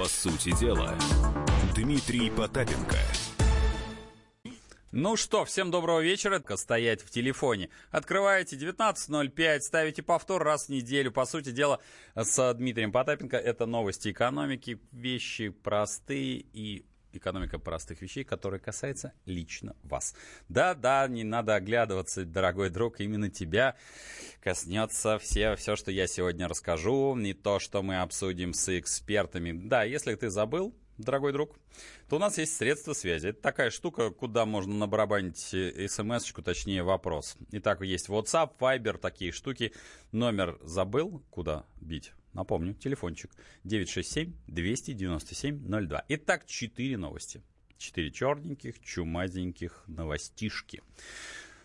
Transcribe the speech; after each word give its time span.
По 0.00 0.08
сути 0.08 0.58
дела, 0.58 0.96
Дмитрий 1.74 2.30
Потапенко. 2.30 2.96
Ну 4.92 5.14
что, 5.16 5.44
всем 5.44 5.70
доброго 5.70 6.00
вечера. 6.00 6.42
Стоять 6.56 7.02
в 7.02 7.10
телефоне. 7.10 7.68
Открываете 7.90 8.56
19.05, 8.56 9.60
ставите 9.60 10.02
повтор 10.02 10.42
раз 10.42 10.66
в 10.66 10.68
неделю. 10.70 11.12
По 11.12 11.26
сути 11.26 11.50
дела, 11.50 11.80
с 12.14 12.54
Дмитрием 12.54 12.92
Потапенко 12.92 13.36
это 13.36 13.66
новости 13.66 14.10
экономики. 14.10 14.80
Вещи 14.90 15.50
простые 15.50 16.46
и 16.54 16.86
экономика 17.12 17.58
простых 17.58 18.02
вещей, 18.02 18.24
которые 18.24 18.60
касаются 18.60 19.12
лично 19.26 19.76
вас. 19.82 20.14
Да-да, 20.48 21.06
не 21.08 21.24
надо 21.24 21.54
оглядываться, 21.54 22.24
дорогой 22.24 22.70
друг, 22.70 23.00
именно 23.00 23.30
тебя 23.30 23.76
коснется 24.42 25.18
все, 25.18 25.56
все, 25.56 25.76
что 25.76 25.90
я 25.90 26.06
сегодня 26.06 26.48
расскажу, 26.48 27.14
не 27.16 27.34
то, 27.34 27.58
что 27.58 27.82
мы 27.82 28.00
обсудим 28.00 28.54
с 28.54 28.78
экспертами. 28.78 29.52
Да, 29.52 29.82
если 29.84 30.14
ты 30.14 30.30
забыл, 30.30 30.74
дорогой 31.00 31.32
друг, 31.32 31.56
то 32.08 32.16
у 32.16 32.18
нас 32.18 32.38
есть 32.38 32.56
средства 32.56 32.92
связи. 32.92 33.28
Это 33.28 33.40
такая 33.40 33.70
штука, 33.70 34.10
куда 34.10 34.46
можно 34.46 34.74
набарабанить 34.74 35.52
э, 35.54 35.88
смс-очку, 35.88 36.42
точнее 36.42 36.82
вопрос. 36.82 37.36
Итак, 37.52 37.80
есть 37.82 38.08
WhatsApp, 38.08 38.52
Viber, 38.58 38.98
такие 38.98 39.32
штуки. 39.32 39.72
Номер 40.12 40.58
забыл, 40.62 41.22
куда 41.30 41.64
бить? 41.80 42.12
Напомню, 42.32 42.74
телефончик 42.74 43.32
967-297-02. 43.64 46.04
Итак, 46.08 46.46
четыре 46.46 46.96
новости. 46.96 47.42
Четыре 47.76 48.12
черненьких, 48.12 48.80
чумазеньких 48.80 49.82
новостишки. 49.88 50.82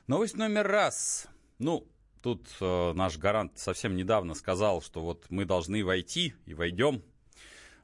Новость 0.08 0.36
номер 0.38 0.68
раз. 0.68 1.28
Ну, 1.60 1.88
тут 2.22 2.48
э, 2.62 2.94
наш 2.94 3.18
гарант 3.18 3.60
совсем 3.60 3.96
недавно 3.96 4.34
сказал, 4.34 4.82
что 4.82 5.02
вот 5.02 5.28
мы 5.30 5.46
должны 5.46 5.86
войти 5.86 6.34
и 6.46 6.56
войдем 6.56 7.04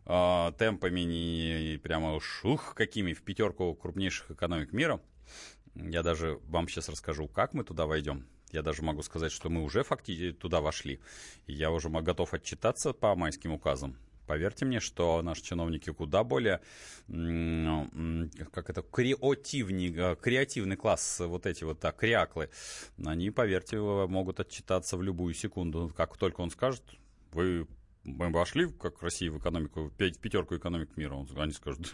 э, 0.06 0.52
темпами 0.58 1.02
не 1.02 1.78
прямо 1.78 2.16
уж 2.16 2.44
ух, 2.44 2.74
какими 2.74 3.14
в 3.14 3.22
пятерку 3.22 3.76
крупнейших 3.76 4.32
экономик 4.32 4.74
мира. 4.74 5.00
Я 5.76 6.02
даже 6.02 6.40
вам 6.48 6.68
сейчас 6.68 6.90
расскажу, 6.90 7.28
как 7.28 7.54
мы 7.54 7.64
туда 7.64 7.86
войдем. 7.86 8.26
Я 8.52 8.62
даже 8.62 8.82
могу 8.84 9.02
сказать, 9.04 9.32
что 9.32 9.50
мы 9.50 9.64
уже 9.64 9.84
фактически 9.84 10.34
туда 10.34 10.62
вошли. 10.62 11.00
Я 11.48 11.72
уже 11.72 11.90
готов 11.90 12.34
отчитаться 12.34 12.94
по 12.94 13.16
майским 13.16 13.52
указам. 13.54 13.96
Поверьте 14.28 14.66
мне, 14.66 14.80
что 14.80 15.22
наши 15.22 15.44
чиновники 15.44 15.92
куда 15.92 16.24
более, 16.24 16.62
как 17.08 18.70
это, 18.70 18.82
креативный, 18.82 19.94
э, 19.94 20.16
креативный 20.16 20.78
класс, 20.78 21.20
вот 21.20 21.46
эти 21.46 21.66
вот 21.66 21.80
так, 21.80 21.98
креаклы, 21.98 22.50
они, 23.04 23.30
поверьте, 23.32 23.78
могут 23.80 24.40
отчитаться 24.40 24.96
в 24.96 25.04
любую 25.04 25.34
секунду. 25.34 25.92
Как 25.98 26.16
только 26.18 26.42
он 26.42 26.50
скажет, 26.50 26.84
вы 27.34 27.68
мы 28.04 28.32
вошли, 28.32 28.68
как 28.68 29.02
Россия, 29.02 29.30
в 29.32 29.38
экономику, 29.38 29.90
в 29.90 29.92
пятерку 29.92 30.56
экономик 30.56 30.96
мира, 30.98 31.26
они 31.36 31.52
скажут, 31.52 31.92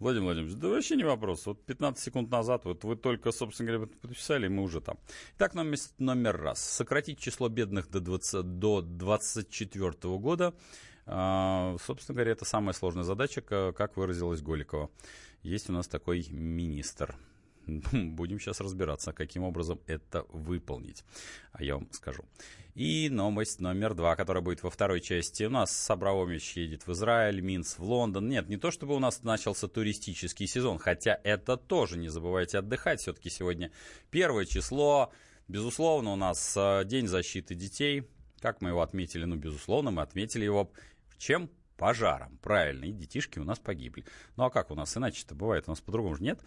Владимир 0.00 0.24
Владимирович, 0.24 0.56
да 0.56 0.68
вообще 0.68 0.96
не 0.96 1.04
вопрос. 1.04 1.44
Вот 1.44 1.62
15 1.66 2.02
секунд 2.02 2.30
назад 2.30 2.64
вот 2.64 2.84
вы 2.84 2.96
только, 2.96 3.32
собственно 3.32 3.70
говоря, 3.70 3.86
подписали, 3.86 4.46
и 4.46 4.48
мы 4.48 4.62
уже 4.62 4.80
там. 4.80 4.98
Итак, 5.36 5.54
номер, 5.54 5.78
номер 5.98 6.40
раз. 6.40 6.58
Сократить 6.64 7.18
число 7.18 7.50
бедных 7.50 7.90
до 7.90 8.00
20, 8.00 8.58
до 8.58 8.80
24 8.80 9.92
года. 10.16 10.54
А, 11.04 11.76
собственно 11.84 12.14
говоря, 12.14 12.32
это 12.32 12.46
самая 12.46 12.72
сложная 12.72 13.04
задача, 13.04 13.42
как 13.42 13.96
выразилась 13.98 14.40
Голикова. 14.40 14.88
Есть 15.42 15.68
у 15.68 15.72
нас 15.74 15.86
такой 15.86 16.26
министр. 16.30 17.14
Будем 17.66 18.40
сейчас 18.40 18.60
разбираться, 18.60 19.12
каким 19.12 19.42
образом 19.42 19.80
это 19.86 20.24
выполнить. 20.30 21.04
А 21.52 21.62
я 21.62 21.74
вам 21.74 21.88
скажу. 21.92 22.24
И 22.80 23.10
новость 23.10 23.60
номер 23.60 23.92
два, 23.92 24.16
которая 24.16 24.42
будет 24.42 24.62
во 24.62 24.70
второй 24.70 25.02
части. 25.02 25.44
У 25.44 25.50
нас 25.50 25.90
Абрамович 25.90 26.56
едет 26.56 26.86
в 26.86 26.92
Израиль, 26.92 27.42
Минс 27.42 27.78
в 27.78 27.82
Лондон. 27.82 28.26
Нет, 28.26 28.48
не 28.48 28.56
то 28.56 28.70
чтобы 28.70 28.96
у 28.96 28.98
нас 28.98 29.22
начался 29.22 29.68
туристический 29.68 30.46
сезон, 30.46 30.78
хотя 30.78 31.20
это 31.22 31.58
тоже, 31.58 31.98
не 31.98 32.08
забывайте 32.08 32.56
отдыхать. 32.56 33.00
Все-таки 33.00 33.28
сегодня 33.28 33.70
первое 34.10 34.46
число. 34.46 35.12
Безусловно, 35.46 36.14
у 36.14 36.16
нас 36.16 36.54
э, 36.56 36.84
День 36.86 37.06
защиты 37.06 37.54
детей. 37.54 38.08
Как 38.40 38.62
мы 38.62 38.70
его 38.70 38.80
отметили? 38.80 39.26
Ну, 39.26 39.36
безусловно, 39.36 39.90
мы 39.90 40.00
отметили 40.00 40.46
его 40.46 40.72
чем? 41.18 41.50
Пожаром. 41.80 42.36
Правильно, 42.42 42.84
и 42.84 42.92
детишки 42.92 43.38
у 43.38 43.44
нас 43.44 43.58
погибли. 43.58 44.04
Ну 44.36 44.44
а 44.44 44.50
как 44.50 44.70
у 44.70 44.74
нас 44.74 44.94
иначе-то 44.94 45.34
бывает? 45.34 45.64
У 45.66 45.70
нас 45.70 45.80
по-другому 45.80 46.14
же 46.14 46.22
нет. 46.22 46.38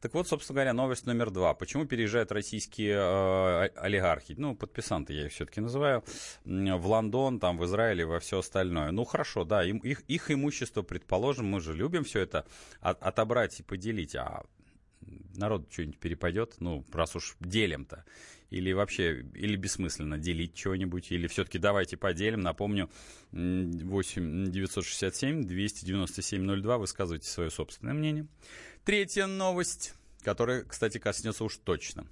Так 0.00 0.14
вот, 0.14 0.26
собственно 0.26 0.54
говоря, 0.54 0.72
новость 0.72 1.04
номер 1.04 1.30
два. 1.30 1.52
Почему 1.52 1.84
переезжают 1.84 2.32
российские 2.32 2.94
э, 2.94 3.68
олигархи? 3.76 4.34
Ну, 4.38 4.56
подписанты 4.56 5.12
я 5.12 5.26
их 5.26 5.32
все-таки 5.32 5.60
называю. 5.60 6.02
В 6.44 6.86
Лондон, 6.86 7.38
там, 7.38 7.58
в 7.58 7.66
Израиле, 7.66 8.06
во 8.06 8.18
все 8.18 8.38
остальное. 8.38 8.90
Ну, 8.90 9.04
хорошо, 9.04 9.44
да, 9.44 9.62
им, 9.62 9.76
их, 9.78 10.00
их 10.08 10.30
имущество, 10.30 10.80
предположим, 10.80 11.46
мы 11.46 11.60
же 11.60 11.74
любим 11.74 12.04
все 12.04 12.20
это 12.20 12.46
от, 12.80 13.02
отобрать 13.02 13.60
и 13.60 13.62
поделить. 13.62 14.16
А 14.16 14.46
народ 15.36 15.70
что-нибудь 15.70 15.98
перепадет, 15.98 16.54
ну, 16.60 16.82
раз 16.94 17.14
уж 17.14 17.36
делим-то. 17.40 18.06
Или 18.50 18.72
вообще, 18.72 19.26
или 19.34 19.56
бессмысленно 19.56 20.18
делить 20.18 20.56
что-нибудь, 20.56 21.12
или 21.12 21.26
все-таки 21.26 21.58
давайте 21.58 21.96
поделим. 21.96 22.40
Напомню, 22.40 22.90
8 23.32 24.50
967 24.50 25.44
297 25.44 26.62
02, 26.62 26.78
высказывайте 26.78 27.28
свое 27.28 27.50
собственное 27.50 27.94
мнение. 27.94 28.26
Третья 28.84 29.26
новость, 29.26 29.94
которая, 30.22 30.64
кстати, 30.64 30.98
коснется 30.98 31.44
уж 31.44 31.58
точно 31.58 32.06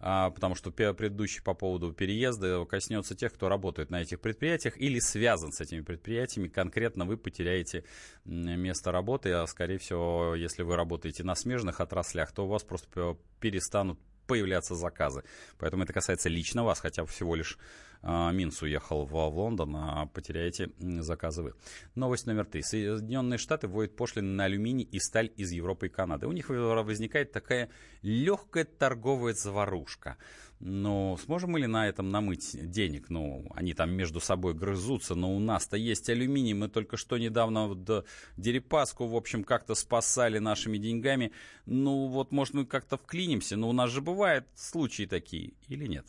а, 0.00 0.30
потому 0.30 0.54
что 0.54 0.70
предыдущий 0.70 1.42
по 1.42 1.54
поводу 1.54 1.92
переезда 1.92 2.64
коснется 2.66 3.14
тех, 3.14 3.32
кто 3.32 3.48
работает 3.48 3.90
на 3.90 4.02
этих 4.02 4.20
предприятиях 4.20 4.78
или 4.78 4.98
связан 5.00 5.52
с 5.52 5.60
этими 5.60 5.80
предприятиями. 5.80 6.48
Конкретно 6.48 7.04
вы 7.04 7.16
потеряете 7.16 7.84
место 8.24 8.92
работы, 8.92 9.32
а 9.32 9.46
скорее 9.46 9.78
всего, 9.78 10.34
если 10.34 10.62
вы 10.62 10.76
работаете 10.76 11.24
на 11.24 11.34
смежных 11.34 11.80
отраслях, 11.80 12.32
то 12.32 12.44
у 12.44 12.48
вас 12.48 12.62
просто 12.62 13.16
перестанут 13.40 13.98
появляться 14.28 14.76
заказы. 14.76 15.24
Поэтому 15.58 15.82
это 15.82 15.92
касается 15.92 16.28
лично 16.28 16.62
вас, 16.62 16.78
хотя 16.78 17.04
всего 17.04 17.34
лишь 17.34 17.58
Минс 18.02 18.62
уехал 18.62 19.04
в, 19.04 19.14
Лондон, 19.14 19.74
а 19.76 20.06
потеряете 20.06 20.70
заказы 20.78 21.42
вы. 21.42 21.54
Новость 21.94 22.26
номер 22.26 22.44
три. 22.44 22.62
Соединенные 22.62 23.38
Штаты 23.38 23.68
вводят 23.68 23.96
пошлины 23.96 24.28
на 24.28 24.44
алюминий 24.44 24.84
и 24.84 25.00
сталь 25.00 25.32
из 25.36 25.50
Европы 25.50 25.86
и 25.86 25.90
Канады. 25.90 26.26
У 26.26 26.32
них 26.32 26.48
возникает 26.48 27.32
такая 27.32 27.70
легкая 28.02 28.64
торговая 28.64 29.34
заварушка. 29.34 30.16
Но 30.60 31.16
сможем 31.24 31.52
мы 31.52 31.60
ли 31.60 31.66
на 31.68 31.88
этом 31.88 32.10
намыть 32.10 32.56
денег? 32.70 33.10
Ну, 33.10 33.46
они 33.54 33.74
там 33.74 33.92
между 33.92 34.20
собой 34.20 34.54
грызутся, 34.54 35.14
но 35.14 35.34
у 35.34 35.38
нас-то 35.38 35.76
есть 35.76 36.08
алюминий. 36.10 36.52
Мы 36.52 36.68
только 36.68 36.96
что 36.96 37.16
недавно 37.16 37.68
вот, 37.68 38.06
Дерипаску, 38.36 39.06
в 39.06 39.14
общем, 39.14 39.44
как-то 39.44 39.74
спасали 39.74 40.38
нашими 40.38 40.78
деньгами. 40.78 41.32
Ну, 41.66 42.08
вот, 42.08 42.32
может, 42.32 42.54
мы 42.54 42.66
как-то 42.66 42.96
вклинимся, 42.96 43.56
но 43.56 43.68
у 43.68 43.72
нас 43.72 43.90
же 43.90 44.00
бывают 44.00 44.46
случаи 44.54 45.06
такие 45.06 45.52
или 45.68 45.86
нет? 45.86 46.06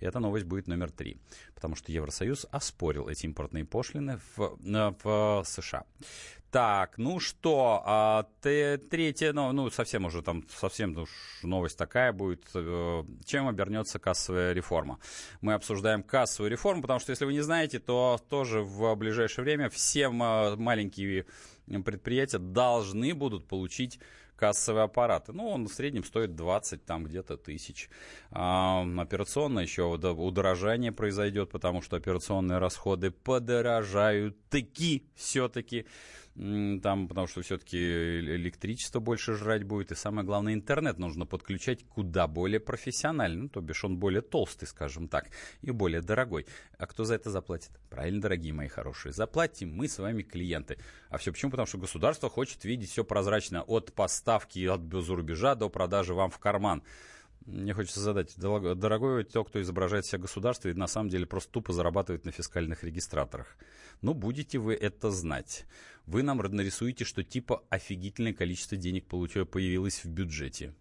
И 0.00 0.06
эта 0.06 0.20
новость 0.20 0.46
будет 0.46 0.66
номер 0.66 0.90
три, 0.90 1.18
потому 1.54 1.74
что 1.76 1.92
Евросоюз 1.92 2.46
оспорил 2.50 3.08
эти 3.08 3.26
импортные 3.26 3.64
пошлины 3.64 4.20
в, 4.36 4.58
в 5.02 5.44
США. 5.44 5.84
Так, 6.50 6.96
ну 6.96 7.20
что, 7.20 7.82
а, 7.84 8.26
третья, 8.40 9.34
ну, 9.34 9.52
ну, 9.52 9.68
совсем 9.68 10.06
уже 10.06 10.22
там, 10.22 10.44
совсем 10.48 10.96
уж 10.96 11.10
новость 11.42 11.76
такая 11.76 12.14
будет. 12.14 12.48
Э, 12.54 13.04
чем 13.26 13.48
обернется 13.48 13.98
кассовая 13.98 14.54
реформа? 14.54 14.98
Мы 15.42 15.52
обсуждаем 15.52 16.02
кассовую 16.02 16.50
реформу, 16.50 16.80
потому 16.80 17.00
что, 17.00 17.10
если 17.10 17.26
вы 17.26 17.34
не 17.34 17.42
знаете, 17.42 17.80
то 17.80 18.18
тоже 18.30 18.62
в 18.62 18.94
ближайшее 18.94 19.44
время 19.44 19.68
все 19.68 20.08
маленькие 20.08 21.26
предприятия 21.84 22.38
должны 22.38 23.12
будут 23.12 23.46
получить 23.46 24.00
кассовые 24.38 24.84
аппараты. 24.84 25.32
Ну, 25.32 25.48
он 25.48 25.66
в 25.66 25.72
среднем 25.72 26.04
стоит 26.04 26.36
20 26.36 26.84
там 26.84 27.04
где-то 27.04 27.36
тысяч. 27.36 27.90
А, 28.30 28.86
операционно 28.96 29.60
еще 29.60 29.82
удорожание 29.82 30.92
произойдет, 30.92 31.50
потому 31.50 31.82
что 31.82 31.96
операционные 31.96 32.58
расходы 32.58 33.10
подорожают 33.10 34.36
таки 34.48 35.08
все-таки 35.16 35.86
там, 36.82 37.08
потому 37.08 37.26
что 37.26 37.42
все-таки 37.42 37.76
электричество 37.76 39.00
больше 39.00 39.34
жрать 39.34 39.64
будет, 39.64 39.90
и 39.90 39.96
самое 39.96 40.24
главное, 40.24 40.54
интернет 40.54 40.98
нужно 40.98 41.26
подключать 41.26 41.84
куда 41.84 42.28
более 42.28 42.60
профессионально, 42.60 43.44
ну, 43.44 43.48
то 43.48 43.60
бишь 43.60 43.84
он 43.84 43.98
более 43.98 44.22
толстый, 44.22 44.66
скажем 44.66 45.08
так, 45.08 45.30
и 45.62 45.72
более 45.72 46.00
дорогой. 46.00 46.46
А 46.78 46.86
кто 46.86 47.04
за 47.04 47.16
это 47.16 47.30
заплатит? 47.30 47.70
Правильно, 47.90 48.20
дорогие 48.20 48.52
мои 48.52 48.68
хорошие, 48.68 49.12
заплатим 49.12 49.74
мы 49.74 49.88
с 49.88 49.98
вами 49.98 50.22
клиенты. 50.22 50.78
А 51.10 51.18
все 51.18 51.32
почему? 51.32 51.50
Потому 51.50 51.66
что 51.66 51.78
государство 51.78 52.30
хочет 52.30 52.64
видеть 52.64 52.90
все 52.90 53.04
прозрачно 53.04 53.62
от 53.62 53.92
поставки 53.92 54.64
от 54.66 54.80
рубежа 54.92 55.56
до 55.56 55.68
продажи 55.68 56.14
вам 56.14 56.30
в 56.30 56.38
карман. 56.38 56.82
Мне 57.46 57.72
хочется 57.72 58.00
задать, 58.00 58.34
дорогой 58.36 59.24
тот, 59.24 59.48
кто 59.48 59.62
изображает 59.62 60.04
себя 60.04 60.18
государство 60.20 60.68
и 60.68 60.74
на 60.74 60.86
самом 60.86 61.08
деле 61.08 61.26
просто 61.26 61.50
тупо 61.52 61.72
зарабатывает 61.72 62.24
на 62.24 62.32
фискальных 62.32 62.84
регистраторах. 62.84 63.56
Ну, 64.02 64.14
будете 64.14 64.58
вы 64.58 64.74
это 64.74 65.10
знать. 65.10 65.64
Вы 66.06 66.22
нам 66.22 66.38
нарисуете, 66.38 67.04
что 67.04 67.24
типа 67.24 67.64
офигительное 67.70 68.34
количество 68.34 68.76
денег 68.76 69.06
появилось 69.06 70.04
в 70.04 70.08
бюджете. 70.08 70.74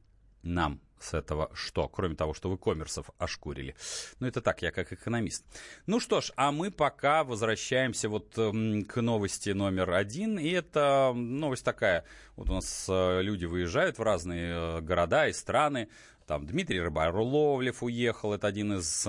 нам 0.44 0.82
с 1.00 1.14
этого 1.14 1.50
что? 1.54 1.88
Кроме 1.88 2.16
того, 2.16 2.34
что 2.34 2.50
вы 2.50 2.58
коммерсов 2.58 3.10
ошкурили. 3.18 3.76
Ну, 4.20 4.28
это 4.28 4.42
так, 4.42 4.62
я 4.62 4.72
как 4.72 4.92
экономист. 4.92 5.46
Ну 5.86 6.00
что 6.00 6.22
ж, 6.22 6.32
а 6.36 6.52
мы 6.52 6.72
пока 6.72 7.24
возвращаемся 7.24 8.10
вот 8.10 8.38
э, 8.38 8.82
к 8.84 9.02
новости 9.02 9.52
номер 9.52 9.92
один. 9.92 10.40
И 10.40 10.50
это 10.50 11.14
новость 11.16 11.64
такая. 11.64 12.04
Вот 12.36 12.50
у 12.50 12.54
нас 12.54 12.88
э, 12.90 13.22
люди 13.22 13.46
выезжают 13.46 14.00
в 14.00 14.04
разные 14.04 14.54
э, 14.54 14.82
города 14.82 15.28
и 15.28 15.34
страны. 15.34 15.90
Там 16.28 16.46
Дмитрий 16.46 16.82
Рыбаруловлев 16.82 17.82
уехал, 17.82 18.34
это 18.34 18.48
один 18.48 18.74
из... 18.74 19.08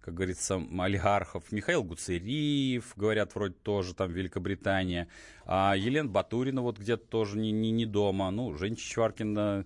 Как 0.00 0.14
говорится, 0.14 0.60
олигархов. 0.80 1.52
Михаил 1.52 1.84
Гуцериев, 1.84 2.94
говорят, 2.96 3.34
вроде 3.36 3.54
тоже 3.54 3.94
там 3.94 4.10
Великобритания. 4.10 5.06
А 5.44 5.74
Елена 5.76 6.08
Батурина 6.08 6.60
вот 6.60 6.78
где-то 6.78 7.06
тоже 7.06 7.38
не, 7.38 7.52
не, 7.52 7.70
не 7.70 7.86
дома. 7.86 8.30
Ну, 8.32 8.56
Женя 8.56 8.74
Чичваркина 8.74 9.64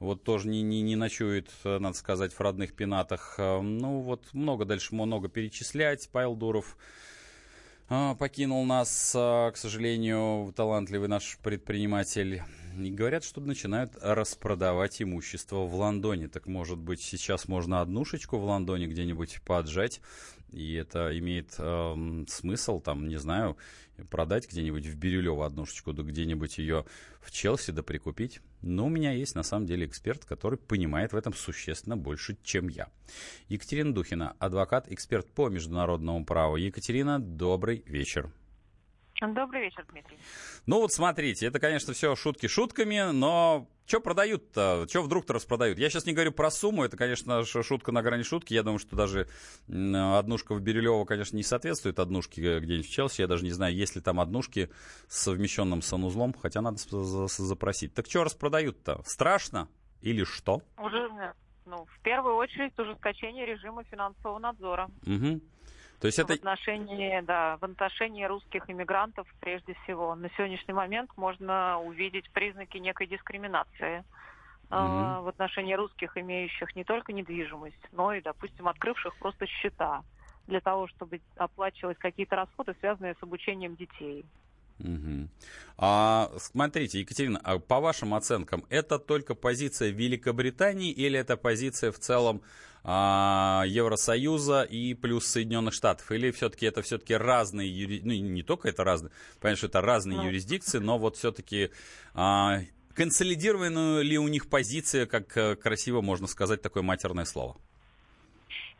вот 0.00 0.24
тоже 0.24 0.48
не, 0.48 0.62
не, 0.62 0.82
не 0.82 0.96
ночует, 0.96 1.50
э, 1.64 1.78
надо 1.78 1.96
сказать, 1.96 2.32
в 2.32 2.40
родных 2.40 2.74
пенатах. 2.74 3.36
Э, 3.38 3.60
ну, 3.60 4.00
вот 4.00 4.24
много 4.32 4.64
дальше 4.64 4.94
много 4.94 5.28
перечислять. 5.28 6.08
Павел 6.10 6.34
Дуров 6.34 6.76
э, 7.88 8.14
покинул 8.18 8.64
нас, 8.64 9.10
к 9.12 9.54
сожалению, 9.54 10.52
талантливый 10.56 11.08
наш 11.08 11.38
предприниматель. 11.42 12.42
И 12.76 12.90
говорят, 12.90 13.24
что 13.24 13.40
начинают 13.40 13.96
распродавать 14.00 15.00
имущество 15.00 15.66
в 15.66 15.74
Лондоне. 15.74 16.28
Так, 16.28 16.46
может 16.46 16.78
быть, 16.78 17.00
сейчас 17.00 17.48
можно 17.48 17.80
однушечку 17.80 18.36
в 18.36 18.44
Лондоне 18.44 18.86
где-нибудь 18.86 19.40
поджать, 19.46 20.00
и 20.52 20.74
это 20.74 21.16
имеет 21.18 21.54
э, 21.58 22.24
смысл, 22.28 22.80
там, 22.80 23.08
не 23.08 23.16
знаю, 23.16 23.56
продать 24.10 24.48
где-нибудь 24.50 24.86
в 24.86 24.96
Бирюлево 24.96 25.46
однушечку, 25.46 25.92
да 25.92 26.02
где-нибудь 26.02 26.58
ее 26.58 26.84
в 27.20 27.30
Челси, 27.30 27.70
да 27.70 27.82
прикупить. 27.82 28.40
Но 28.60 28.86
у 28.86 28.88
меня 28.90 29.12
есть 29.12 29.34
на 29.34 29.42
самом 29.42 29.66
деле 29.66 29.86
эксперт, 29.86 30.24
который 30.24 30.58
понимает 30.58 31.12
в 31.12 31.16
этом 31.16 31.32
существенно 31.32 31.96
больше, 31.96 32.36
чем 32.42 32.68
я. 32.68 32.88
Екатерина 33.48 33.94
Духина, 33.94 34.36
адвокат, 34.38 34.90
эксперт 34.92 35.26
по 35.26 35.48
международному 35.48 36.24
праву. 36.26 36.56
Екатерина, 36.56 37.18
добрый 37.18 37.82
вечер. 37.86 38.30
Добрый 39.20 39.62
вечер, 39.62 39.84
Дмитрий. 39.90 40.18
Ну 40.66 40.80
вот 40.80 40.92
смотрите, 40.92 41.46
это, 41.46 41.58
конечно, 41.58 41.94
все 41.94 42.14
шутки 42.16 42.48
шутками, 42.48 43.12
но 43.12 43.66
что 43.86 44.00
продают-то? 44.00 44.86
Что 44.88 45.02
вдруг-то 45.02 45.32
распродают? 45.32 45.78
Я 45.78 45.88
сейчас 45.88 46.04
не 46.06 46.12
говорю 46.12 46.32
про 46.32 46.50
сумму, 46.50 46.84
это, 46.84 46.96
конечно, 46.96 47.42
шутка 47.44 47.92
на 47.92 48.02
грани 48.02 48.24
шутки. 48.24 48.52
Я 48.52 48.62
думаю, 48.62 48.78
что 48.78 48.94
даже 48.94 49.28
однушка 49.68 50.54
в 50.54 50.60
Бирюлево, 50.60 51.04
конечно, 51.06 51.36
не 51.36 51.42
соответствует 51.42 51.98
однушке 51.98 52.60
где-нибудь 52.60 52.86
в 52.86 52.92
Челси. 52.92 53.22
Я 53.22 53.26
даже 53.26 53.44
не 53.44 53.52
знаю, 53.52 53.74
есть 53.74 53.96
ли 53.96 54.02
там 54.02 54.20
однушки 54.20 54.70
с 55.08 55.22
совмещенным 55.22 55.80
санузлом, 55.80 56.34
хотя 56.34 56.60
надо 56.60 56.76
запросить. 56.78 57.94
Так 57.94 58.06
что 58.06 58.24
распродают-то? 58.24 59.02
Страшно 59.06 59.68
или 60.02 60.24
что? 60.24 60.60
Уже, 60.76 61.08
ну, 61.64 61.86
в 61.86 62.00
первую 62.02 62.36
очередь, 62.36 62.78
ужесточение 62.78 63.46
режима 63.46 63.82
финансового 63.84 64.38
надзора. 64.38 64.90
Угу. 65.06 65.40
То 66.00 66.06
есть 66.06 66.18
это... 66.18 66.34
в, 66.34 66.36
отношении, 66.36 67.20
да, 67.22 67.56
в 67.58 67.64
отношении 67.64 68.24
русских 68.24 68.68
иммигрантов 68.68 69.26
прежде 69.40 69.74
всего. 69.82 70.14
На 70.14 70.28
сегодняшний 70.30 70.74
момент 70.74 71.10
можно 71.16 71.80
увидеть 71.80 72.30
признаки 72.30 72.78
некой 72.78 73.06
дискриминации 73.06 74.04
mm-hmm. 74.70 75.22
в 75.22 75.28
отношении 75.28 75.74
русских, 75.74 76.16
имеющих 76.16 76.74
не 76.76 76.84
только 76.84 77.12
недвижимость, 77.12 77.80
но 77.92 78.12
и, 78.12 78.20
допустим, 78.20 78.68
открывших 78.68 79.16
просто 79.16 79.46
счета 79.46 80.02
для 80.46 80.60
того, 80.60 80.86
чтобы 80.88 81.20
оплачивать 81.36 81.98
какие-то 81.98 82.36
расходы, 82.36 82.74
связанные 82.80 83.14
с 83.18 83.22
обучением 83.22 83.76
детей. 83.76 84.24
Угу. 84.78 85.28
А, 85.78 86.30
смотрите, 86.38 87.00
Екатерина, 87.00 87.40
а 87.42 87.58
по 87.58 87.80
вашим 87.80 88.14
оценкам, 88.14 88.64
это 88.68 88.98
только 88.98 89.34
позиция 89.34 89.90
Великобритании 89.90 90.92
или 90.92 91.18
это 91.18 91.36
позиция 91.36 91.92
в 91.92 91.98
целом 91.98 92.42
Евросоюза 92.86 94.62
и 94.62 94.94
плюс 94.94 95.26
Соединенных 95.26 95.74
Штатов? 95.74 96.12
Или 96.12 96.30
все-таки 96.30 96.66
это 96.66 96.82
все-таки 96.82 97.14
разные 97.14 97.68
юри... 97.68 98.00
ну 98.04 98.12
не 98.12 98.44
только 98.44 98.68
это 98.68 98.84
разные, 98.84 99.10
понятно, 99.40 99.56
что 99.56 99.66
это 99.66 99.80
разные 99.80 100.18
ну. 100.18 100.24
юрисдикции, 100.26 100.78
но 100.78 100.96
вот 100.96 101.16
все-таки 101.16 101.70
а, 102.14 102.60
консолидирована 102.94 104.02
ли 104.02 104.18
у 104.18 104.28
них 104.28 104.48
позиция, 104.48 105.06
как 105.06 105.36
э, 105.36 105.56
красиво 105.56 106.00
можно 106.00 106.28
сказать 106.28 106.62
такое 106.62 106.84
матерное 106.84 107.24
слово? 107.24 107.56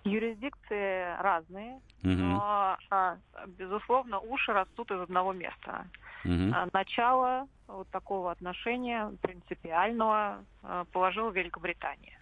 Юрисдикции 0.05 1.21
разные, 1.21 1.81
угу. 2.05 2.13
но, 2.13 2.79
а, 2.91 3.19
безусловно, 3.59 4.21
уши 4.21 4.53
растут 4.53 4.93
из 4.93 5.01
одного 5.01 5.33
места. 5.33 5.85
Угу. 6.25 6.55
Начало 6.73 7.49
вот 7.67 7.89
такого 7.89 8.31
отношения 8.31 9.13
принципиального 9.21 10.45
положила 10.93 11.31
Великобритания. 11.31 12.17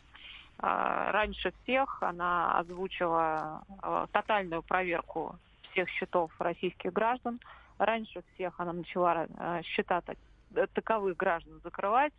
А, 0.59 1.13
раньше 1.13 1.53
всех 1.63 2.03
она 2.03 2.59
озвучила 2.59 3.63
а, 3.83 4.07
тотальную 4.13 4.63
проверку 4.63 5.37
всех 5.71 5.89
счетов 5.91 6.31
российских 6.39 6.93
граждан. 6.93 7.41
Раньше 7.79 8.23
всех 8.35 8.59
она 8.61 8.73
начала 8.73 9.27
а, 9.37 9.63
счета 9.63 10.03
таковых 10.75 11.17
граждан 11.17 11.61
закрывать 11.65 12.13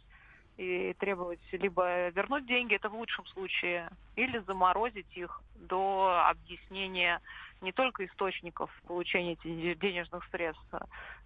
и 0.58 0.94
требовать 1.00 1.40
либо 1.52 2.10
вернуть 2.10 2.46
деньги, 2.46 2.76
это 2.76 2.90
в 2.90 2.96
лучшем 2.96 3.26
случае, 3.28 3.90
или 4.16 4.40
заморозить 4.40 5.18
их 5.18 5.42
до 5.56 6.24
объяснения 6.30 7.22
не 7.66 7.72
только 7.72 8.06
источников 8.06 8.72
получения 8.88 9.34
этих 9.34 9.80
денежных 9.80 10.24
средств, 10.30 10.64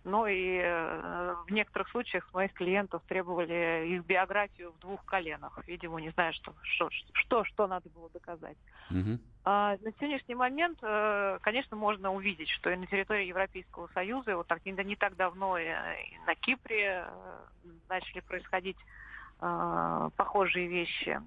но 0.05 0.25
и 0.25 0.57
э, 0.57 1.35
в 1.45 1.51
некоторых 1.51 1.89
случаях 1.89 2.27
с 2.29 2.33
моих 2.33 2.53
клиентов 2.53 3.03
требовали 3.07 3.87
их 3.87 4.05
биографию 4.05 4.71
в 4.71 4.79
двух 4.79 5.03
коленах. 5.05 5.59
Видимо, 5.67 5.99
не 5.99 6.09
знаю, 6.11 6.33
что, 6.33 6.53
что, 6.63 6.89
что, 7.13 7.43
что 7.43 7.67
надо 7.67 7.89
было 7.89 8.09
доказать. 8.09 8.57
Угу. 8.89 9.19
А, 9.43 9.77
на 9.81 9.91
сегодняшний 9.91 10.35
момент, 10.35 10.79
э, 10.81 11.39
конечно, 11.41 11.75
можно 11.75 12.13
увидеть, 12.13 12.49
что 12.49 12.69
и 12.69 12.77
на 12.77 12.87
территории 12.87 13.27
Европейского 13.27 13.87
Союза, 13.93 14.37
вот 14.37 14.47
так, 14.47 14.65
не, 14.65 14.71
не 14.71 14.95
так 14.95 15.17
давно 15.17 15.57
и 15.57 15.67
на 16.25 16.35
Кипре 16.35 17.03
э, 17.05 17.39
начали 17.89 18.21
происходить 18.21 18.77
похожие 20.17 20.67
вещи 20.67 21.21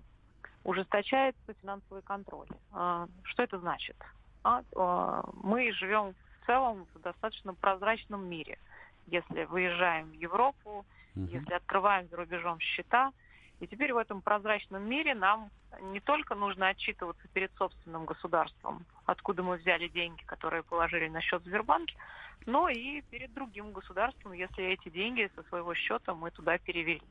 ужесточается 0.64 1.54
финансовый 1.62 2.02
контроль. 2.02 2.48
Что 2.70 3.42
это 3.42 3.58
значит? 3.58 3.96
А, 4.44 4.62
а, 4.76 5.24
мы 5.42 5.72
живем 5.72 6.14
в 6.14 6.46
целом 6.46 6.86
в 6.94 7.00
достаточно 7.00 7.54
прозрачном 7.54 8.24
мире. 8.28 8.58
Если 9.06 9.44
выезжаем 9.44 10.10
в 10.10 10.14
Европу, 10.14 10.84
угу. 11.14 11.26
если 11.26 11.54
открываем 11.54 12.08
за 12.08 12.16
рубежом 12.16 12.58
счета, 12.60 13.12
и 13.60 13.66
теперь 13.66 13.92
в 13.92 13.96
этом 13.96 14.20
прозрачном 14.20 14.82
мире 14.88 15.14
нам 15.14 15.50
не 15.80 16.00
только 16.00 16.34
нужно 16.34 16.68
отчитываться 16.68 17.28
перед 17.28 17.52
собственным 17.54 18.06
государством, 18.06 18.84
откуда 19.06 19.42
мы 19.44 19.56
взяли 19.56 19.86
деньги, 19.88 20.22
которые 20.24 20.64
положили 20.64 21.08
на 21.08 21.20
счет 21.20 21.42
в 21.42 21.46
Сбербанке, 21.46 21.96
но 22.44 22.68
и 22.68 23.02
перед 23.02 23.32
другим 23.32 23.70
государством, 23.70 24.32
если 24.32 24.64
эти 24.64 24.88
деньги 24.88 25.30
со 25.36 25.44
своего 25.44 25.74
счета 25.74 26.12
мы 26.12 26.32
туда 26.32 26.58
перевели. 26.58 27.02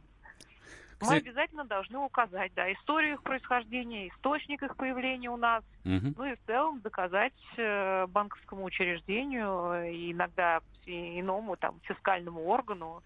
Мы 1.01 1.15
обязательно 1.15 1.65
должны 1.65 1.98
указать, 1.98 2.51
да, 2.55 2.72
историю 2.72 3.15
их 3.15 3.24
происхождения, 3.24 4.10
источник 4.10 4.63
их 4.63 4.75
появления 4.75 5.29
у 5.29 5.38
нас, 5.38 5.63
угу. 5.84 6.13
ну 6.17 6.25
и 6.25 6.36
в 6.36 6.46
целом 6.46 6.81
доказать 6.81 7.34
э, 7.58 8.08
банковскому 8.08 8.63
учреждению 8.63 9.91
и 9.91 10.12
иногда 10.12 10.62
иному 10.86 11.55
там 11.58 11.79
фискальному 11.84 12.46
органу 12.46 13.03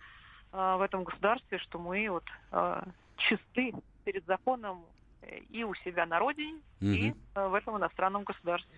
э, 0.52 0.75
в 0.78 0.82
этом 0.82 1.04
государстве, 1.04 1.58
что 1.60 1.80
мы 1.80 2.10
вот 2.10 2.25
э, 2.52 2.84
чисты 3.18 3.74
перед 4.04 4.25
законом 4.25 4.84
и 5.50 5.64
у 5.64 5.74
себя 5.75 6.06
на 6.06 6.20
родине, 6.20 6.60
угу. 6.82 6.90
и 6.90 7.14
в 7.34 7.54
этом 7.54 7.78
иностранном 7.78 8.24
государстве. 8.24 8.78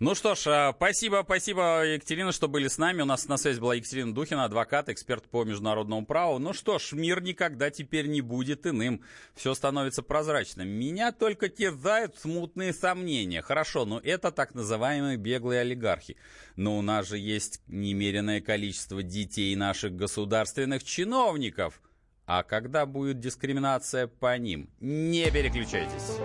Ну 0.00 0.14
что 0.14 0.34
ж, 0.34 0.46
а, 0.46 0.72
спасибо, 0.74 1.20
спасибо, 1.24 1.84
Екатерина, 1.84 2.32
что 2.32 2.48
были 2.48 2.68
с 2.68 2.78
нами. 2.78 3.02
У 3.02 3.04
нас 3.04 3.28
на 3.28 3.36
связи 3.36 3.60
была 3.60 3.74
Екатерина 3.74 4.14
Духина, 4.14 4.44
адвокат, 4.44 4.88
эксперт 4.88 5.28
по 5.28 5.44
международному 5.44 6.06
праву. 6.06 6.38
Ну 6.38 6.54
что 6.54 6.78
ж, 6.78 6.92
мир 6.92 7.20
никогда 7.20 7.70
теперь 7.70 8.06
не 8.06 8.22
будет 8.22 8.66
иным. 8.66 9.02
Все 9.34 9.52
становится 9.52 10.02
прозрачным. 10.02 10.68
Меня 10.68 11.12
только 11.12 11.50
терзают 11.50 12.16
смутные 12.16 12.72
сомнения. 12.72 13.42
Хорошо, 13.42 13.84
но 13.84 14.00
это 14.02 14.30
так 14.30 14.54
называемые 14.54 15.18
беглые 15.18 15.60
олигархи. 15.60 16.16
Но 16.56 16.78
у 16.78 16.82
нас 16.82 17.06
же 17.06 17.18
есть 17.18 17.60
немеренное 17.66 18.40
количество 18.40 19.02
детей 19.02 19.54
наших 19.54 19.94
государственных 19.94 20.82
чиновников. 20.82 21.82
А 22.24 22.42
когда 22.42 22.86
будет 22.86 23.20
дискриминация 23.20 24.06
по 24.06 24.38
ним? 24.38 24.70
Не 24.80 25.30
переключайтесь. 25.30 26.16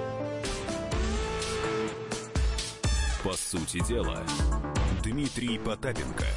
По 3.26 3.34
сути 3.34 3.84
дела, 3.84 4.24
Дмитрий 5.04 5.58
Потапенко. 5.58 6.28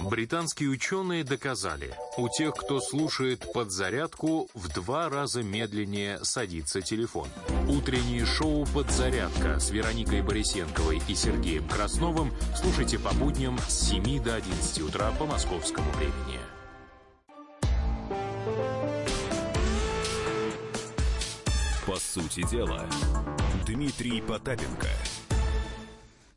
Британские 0.00 0.68
ученые 0.68 1.22
доказали, 1.22 1.94
у 2.16 2.28
тех, 2.28 2.54
кто 2.54 2.80
слушает 2.80 3.46
подзарядку, 3.52 4.48
в 4.52 4.68
два 4.74 5.08
раза 5.08 5.44
медленнее 5.44 6.18
садится 6.24 6.82
телефон. 6.82 7.28
Утреннее 7.68 8.26
шоу 8.26 8.66
«Подзарядка» 8.74 9.60
с 9.60 9.70
Вероникой 9.70 10.22
Борисенковой 10.22 11.00
и 11.06 11.14
Сергеем 11.14 11.68
Красновым 11.68 12.32
слушайте 12.60 12.98
по 12.98 13.14
будням 13.14 13.60
с 13.68 13.90
7 13.90 14.20
до 14.20 14.34
11 14.34 14.80
утра 14.80 15.12
по 15.20 15.24
московскому 15.24 15.88
времени. 15.92 16.40
По 21.86 21.94
сути 21.94 22.44
дела, 22.50 22.88
Дмитрий 23.64 24.20
Потапенко. 24.20 24.88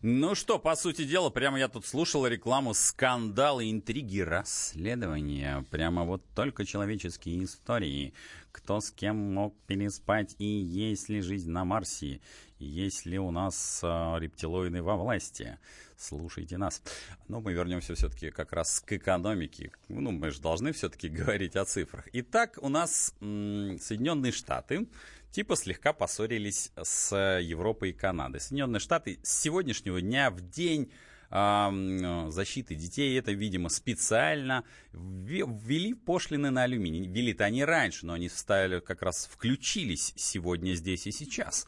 Ну 0.03 0.33
что, 0.33 0.57
по 0.57 0.75
сути 0.75 1.03
дела, 1.03 1.29
прямо 1.29 1.59
я 1.59 1.67
тут 1.67 1.85
слушал 1.85 2.25
рекламу 2.25 2.73
скандалы, 2.73 3.69
интриги, 3.69 4.21
расследования. 4.21 5.63
Прямо 5.69 6.05
вот 6.05 6.23
только 6.33 6.65
человеческие 6.65 7.43
истории. 7.43 8.15
Кто 8.51 8.81
с 8.81 8.89
кем 8.89 9.15
мог 9.17 9.55
переспать 9.67 10.35
и 10.39 10.45
есть 10.45 11.07
ли 11.07 11.21
жизнь 11.21 11.51
на 11.51 11.65
Марсе, 11.65 12.19
есть 12.57 13.05
ли 13.05 13.19
у 13.19 13.29
нас 13.29 13.81
э, 13.83 13.87
рептилоиды 14.17 14.81
во 14.81 14.95
власти. 14.97 15.59
Слушайте 15.95 16.57
нас. 16.57 16.81
Но 17.27 17.39
мы 17.39 17.53
вернемся 17.53 17.93
все-таки 17.93 18.31
как 18.31 18.53
раз 18.53 18.79
к 18.79 18.93
экономике. 18.93 19.71
Ну, 19.87 20.09
мы 20.09 20.31
же 20.31 20.41
должны 20.41 20.71
все-таки 20.71 21.09
говорить 21.09 21.55
о 21.55 21.65
цифрах. 21.65 22.07
Итак, 22.11 22.57
у 22.59 22.69
нас 22.69 23.13
м- 23.21 23.77
Соединенные 23.79 24.31
Штаты 24.31 24.87
типа 25.31 25.55
слегка 25.55 25.93
поссорились 25.93 26.71
с 26.81 27.15
Европой 27.15 27.89
и 27.89 27.93
Канадой. 27.93 28.39
Соединенные 28.39 28.79
Штаты 28.79 29.19
с 29.23 29.39
сегодняшнего 29.39 30.01
дня 30.01 30.29
в 30.29 30.41
день 30.41 30.91
защиты 31.29 32.75
детей. 32.75 33.17
Это, 33.17 33.31
видимо, 33.31 33.69
специально 33.69 34.65
ввели 34.91 35.93
пошлины 35.93 36.49
на 36.49 36.63
алюминий. 36.63 37.07
Ввели-то 37.07 37.45
они 37.45 37.63
раньше, 37.63 38.05
но 38.05 38.13
они 38.13 38.27
стали 38.27 38.81
как 38.81 39.01
раз 39.01 39.29
включились 39.31 40.13
сегодня, 40.17 40.73
здесь 40.73 41.07
и 41.07 41.11
сейчас 41.11 41.67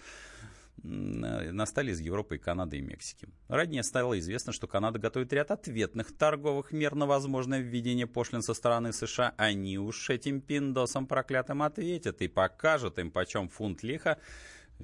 настали 0.83 1.91
из 1.91 1.99
Европы, 1.99 2.37
Канады 2.37 2.77
и 2.77 2.81
Мексики. 2.81 3.27
Ранее 3.47 3.83
стало 3.83 4.19
известно, 4.19 4.51
что 4.51 4.67
Канада 4.67 4.99
готовит 4.99 5.31
ряд 5.31 5.51
ответных 5.51 6.15
торговых 6.15 6.71
мер 6.71 6.93
на 6.95 7.05
возможное 7.05 7.59
введение 7.59 8.05
пошлин 8.05 8.41
со 8.41 8.53
стороны 8.53 8.91
США. 8.91 9.33
Они 9.37 9.77
уж 9.77 10.09
этим 10.09 10.41
пиндосам 10.41 11.07
проклятым 11.07 11.63
ответят 11.63 12.21
и 12.21 12.27
покажут 12.27 12.99
им, 12.99 13.11
почем 13.11 13.47
фунт 13.47 13.81
лиха. 13.83 14.17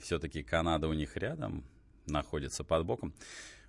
Все-таки 0.01 0.41
Канада 0.41 0.87
у 0.87 0.93
них 0.93 1.17
рядом, 1.17 1.65
находится 2.07 2.63
под 2.63 2.85
боком. 2.85 3.13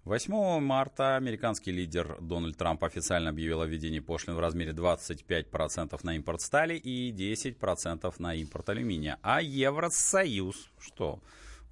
8 0.04 0.60
марта 0.60 1.16
американский 1.16 1.72
лидер 1.72 2.16
Дональд 2.20 2.56
Трамп 2.56 2.82
официально 2.84 3.30
объявил 3.30 3.60
о 3.60 3.66
введении 3.66 4.00
пошлин 4.00 4.34
в 4.34 4.40
размере 4.40 4.72
25% 4.72 6.00
на 6.02 6.16
импорт 6.16 6.40
стали 6.40 6.75
и 6.75 7.12
10% 7.12 8.14
на 8.18 8.34
импорт 8.34 8.68
алюминия. 8.70 9.18
А 9.20 9.42
Евросоюз 9.42 10.70
что? 10.78 11.20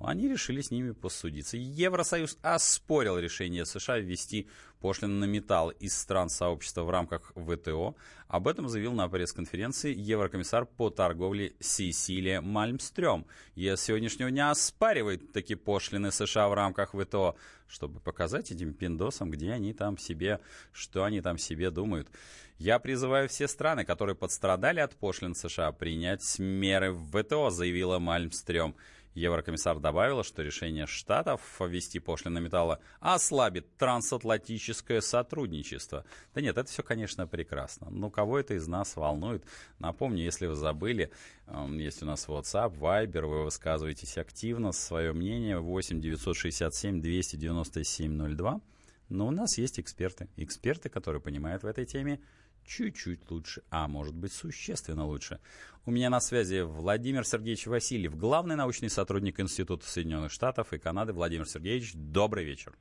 Они 0.01 0.29
решили 0.29 0.61
с 0.61 0.71
ними 0.71 0.93
посудиться. 0.93 1.57
Евросоюз 1.57 2.39
оспорил 2.43 3.19
решение 3.19 3.67
США 3.67 3.99
ввести 3.99 4.49
пошлины 4.81 5.15
на 5.15 5.25
металл 5.25 5.71
из 5.71 5.97
стран 5.97 6.29
сообщества 6.29 6.83
в 6.83 6.91
рамках 6.91 7.33
ВТО. 7.35 7.97
Об 8.29 8.47
этом 8.47 8.69
заявил 8.69 8.93
на 8.93 9.09
пресс-конференции 9.09 9.95
еврокомиссар 9.95 10.67
по 10.67 10.91
торговле 10.91 11.55
Сесилия 11.59 12.41
Мальмстрём. 12.41 13.27
ЕС 13.57 13.83
сегодняшнего 13.83 14.31
дня 14.31 14.51
оспаривает 14.51 15.33
такие 15.33 15.57
пошлины 15.57 16.13
США 16.13 16.49
в 16.49 16.55
рамках 16.55 16.95
ВТО, 16.95 17.35
чтобы 17.67 18.01
показать 18.01 18.53
этим 18.53 18.75
пиндосам, 18.75 19.31
где 19.31 19.51
они 19.53 19.73
там 19.73 19.99
себе, 19.99 20.41
что 20.73 21.05
они 21.05 21.21
там 21.21 21.39
себе 21.39 21.71
думают. 21.71 22.09
Я 22.59 22.79
призываю 22.81 23.29
все 23.29 23.47
страны, 23.47 23.85
которые 23.85 24.17
подстрадали 24.17 24.81
от 24.81 24.95
пошлин 24.97 25.35
США, 25.35 25.71
принять 25.73 26.39
меры 26.39 26.93
в 26.93 27.11
ВТО, 27.11 27.51
заявила 27.51 27.99
Мальмстрём. 27.99 28.75
Еврокомиссар 29.15 29.79
добавила, 29.79 30.23
что 30.23 30.43
решение 30.43 30.87
Штатов 30.87 31.41
ввести 31.61 31.99
пошлины 31.99 32.41
металла 32.41 32.81
ослабит 33.01 33.77
трансатлантическое 33.77 35.01
сотрудничество. 35.01 36.05
Да 36.35 36.41
нет, 36.41 36.57
это 36.57 36.69
все, 36.71 36.83
конечно, 36.83 37.27
прекрасно. 37.27 37.89
Но 37.91 38.11
кого 38.11 38.39
это 38.39 38.55
из 38.55 38.67
нас 38.67 38.97
волнует? 38.97 39.45
Напомню, 39.79 40.23
если 40.23 40.47
вы 40.47 40.55
забыли, 40.55 41.11
эм, 41.47 41.79
есть 41.79 42.03
у 42.03 42.07
нас 42.07 42.29
WhatsApp, 42.29 42.79
Viber, 42.79 43.27
вы 43.27 43.45
высказываетесь 43.45 44.19
активно, 44.19 44.73
свое 44.73 45.13
мнение, 45.13 45.59
8 45.59 46.01
967 46.01 47.01
297 47.01 48.37
02. 48.37 48.61
Но 49.09 49.27
у 49.27 49.31
нас 49.31 49.57
есть 49.59 49.81
эксперты. 49.81 50.29
Эксперты, 50.37 50.91
которые 50.91 51.23
понимают 51.23 51.63
в 51.63 51.67
этой 51.67 51.87
теме 51.87 52.21
чуть-чуть 52.69 53.31
лучше, 53.31 53.63
а 53.71 53.89
может 53.89 54.15
быть 54.15 54.33
существенно 54.33 55.07
лучше. 55.07 55.41
У 55.87 55.91
меня 55.91 56.11
на 56.11 56.21
связи 56.21 56.61
Владимир 56.61 57.25
Сергеевич 57.25 57.67
Васильев, 57.67 58.17
главный 58.17 58.57
научный 58.57 58.91
сотрудник 58.91 59.41
Института 59.41 59.87
Соединенных 59.87 60.31
Штатов 60.31 60.73
и 60.75 60.79
Канады. 60.79 61.15
Владимир 61.15 61.49
Сергеевич, 61.49 61.93
добрый 61.95 62.45
вечер. 62.45 62.75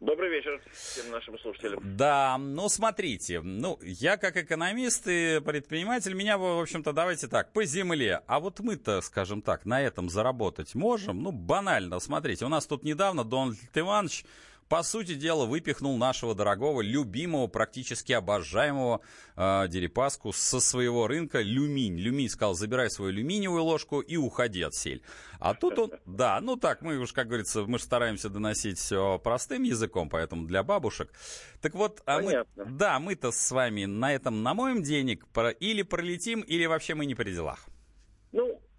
Добрый 0.00 0.28
вечер 0.28 0.60
всем 0.70 1.10
нашим 1.10 1.38
слушателям. 1.38 1.80
Да, 1.96 2.36
ну 2.36 2.68
смотрите, 2.68 3.40
ну 3.40 3.78
я 3.80 4.18
как 4.18 4.36
экономист 4.36 5.04
и 5.06 5.40
предприниматель, 5.42 6.12
меня, 6.12 6.36
в 6.36 6.60
общем-то, 6.60 6.92
давайте 6.92 7.26
так, 7.26 7.54
по 7.54 7.64
земле. 7.64 8.20
А 8.26 8.40
вот 8.40 8.60
мы-то, 8.60 9.00
скажем 9.00 9.40
так, 9.40 9.64
на 9.64 9.80
этом 9.80 10.10
заработать 10.10 10.74
можем? 10.74 11.22
Ну, 11.22 11.32
банально, 11.32 11.98
смотрите, 12.00 12.44
у 12.44 12.48
нас 12.48 12.66
тут 12.66 12.84
недавно 12.84 13.24
Дональд 13.24 13.56
Иванович 13.72 14.26
по 14.68 14.82
сути 14.82 15.14
дела, 15.14 15.46
выпихнул 15.46 15.96
нашего 15.98 16.34
дорогого, 16.34 16.80
любимого, 16.80 17.46
практически 17.46 18.12
обожаемого 18.12 19.00
э, 19.36 19.68
Дерипаску 19.68 20.32
со 20.32 20.60
своего 20.60 21.06
рынка 21.06 21.40
люминь. 21.40 21.98
Люминь 21.98 22.28
сказал, 22.28 22.54
забирай 22.54 22.90
свою 22.90 23.10
алюминиевую 23.10 23.62
ложку 23.62 24.00
и 24.00 24.16
уходи 24.16 24.62
от 24.62 24.74
сель. 24.74 25.02
А 25.38 25.54
тут 25.54 25.78
он, 25.78 25.92
да, 26.06 26.40
ну 26.40 26.56
так, 26.56 26.82
мы 26.82 26.98
уж, 26.98 27.12
как 27.12 27.28
говорится, 27.28 27.64
мы 27.64 27.78
же 27.78 27.84
стараемся 27.84 28.28
доносить 28.28 28.78
все 28.78 29.18
простым 29.18 29.62
языком, 29.62 30.08
поэтому 30.08 30.46
для 30.46 30.62
бабушек. 30.62 31.12
Так 31.60 31.74
вот, 31.74 32.02
а 32.06 32.20
мы, 32.20 32.44
да, 32.56 32.98
мы-то 32.98 33.32
с 33.32 33.50
вами 33.50 33.84
на 33.84 34.12
этом 34.14 34.42
намоем 34.42 34.82
денег 34.82 35.26
или 35.60 35.82
пролетим, 35.82 36.40
или 36.40 36.66
вообще 36.66 36.94
мы 36.94 37.06
не 37.06 37.14
при 37.14 37.32
делах. 37.32 37.66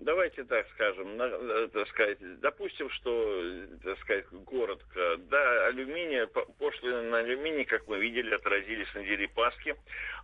Давайте 0.05 0.43
так 0.43 0.67
скажем, 0.75 1.17
на, 1.17 1.23
э, 1.23 1.67
так 1.73 1.87
сказать, 1.87 2.19
допустим, 2.39 2.91
что, 2.91 3.43
так 3.83 3.97
сказать, 4.01 4.25
город, 4.29 4.79
да, 5.17 5.65
алюминия, 5.65 6.27
пошлины 6.27 7.01
на 7.09 7.17
алюминий, 7.17 7.65
как 7.65 7.87
мы 7.87 7.97
видели, 7.97 8.35
отразились 8.35 8.93
на 8.93 9.03
Дерипаске. 9.03 9.75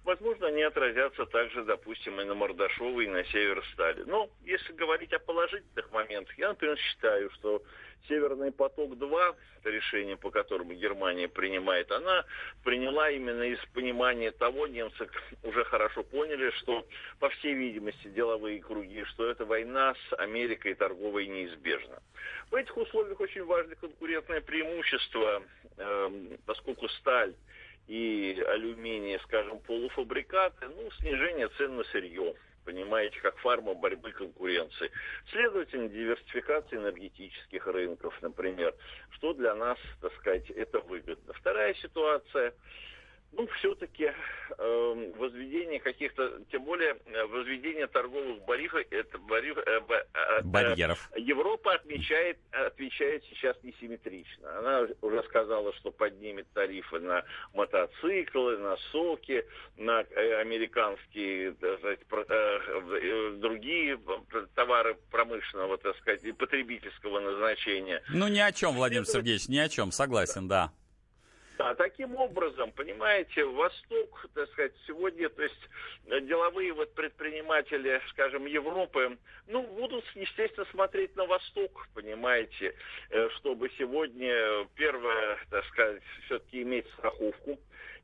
Возможно, 0.04 0.48
они 0.48 0.62
отразятся 0.62 1.26
также, 1.26 1.64
допустим, 1.64 2.22
и 2.22 2.24
на 2.26 2.36
Мордашова, 2.36 3.02
и 3.02 3.08
на 3.08 3.24
Северстале. 3.26 4.06
Но, 4.06 4.30
если 4.44 4.72
говорить 4.74 5.14
о 5.14 5.20
положительных 5.20 5.92
моментах, 5.92 6.38
я, 6.38 6.50
например, 6.50 6.78
считаю, 6.78 7.32
что 7.32 7.64
Северный 8.08 8.52
поток-2, 8.52 9.36
решение, 9.64 10.18
по 10.18 10.32
которому 10.32 10.74
Германия 10.74 11.28
принимает, 11.28 11.92
она 11.92 12.26
приняла 12.64 13.10
именно 13.10 13.44
из 13.44 13.60
понимания 13.74 14.32
того, 14.32 14.68
немцы 14.68 15.08
уже 15.44 15.64
хорошо 15.66 16.04
поняли, 16.04 16.52
что, 16.58 16.86
по 17.20 17.30
всей 17.30 17.54
видимости, 17.54 18.08
деловые 18.08 18.62
круги, 18.62 19.04
что 19.06 19.30
эта 19.30 19.46
война 19.46 19.94
с 19.94 20.14
Америкой 20.20 20.74
торговой 20.74 21.28
неизбежна. 21.28 22.02
В 22.50 22.56
этих 22.56 22.76
условиях 22.76 23.20
очень 23.20 23.44
важно 23.46 23.76
конкурентное 23.76 24.42
преимущество, 24.42 25.44
э, 25.78 26.38
поскольку 26.46 26.90
сталь 26.90 27.34
и 27.88 28.44
алюминий, 28.48 29.20
скажем, 29.24 29.60
полуфабрикаты, 29.60 30.68
ну, 30.68 30.90
снижение 31.00 31.50
цен 31.58 31.76
на 31.78 31.84
сырье 31.86 32.36
понимаете, 32.66 33.20
как 33.22 33.38
фарма 33.38 33.74
борьбы 33.74 34.12
конкуренции. 34.12 34.92
Следовательно, 35.32 35.90
диверсификация 35.90 36.80
энергетических 36.80 37.66
рынков, 37.68 38.18
например, 38.22 38.74
что 39.12 39.34
для 39.34 39.56
нас, 39.56 39.78
так 40.02 40.14
сказать, 40.16 40.50
это 40.50 40.80
выгодно. 40.80 41.34
Вторая 41.34 41.74
ситуация– 41.76 42.54
ну, 43.34 43.48
все-таки 43.60 44.12
э, 44.58 45.12
возведение 45.18 45.80
каких-то, 45.80 46.42
тем 46.52 46.66
более 46.66 46.98
э, 47.06 47.26
возведение 47.26 47.88
торговых 47.88 48.44
барьеров, 48.44 48.86
это 48.90 49.18
барьер, 49.18 49.60
э, 49.60 49.82
э, 50.14 50.42
барьеров. 50.44 51.10
Европа 51.16 51.74
отмечает, 51.74 52.38
отвечает 52.52 53.24
сейчас 53.30 53.56
несимметрично. 53.64 54.60
Она 54.60 54.88
уже 55.02 55.24
сказала, 55.24 55.74
что 55.76 55.92
поднимет 55.92 56.48
тарифы 56.54 57.00
на 57.00 57.24
мотоциклы, 57.54 58.58
на 58.58 58.78
соки, 58.92 59.46
на 59.78 60.02
э, 60.02 60.42
американские 60.42 61.54
сказать, 61.56 62.00
э, 62.12 63.38
другие 63.38 64.00
товары 64.56 64.98
промышленного, 65.10 65.78
так 65.78 65.98
сказать, 65.98 66.22
потребительского 66.38 67.20
назначения. 67.20 68.02
Ну, 68.10 68.28
ни 68.28 68.40
о 68.40 68.52
чем, 68.52 68.76
Владимир 68.76 69.06
Сергеевич, 69.06 69.48
ни 69.48 69.58
о 69.58 69.70
чем, 69.70 69.92
согласен, 69.92 70.48
да. 70.48 70.72
Да, 71.62 71.76
таким 71.76 72.16
образом, 72.16 72.72
понимаете, 72.72 73.46
Восток, 73.46 74.26
так 74.34 74.50
сказать, 74.50 74.72
сегодня, 74.88 75.30
то 75.30 75.44
есть 75.44 75.70
деловые 76.24 76.74
вот 76.74 76.92
предприниматели, 76.96 78.02
скажем, 78.10 78.48
Европы, 78.48 79.16
ну, 79.46 79.62
будут, 79.62 80.04
естественно, 80.16 80.66
смотреть 80.72 81.16
на 81.16 81.28
Восток, 81.28 81.88
понимаете, 81.94 82.74
э, 83.12 83.30
чтобы 83.38 83.70
сегодня, 83.78 84.68
первое, 84.74 85.38
так 85.52 85.64
сказать, 85.66 86.02
все-таки 86.26 86.64
иметь 86.64 86.88
страховку, 86.94 87.60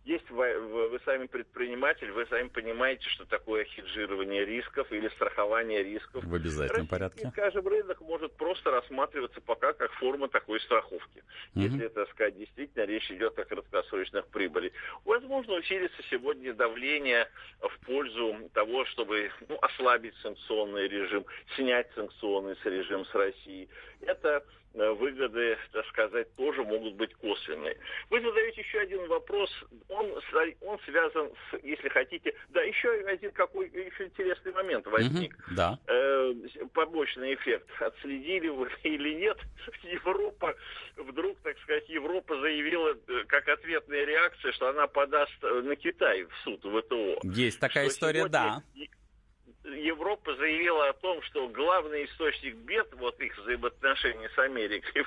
есть 0.08 0.30
вы, 0.30 0.88
вы 0.88 1.00
сами 1.04 1.28
предприниматель, 1.28 2.12
вы 2.12 2.26
сами 2.28 2.48
понимаете, 2.48 3.08
что 3.10 3.26
такое 3.26 3.66
хеджирование 3.66 4.46
рисков 4.46 4.90
или 4.92 5.10
страхование 5.10 5.84
рисков. 5.84 6.24
В 6.24 6.34
обязательном 6.34 6.88
Российский, 6.90 6.90
порядке. 6.90 7.30
скажем, 7.32 7.68
рынок 7.68 8.00
может 8.00 8.32
просто 8.38 8.72
рассматриваться 8.72 9.42
пока 9.42 9.74
как 9.74 9.92
форма 9.94 10.30
такой 10.30 10.62
страховки. 10.62 11.24
Угу. 11.56 11.62
Если, 11.62 11.88
так 11.90 12.10
сказать, 12.12 12.38
действительно 12.38 12.86
речь 12.86 13.12
идет 13.12 13.38
о 13.38 13.44
краткосрочных 13.44 14.28
прибылей. 14.28 14.72
Возможно, 15.04 15.56
усилится 15.56 16.02
сегодня 16.10 16.54
давление 16.54 17.28
в 17.60 17.86
пользу 17.86 18.50
того, 18.54 18.86
чтобы 18.86 19.30
ну, 19.50 19.58
ослабить 19.62 20.16
санкционный 20.24 20.88
режим, 20.88 21.26
снять 21.58 21.90
санкционный 21.96 22.56
режим 22.64 23.06
с 23.06 23.14
России. 23.14 23.68
Это 24.00 24.46
выгоды, 24.78 25.58
так 25.72 25.86
сказать, 25.88 26.34
тоже 26.36 26.64
могут 26.64 26.96
быть 26.96 27.14
косвенные. 27.16 27.78
Вы 28.10 28.22
задаете 28.22 28.62
еще 28.62 28.80
один 28.80 29.08
вопрос, 29.08 29.50
он, 29.90 30.12
он 30.62 30.80
связан 30.86 31.30
с, 31.50 31.58
если 31.64 31.90
хотите, 31.90 32.34
да, 32.50 32.62
еще 32.62 32.92
один 32.92 33.32
какой 33.32 33.68
еще 33.68 34.06
интересный 34.06 34.52
момент 34.54 34.86
возник. 34.88 35.34
Угу, 35.34 35.56
да. 35.56 35.80
Э, 35.88 36.34
побочный 36.74 37.36
эффект. 37.36 37.68
Отследили 37.80 38.50
вы 38.50 38.70
или 38.84 39.14
нет, 39.16 39.38
Европа, 39.84 40.56
вдруг, 40.96 41.38
так 41.42 41.58
сказать, 41.60 41.88
Европа 41.90 42.40
заявила 42.40 42.96
э, 43.08 43.24
как 43.28 43.48
ответная 43.48 44.06
реакция, 44.06 44.52
что 44.54 44.70
она 44.70 44.88
подаст 44.88 45.38
э, 45.42 45.62
на 45.62 45.76
Китай 45.76 46.24
в 46.24 46.34
суд 46.44 46.60
ВТО. 46.62 47.20
Есть 47.24 47.60
такая 47.60 47.88
история, 47.88 48.20
сегодня... 48.20 48.32
да 48.32 48.64
Европа 49.76 50.36
заявила 50.36 50.90
о 50.90 50.94
том, 50.94 51.22
что 51.24 51.48
главный 51.50 52.06
источник 52.06 52.56
бед, 52.56 52.88
вот 52.94 53.20
их 53.20 53.38
взаимоотношений 53.38 54.30
с 54.34 54.40
Америкой, 54.40 55.06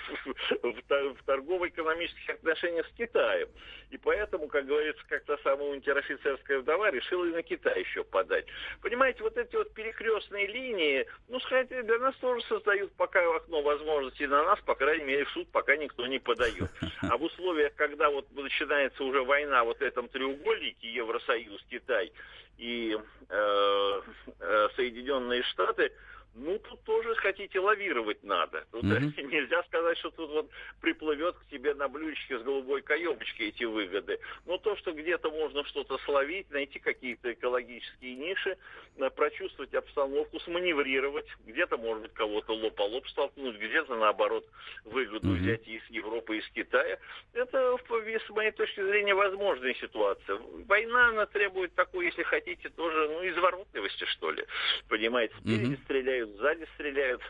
в 0.63 1.23
торгово-экономических 1.25 2.35
отношениях 2.35 2.87
с 2.87 2.93
Китаем. 2.93 3.49
И 3.91 3.99
поэтому, 3.99 4.49
как 4.49 4.67
говорится, 4.67 5.03
как-то 5.09 5.39
самая 5.43 5.69
унтер-офицерская 5.71 6.61
вдова 6.61 6.91
решила 6.91 7.25
и 7.25 7.33
на 7.33 7.43
Китай 7.43 7.81
еще 7.81 8.05
подать. 8.05 8.47
Понимаете, 8.83 9.23
вот 9.23 9.37
эти 9.37 9.57
вот 9.57 9.73
перекрестные 9.75 10.47
линии, 10.47 11.07
ну, 11.29 11.41
сказать, 11.41 11.69
для 11.69 11.99
нас 11.99 12.15
тоже 12.17 12.45
создают 12.47 12.93
пока 12.93 13.21
окно 13.35 13.63
возможностей 13.63 14.27
на 14.27 14.45
нас, 14.45 14.61
по 14.61 14.75
крайней 14.75 15.05
мере, 15.05 15.25
в 15.25 15.31
суд 15.31 15.49
пока 15.51 15.77
никто 15.77 16.07
не 16.07 16.19
подает. 16.19 16.71
А 17.03 17.17
в 17.17 17.23
условиях, 17.23 17.75
когда 17.75 18.11
вот 18.11 18.31
начинается 18.33 19.03
уже 19.03 19.23
война 19.23 19.65
вот 19.65 19.79
в 19.79 19.83
этом 19.83 20.09
треугольнике 20.09 20.93
Евросоюз, 20.93 21.65
Китай, 21.71 22.13
и 22.61 22.97
э, 23.29 24.03
э, 24.39 24.69
Соединенные 24.77 25.43
Штаты, 25.45 25.91
ну, 26.35 26.59
тут 26.59 26.83
тоже, 26.85 27.15
хотите, 27.17 27.59
лавировать 27.59 28.23
надо. 28.23 28.65
Тут 28.71 28.85
mm-hmm. 28.85 29.23
нельзя 29.31 29.63
сказать, 29.65 29.99
что 29.99 30.11
тут 30.11 30.31
вот 30.31 30.51
приплывет 30.81 31.37
к 31.37 31.47
тебе 31.51 31.75
на 31.75 31.89
блюдечке 31.89 32.39
с 32.39 32.43
голубой 32.43 32.83
каемочкой 32.83 33.49
эти 33.49 33.65
выгоды. 33.65 34.19
Но 34.47 34.57
то, 34.59 34.77
что 34.77 34.93
где-то 34.93 35.31
можно 35.31 35.65
что-то 35.65 35.99
словить, 35.99 36.51
найти 36.51 36.79
какие-то 36.79 37.33
экологические 37.33 38.15
ниши, 38.15 38.57
э, 38.97 39.11
прочувствовать 39.11 39.75
обстановку, 39.75 40.39
сманеврировать, 40.41 41.27
где-то, 41.47 41.77
может 41.79 42.05
быть, 42.05 42.13
кого-то 42.15 42.55
лоб 42.55 42.81
о 42.81 42.85
лоб 42.85 43.09
столкнуть, 43.09 43.57
где-то, 43.57 43.97
наоборот, 43.97 44.47
выгоду 44.85 45.29
mm-hmm. 45.29 45.41
взять 45.41 45.69
из 45.69 45.83
Европы, 45.91 46.39
из 46.39 46.49
Китая, 46.51 46.99
это, 47.33 47.77
с 47.77 48.31
моей 48.31 48.53
точки 48.53 48.83
зрения, 48.83 49.15
возможная 49.15 49.75
ситуация. 49.75 50.39
Война, 50.67 51.09
она 51.09 51.27
требует 51.27 51.75
такой, 51.75 52.07
если 52.07 52.23
хотите, 52.23 52.69
тоже, 52.71 53.09
ну, 53.09 53.29
изворотливости, 53.29 54.05
что 54.05 54.31
ли. 54.31 54.45
Понимаете, 54.89 55.35
спереди 55.41 55.73
mm-hmm. 55.73 55.85
стреляют 55.85 56.20
стреляют, 56.21 56.37
сзади 56.37 56.67
стреляют. 56.75 57.23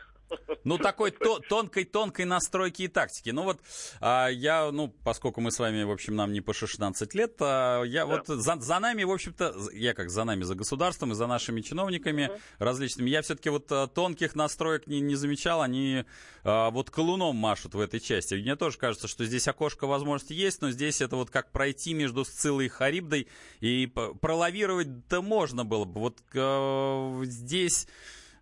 Ну, 0.63 0.79
такой 0.79 1.11
тонкой-тонкой 1.11 2.25
настройки 2.25 2.83
и 2.83 2.89
тактики. 2.89 3.31
Ну, 3.31 3.43
вот 3.43 3.61
а, 4.01 4.29
я, 4.29 4.71
ну, 4.71 4.89
поскольку 5.05 5.41
мы 5.41 5.51
с 5.51 5.59
вами, 5.59 5.83
в 5.83 5.91
общем, 5.91 6.15
нам 6.15 6.33
не 6.33 6.41
по 6.41 6.55
16 6.55 7.15
лет, 7.15 7.35
а, 7.41 7.83
я 7.83 8.07
да. 8.07 8.17
вот 8.17 8.27
за, 8.29 8.57
за 8.61 8.79
нами, 8.79 9.03
в 9.03 9.11
общем-то, 9.11 9.55
я 9.73 9.93
как 9.93 10.11
за 10.11 10.23
нами, 10.25 10.43
за 10.45 10.55
государством 10.55 11.13
и 11.13 11.15
за 11.15 11.27
нашими 11.27 11.61
чиновниками 11.63 12.29
угу. 12.29 12.39
различными, 12.59 13.11
я 13.11 13.23
все-таки 13.23 13.51
вот 13.51 13.67
а, 13.73 13.89
тонких 13.89 14.37
настроек 14.37 14.87
не, 14.87 15.01
не 15.01 15.17
замечал, 15.17 15.63
они 15.63 16.05
а, 16.45 16.71
вот 16.71 16.91
колуном 16.91 17.35
машут 17.35 17.75
в 17.75 17.81
этой 17.81 17.99
части. 17.99 18.35
Мне 18.35 18.55
тоже 18.55 18.79
кажется, 18.79 19.09
что 19.09 19.25
здесь 19.25 19.49
окошко 19.49 19.89
возможности 19.89 20.33
есть, 20.33 20.63
но 20.63 20.71
здесь 20.71 21.01
это 21.01 21.17
вот 21.17 21.31
как 21.31 21.51
пройти 21.51 21.93
между 21.93 22.25
Сцилой 22.25 22.67
и 22.67 22.69
Харибдой, 22.69 23.27
и 23.59 23.87
пролавировать-то 23.87 25.23
можно 25.23 25.65
было 25.65 25.85
бы. 25.85 26.01
Вот 26.01 26.19
а, 26.37 27.21
здесь 27.25 27.89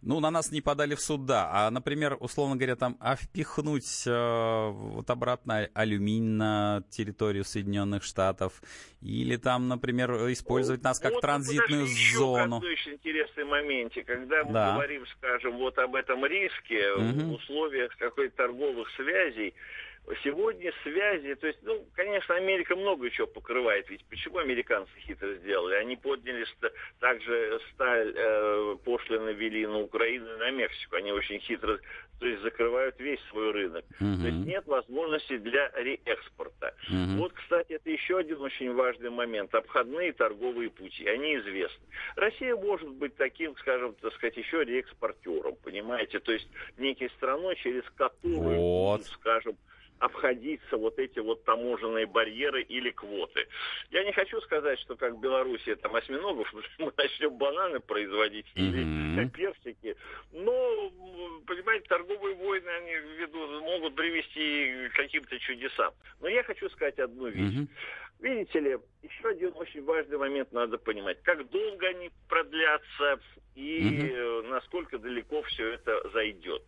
ну, 0.03 0.21
на 0.21 0.31
нас 0.31 0.53
не 0.53 0.61
подали 0.61 0.95
в 0.95 1.01
суд, 1.01 1.27
да. 1.27 1.49
А, 1.53 1.71
например, 1.71 2.17
условно 2.21 2.57
говоря, 2.57 2.77
там, 2.77 2.97
а 3.01 3.17
впихнуть 3.17 4.07
э, 4.07 4.69
вот 4.71 5.11
обратно 5.11 5.69
алюминий 5.75 6.37
на 6.37 6.85
территорию 6.91 7.45
Соединенных 7.45 8.05
Штатов 8.05 8.63
или 9.03 9.37
там, 9.37 9.69
например, 9.69 10.11
использовать 10.33 10.83
нас 10.83 11.01
как 11.01 11.15
вот, 11.15 11.21
транзитную 11.21 11.87
зону. 11.87 12.61
Еще 12.63 12.73
очень 12.73 12.93
интересный 12.93 13.45
моменте, 13.45 14.05
когда 14.05 14.45
мы 14.45 14.53
да. 14.53 14.75
говорим, 14.75 15.05
скажем, 15.17 15.57
вот 15.59 15.79
об 15.79 15.95
этом 15.95 16.25
риске 16.25 16.93
угу. 16.93 17.03
в 17.03 17.33
условиях 17.35 17.97
какой-то 17.97 18.37
торговых 18.37 18.89
связей, 18.97 19.55
Сегодня 20.23 20.73
связи, 20.83 21.35
то 21.35 21.47
есть, 21.47 21.59
ну, 21.63 21.87
конечно, 21.95 22.35
Америка 22.35 22.75
много 22.77 23.11
чего 23.11 23.27
покрывает, 23.27 23.89
ведь 23.91 24.05
почему 24.07 24.39
американцы 24.39 24.91
хитро 25.01 25.35
сделали? 25.35 25.75
Они 25.75 25.97
подняли 25.97 26.47
также 26.99 27.61
сталь, 27.73 28.13
э, 28.17 28.77
пошлины 28.85 29.31
ввели 29.31 29.67
на 29.67 29.81
Украину 29.81 30.35
и 30.35 30.39
на 30.39 30.51
Мексику. 30.51 30.97
Они 30.97 31.13
очень 31.13 31.41
хитро, 31.41 31.79
то 32.21 32.27
есть, 32.27 32.43
закрывают 32.43 32.99
весь 32.99 33.21
свой 33.31 33.51
рынок. 33.53 33.85
Uh-huh. 34.01 34.21
То 34.23 34.29
есть, 34.29 34.47
нет 34.47 34.67
возможности 34.67 35.37
для 35.37 35.71
реэкспорта. 35.77 36.75
Uh-huh. 36.91 37.19
Вот, 37.19 37.33
кстати, 37.33 37.73
это 37.75 37.91
еще 37.91 38.19
один 38.19 38.41
очень 38.41 38.73
важный 38.75 39.11
момент. 39.11 39.55
Обходные 39.55 40.13
торговые 40.13 40.71
пути, 40.71 41.07
они 41.07 41.37
известны. 41.37 41.87
Россия 42.17 42.57
может 42.57 42.89
быть 42.91 43.15
таким, 43.17 43.57
скажем, 43.59 43.95
так 43.95 44.15
сказать, 44.15 44.37
еще 44.37 44.65
реэкспортером, 44.65 45.57
понимаете? 45.63 46.19
То 46.21 46.33
есть, 46.33 46.49
некой 46.79 47.11
страной, 47.11 47.57
через 47.57 47.85
которую, 47.97 48.59
вот. 48.59 49.05
скажем, 49.05 49.57
обходиться 49.99 50.77
вот 50.77 50.99
эти 50.99 51.19
вот 51.19 51.45
таможенные 51.45 52.07
барьеры 52.07 52.63
или 52.63 52.91
квоты. 52.91 53.47
Я 53.91 54.05
не 54.05 54.13
хочу 54.13 54.41
сказать, 54.43 54.79
что 54.81 54.97
как 54.97 55.15
в 55.15 55.21
Беларуси 55.21 55.75
там 55.77 55.95
осьминогов 55.95 56.53
мы 56.79 56.93
начнем 56.97 57.37
бананы 57.37 57.81
производить 57.81 58.47
или 58.55 58.85
mm-hmm. 58.85 59.31
персики, 59.31 59.97
но, 60.33 60.93
понимаете, 61.47 61.87
торговые 61.89 62.35
войны 62.37 62.69
они 62.69 62.93
ведут, 63.19 63.63
могут 63.63 63.95
привести 63.95 64.89
к 64.89 64.97
каким-то 64.97 65.39
чудесам. 65.39 65.93
Но 66.21 66.29
я 66.29 66.43
хочу 66.43 66.69
сказать 66.71 66.99
одну 66.99 67.29
вещь. 67.29 67.55
Mm-hmm. 67.55 67.69
Видите 68.21 68.59
ли, 68.59 68.79
еще 69.03 69.29
один 69.29 69.53
очень 69.55 69.85
важный 69.85 70.19
момент 70.19 70.51
надо 70.53 70.77
понимать. 70.77 71.23
Как 71.23 71.49
долго 71.51 71.87
они 71.87 72.11
продлятся 72.29 73.21
и 73.55 74.13
угу. 74.13 74.49
насколько 74.49 74.99
далеко 74.99 75.43
все 75.43 75.75
это 75.75 76.09
зайдет. 76.11 76.63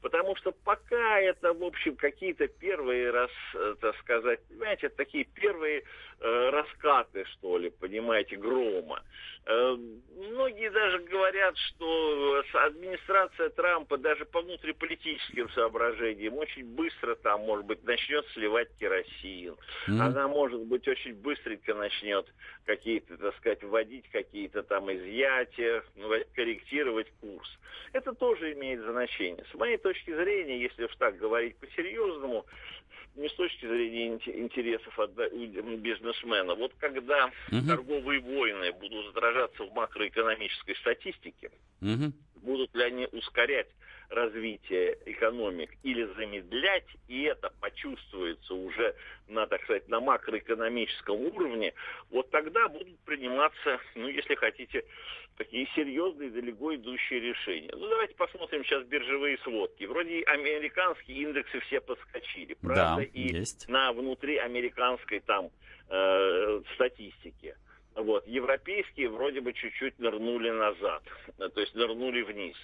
Потому 0.00 0.34
что 0.36 0.52
пока 0.52 1.20
это, 1.20 1.52
в 1.52 1.62
общем, 1.62 1.96
какие-то 1.96 2.48
первые, 2.48 3.10
раз, 3.10 3.30
э, 3.54 3.76
так 3.80 3.96
сказать, 3.98 4.40
понимаете, 4.48 4.88
такие 4.88 5.24
первые 5.24 5.84
раскаты, 6.24 7.24
что 7.26 7.58
ли, 7.58 7.70
понимаете, 7.70 8.36
грома. 8.36 9.02
Э, 9.46 9.76
многие 10.16 10.70
даже 10.70 11.00
говорят, 11.00 11.56
что 11.58 12.42
администрация 12.54 13.50
Трампа 13.50 13.98
даже 13.98 14.24
по 14.24 14.40
внутриполитическим 14.40 15.50
соображениям 15.50 16.38
очень 16.38 16.64
быстро 16.64 17.14
там, 17.16 17.42
может 17.42 17.66
быть, 17.66 17.84
начнет 17.84 18.26
сливать 18.28 18.68
керосин. 18.78 19.54
Mm-hmm. 19.86 20.00
Она, 20.00 20.28
может 20.28 20.62
быть, 20.62 20.88
очень 20.88 21.14
быстренько 21.14 21.74
начнет 21.74 22.26
какие-то, 22.64 23.18
так 23.18 23.36
сказать, 23.36 23.62
вводить 23.62 24.08
какие-то 24.10 24.62
там 24.62 24.90
изъятия, 24.90 25.82
ну, 25.96 26.10
корректировать 26.34 27.10
курс. 27.20 27.48
Это 27.92 28.14
тоже 28.14 28.54
имеет 28.54 28.80
значение. 28.80 29.44
С 29.52 29.54
моей 29.54 29.76
точки 29.76 30.14
зрения, 30.14 30.58
если 30.60 30.84
уж 30.84 30.96
так 30.96 31.18
говорить 31.18 31.56
по-серьезному, 31.58 32.46
не 33.16 33.28
с 33.28 33.34
точки 33.34 33.66
зрения 33.66 34.18
интересов 34.26 34.98
бизнесмена. 35.78 36.54
Вот 36.54 36.72
когда 36.78 37.26
угу. 37.50 37.66
торговые 37.66 38.20
войны 38.20 38.72
будут 38.72 39.08
отражаться 39.08 39.64
в 39.64 39.72
макроэкономической 39.72 40.76
статистике, 40.76 41.50
угу. 41.80 42.12
будут 42.36 42.74
ли 42.74 42.82
они 42.82 43.08
ускорять 43.12 43.68
развитие 44.08 44.98
экономик 45.06 45.70
или 45.82 46.04
замедлять, 46.16 46.86
и 47.08 47.22
это 47.22 47.52
почувствуется 47.60 48.54
уже 48.54 48.94
на, 49.28 49.46
так 49.46 49.62
сказать, 49.64 49.88
на 49.88 50.00
макроэкономическом 50.00 51.20
уровне, 51.20 51.74
вот 52.10 52.30
тогда 52.30 52.68
будут 52.68 52.98
приниматься, 53.00 53.80
ну, 53.94 54.08
если 54.08 54.34
хотите, 54.34 54.84
такие 55.36 55.66
серьезные, 55.74 56.30
далеко 56.30 56.74
идущие 56.74 57.20
решения. 57.20 57.70
Ну, 57.72 57.88
давайте 57.88 58.14
посмотрим 58.14 58.64
сейчас 58.64 58.84
биржевые 58.84 59.38
сводки. 59.38 59.84
Вроде 59.84 60.22
американские 60.24 61.22
индексы 61.22 61.60
все 61.60 61.80
подскочили, 61.80 62.54
правда? 62.54 62.96
Да, 62.96 63.02
и 63.02 63.32
есть. 63.34 63.68
на 63.68 63.92
внутри 63.92 64.36
американской 64.36 65.20
там 65.20 65.50
э, 65.88 66.62
статистике. 66.74 67.56
Вот. 67.94 68.26
Европейские 68.26 69.08
вроде 69.08 69.40
бы 69.40 69.52
чуть-чуть 69.52 69.98
нырнули 69.98 70.50
назад, 70.50 71.02
то 71.38 71.60
есть 71.60 71.74
нырнули 71.74 72.22
вниз. 72.22 72.56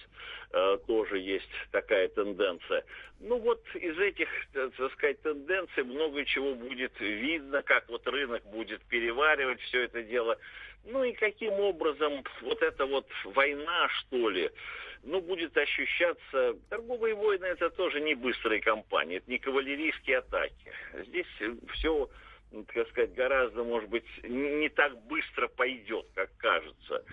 Э, 0.51 0.77
тоже 0.85 1.19
есть 1.19 1.49
такая 1.71 2.09
тенденция. 2.09 2.83
Ну 3.21 3.37
вот 3.39 3.63
из 3.75 3.97
этих, 3.97 4.27
так 4.51 4.91
сказать, 4.93 5.21
тенденций 5.21 5.83
много 5.83 6.25
чего 6.25 6.53
будет 6.53 6.99
видно, 6.99 7.61
как 7.61 7.87
вот 7.87 8.05
рынок 8.07 8.43
будет 8.51 8.81
переваривать 8.83 9.61
все 9.61 9.83
это 9.83 10.03
дело. 10.03 10.37
Ну 10.83 11.03
и 11.03 11.13
каким 11.13 11.53
образом 11.53 12.23
вот 12.41 12.61
эта 12.61 12.85
вот 12.85 13.07
война, 13.23 13.87
что 13.89 14.29
ли, 14.29 14.49
ну, 15.03 15.21
будет 15.21 15.55
ощущаться... 15.57 16.55
Торговые 16.69 17.15
войны 17.15 17.45
это 17.45 17.69
тоже 17.69 18.01
не 18.01 18.15
быстрые 18.15 18.61
кампании, 18.61 19.17
это 19.17 19.29
не 19.31 19.39
кавалерийские 19.39 20.19
атаки. 20.19 20.71
Здесь 21.07 21.27
все 21.73 22.09
так 22.73 22.89
сказать, 22.89 23.13
гораздо, 23.13 23.63
может 23.63 23.89
быть, 23.89 24.05
не 24.23 24.69
так 24.69 24.97
быстро 25.05 25.47
пойдет, 25.47 26.05
как 26.13 26.29
кажется. 26.37 27.03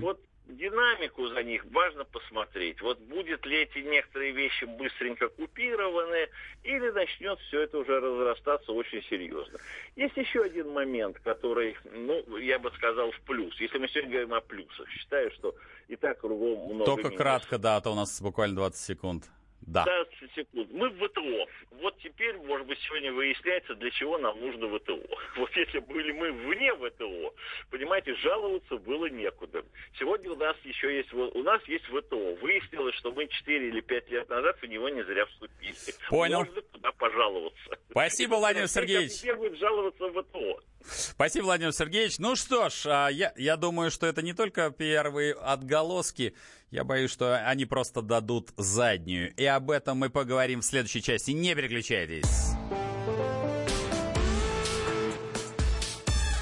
Вот 0.00 0.20
динамику 0.46 1.28
за 1.28 1.42
них 1.42 1.64
важно 1.66 2.04
посмотреть. 2.04 2.80
Вот 2.82 2.98
будет 2.98 3.46
ли 3.46 3.62
эти 3.62 3.78
некоторые 3.78 4.32
вещи 4.32 4.64
быстренько 4.64 5.28
купированы, 5.28 6.28
или 6.64 6.90
начнет 6.90 7.38
все 7.40 7.62
это 7.62 7.78
уже 7.78 8.00
разрастаться 8.00 8.72
очень 8.72 9.02
серьезно. 9.04 9.58
Есть 9.96 10.16
еще 10.16 10.42
один 10.42 10.70
момент, 10.72 11.18
который, 11.20 11.76
ну, 11.84 12.36
я 12.36 12.58
бы 12.58 12.70
сказал, 12.72 13.10
в 13.12 13.20
плюс. 13.20 13.58
Если 13.60 13.78
мы 13.78 13.88
сегодня 13.88 14.10
говорим 14.10 14.34
о 14.34 14.40
плюсах, 14.40 14.88
считаю, 14.90 15.30
что 15.32 15.54
и 15.88 15.96
так 15.96 16.20
кругом 16.20 16.74
много 16.74 16.84
Только 16.84 17.08
минусов. 17.08 17.18
кратко, 17.18 17.58
да, 17.58 17.76
а 17.76 17.80
то 17.80 17.92
у 17.92 17.94
нас 17.94 18.20
буквально 18.20 18.56
20 18.56 18.78
секунд. 18.78 19.30
Да. 19.70 19.84
15 19.84 20.34
секунд. 20.34 20.68
Мы 20.72 20.88
в 20.90 21.08
ВТО. 21.08 21.46
Вот 21.80 21.96
теперь, 21.98 22.36
может 22.38 22.66
быть, 22.66 22.78
сегодня 22.80 23.12
выясняется, 23.12 23.74
для 23.76 23.90
чего 23.92 24.18
нам 24.18 24.38
нужно 24.40 24.66
ВТО. 24.78 24.98
Вот 25.36 25.50
если 25.56 25.78
были 25.78 26.12
мы 26.12 26.32
вне 26.32 26.74
ВТО, 26.74 27.34
понимаете, 27.70 28.14
жаловаться 28.16 28.76
было 28.78 29.06
некуда. 29.06 29.64
Сегодня 29.98 30.32
у 30.32 30.36
нас 30.36 30.56
еще 30.64 30.94
есть, 30.96 31.12
у 31.12 31.42
нас 31.42 31.62
есть 31.68 31.84
ВТО. 31.84 32.34
Выяснилось, 32.42 32.94
что 32.96 33.12
мы 33.12 33.28
4 33.28 33.68
или 33.68 33.80
5 33.80 34.10
лет 34.10 34.28
назад 34.28 34.56
в 34.60 34.66
него 34.66 34.88
не 34.88 35.04
зря 35.04 35.24
вступили. 35.26 35.74
Понял. 36.08 36.40
Можно 36.40 36.62
туда 36.62 36.92
пожаловаться. 36.92 37.78
Спасибо, 37.90 38.34
Владимир 38.34 38.68
Сергеевич. 38.68 39.12
Теперь 39.12 39.36
будет 39.36 39.58
жаловаться 39.58 40.08
в 40.08 40.22
ВТО. 40.22 40.60
Спасибо, 40.86 41.44
Владимир 41.44 41.72
Сергеевич. 41.72 42.18
Ну 42.18 42.36
что 42.36 42.68
ж, 42.68 42.86
а, 42.86 43.08
я, 43.08 43.32
я 43.36 43.56
думаю, 43.56 43.90
что 43.90 44.06
это 44.06 44.22
не 44.22 44.32
только 44.32 44.70
первые 44.70 45.34
отголоски. 45.34 46.34
Я 46.70 46.84
боюсь, 46.84 47.10
что 47.10 47.36
они 47.44 47.64
просто 47.66 48.02
дадут 48.02 48.50
заднюю. 48.56 49.34
И 49.34 49.44
об 49.44 49.70
этом 49.70 49.98
мы 49.98 50.10
поговорим 50.10 50.60
в 50.60 50.64
следующей 50.64 51.02
части. 51.02 51.32
Не 51.32 51.54
переключайтесь. 51.54 52.52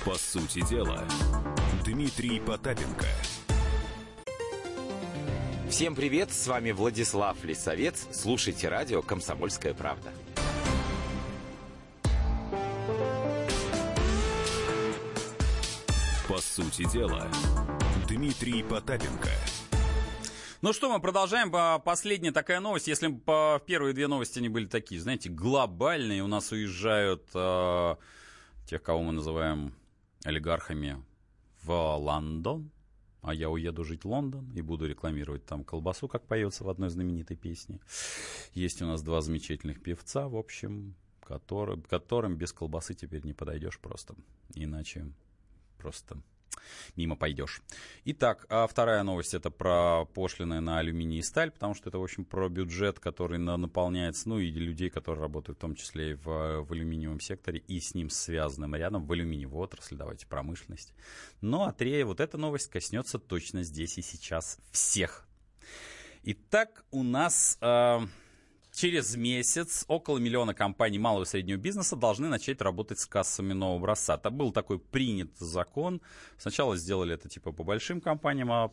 По 0.04 0.14
сути 0.14 0.66
дела, 0.68 1.06
Дмитрий 1.84 2.40
Потапенко. 2.40 3.06
Всем 5.68 5.94
привет, 5.94 6.32
с 6.32 6.46
вами 6.46 6.70
Владислав 6.70 7.44
Лисовец. 7.44 8.06
Слушайте 8.10 8.68
радио 8.68 9.02
«Комсомольская 9.02 9.74
правда». 9.74 10.10
По 16.28 16.42
сути 16.42 16.84
дела, 16.92 17.26
Дмитрий 18.06 18.62
Потапенко. 18.62 19.30
Ну 20.60 20.74
что, 20.74 20.92
мы 20.92 21.00
продолжаем. 21.00 21.50
Последняя 21.82 22.32
такая 22.32 22.60
новость. 22.60 22.86
Если 22.86 23.08
по 23.08 23.62
первые 23.64 23.94
две 23.94 24.08
новости 24.08 24.38
они 24.38 24.50
были 24.50 24.66
такие, 24.66 25.00
знаете, 25.00 25.30
глобальные, 25.30 26.22
у 26.22 26.26
нас 26.26 26.52
уезжают 26.52 27.24
э, 27.32 27.96
тех, 28.66 28.82
кого 28.82 29.04
мы 29.04 29.12
называем 29.12 29.72
олигархами, 30.22 31.02
в 31.62 31.96
Лондон. 31.96 32.70
А 33.22 33.32
я 33.32 33.48
уеду 33.48 33.82
жить 33.82 34.04
в 34.04 34.08
Лондон 34.08 34.52
и 34.54 34.60
буду 34.60 34.86
рекламировать 34.86 35.46
там 35.46 35.64
колбасу, 35.64 36.08
как 36.08 36.26
поется 36.26 36.62
в 36.62 36.68
одной 36.68 36.90
знаменитой 36.90 37.38
песне. 37.38 37.80
Есть 38.52 38.82
у 38.82 38.86
нас 38.86 39.00
два 39.00 39.22
замечательных 39.22 39.82
певца, 39.82 40.28
в 40.28 40.36
общем, 40.36 40.94
который, 41.22 41.80
которым 41.80 42.36
без 42.36 42.52
колбасы 42.52 42.92
теперь 42.92 43.24
не 43.24 43.32
подойдешь 43.32 43.78
просто. 43.78 44.14
Иначе 44.54 45.10
просто 45.78 46.20
мимо 46.96 47.16
пойдешь. 47.16 47.62
Итак, 48.04 48.46
а 48.48 48.66
вторая 48.66 49.02
новость 49.02 49.34
это 49.34 49.50
про 49.50 50.04
пошлины 50.06 50.60
на 50.60 50.78
алюминий 50.78 51.18
и 51.18 51.22
сталь, 51.22 51.50
потому 51.50 51.74
что 51.74 51.88
это, 51.88 51.98
в 51.98 52.02
общем, 52.02 52.24
про 52.24 52.48
бюджет, 52.48 52.98
который 52.98 53.38
на, 53.38 53.56
наполняется, 53.56 54.28
ну 54.28 54.38
и 54.38 54.50
людей, 54.50 54.90
которые 54.90 55.22
работают 55.22 55.58
в 55.58 55.60
том 55.60 55.74
числе 55.74 56.12
и 56.12 56.14
в, 56.14 56.62
в 56.62 56.72
алюминиевом 56.72 57.20
секторе 57.20 57.60
и 57.66 57.80
с 57.80 57.94
ним 57.94 58.10
связанным 58.10 58.74
рядом 58.74 59.06
в 59.06 59.12
алюминиевой 59.12 59.64
отрасли, 59.64 59.96
давайте 59.96 60.26
промышленность. 60.26 60.94
Ну 61.40 61.62
а 61.62 61.72
третья, 61.72 62.04
вот 62.04 62.20
эта 62.20 62.36
новость 62.38 62.70
коснется 62.70 63.18
точно 63.18 63.62
здесь 63.62 63.98
и 63.98 64.02
сейчас 64.02 64.58
всех. 64.70 65.26
Итак, 66.24 66.84
у 66.90 67.02
нас... 67.02 67.58
Э, 67.60 68.00
через 68.78 69.16
месяц 69.16 69.84
около 69.88 70.18
миллиона 70.18 70.54
компаний 70.54 71.00
малого 71.00 71.24
и 71.24 71.26
среднего 71.26 71.56
бизнеса 71.56 71.96
должны 71.96 72.28
начать 72.28 72.60
работать 72.62 73.00
с 73.00 73.06
кассами 73.06 73.52
нового 73.52 73.78
образца. 73.78 74.14
Это 74.14 74.30
был 74.30 74.52
такой 74.52 74.78
принят 74.78 75.36
закон. 75.38 76.00
Сначала 76.36 76.76
сделали 76.76 77.14
это 77.14 77.28
типа 77.28 77.50
по 77.50 77.64
большим 77.64 78.00
компаниям, 78.00 78.52
а 78.52 78.68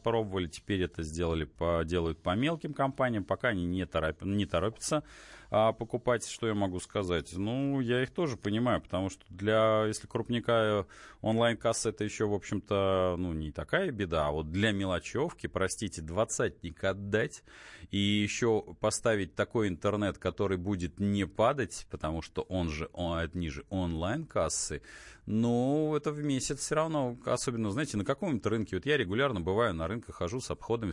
теперь 0.52 0.84
это 0.84 1.02
сделали 1.02 1.46
по, 1.46 1.82
делают 1.84 2.22
по 2.22 2.36
мелким 2.36 2.76
компаниям, 2.76 3.24
пока 3.24 3.48
они 3.50 3.66
не, 3.66 3.86
торопят, 3.88 4.28
не 4.28 4.46
торопятся 4.46 5.04
а 5.58 5.72
покупать, 5.72 6.28
что 6.28 6.48
я 6.48 6.54
могу 6.54 6.82
сказать? 6.82 7.32
Ну, 7.32 7.80
я 7.80 8.04
их 8.04 8.12
тоже 8.12 8.36
понимаю, 8.36 8.82
потому 8.82 9.10
что 9.10 9.24
для, 9.30 9.86
если 9.86 10.06
крупника 10.06 10.86
онлайн-касса 11.22 11.90
это 11.90 12.04
еще, 12.04 12.26
в 12.26 12.34
общем-то, 12.34 13.16
ну, 13.18 13.32
не 13.32 13.54
такая 13.54 13.90
беда, 13.92 14.28
а 14.28 14.32
вот 14.32 14.52
для 14.52 14.74
мелочевки, 14.74 15.48
простите, 15.48 16.02
двадцатник 16.02 16.84
отдать 16.84 17.42
и 17.90 17.98
еще 17.98 18.66
поставить 18.82 19.36
такой 19.36 19.70
интернет, 19.70 20.18
который 20.18 20.58
будет 20.58 21.00
не 21.00 21.26
падать, 21.26 21.88
потому 21.90 22.22
что 22.22 22.42
он 22.42 22.68
же, 22.68 22.90
он, 22.92 23.20
одни 23.20 23.48
же 23.50 23.64
онлайн-кассы, 23.70 24.82
ну, 25.26 25.96
это 25.96 26.12
в 26.12 26.22
месяц 26.22 26.60
все 26.60 26.76
равно, 26.76 27.18
особенно, 27.26 27.72
знаете, 27.72 27.98
на 27.98 28.06
каком-то 28.06 28.50
рынке. 28.50 28.76
Вот 28.76 28.86
я 28.86 28.98
регулярно 28.98 29.42
бываю 29.42 29.74
на 29.74 29.88
рынках, 29.88 30.16
хожу 30.16 30.40
с 30.40 30.52
обходами, 30.52 30.92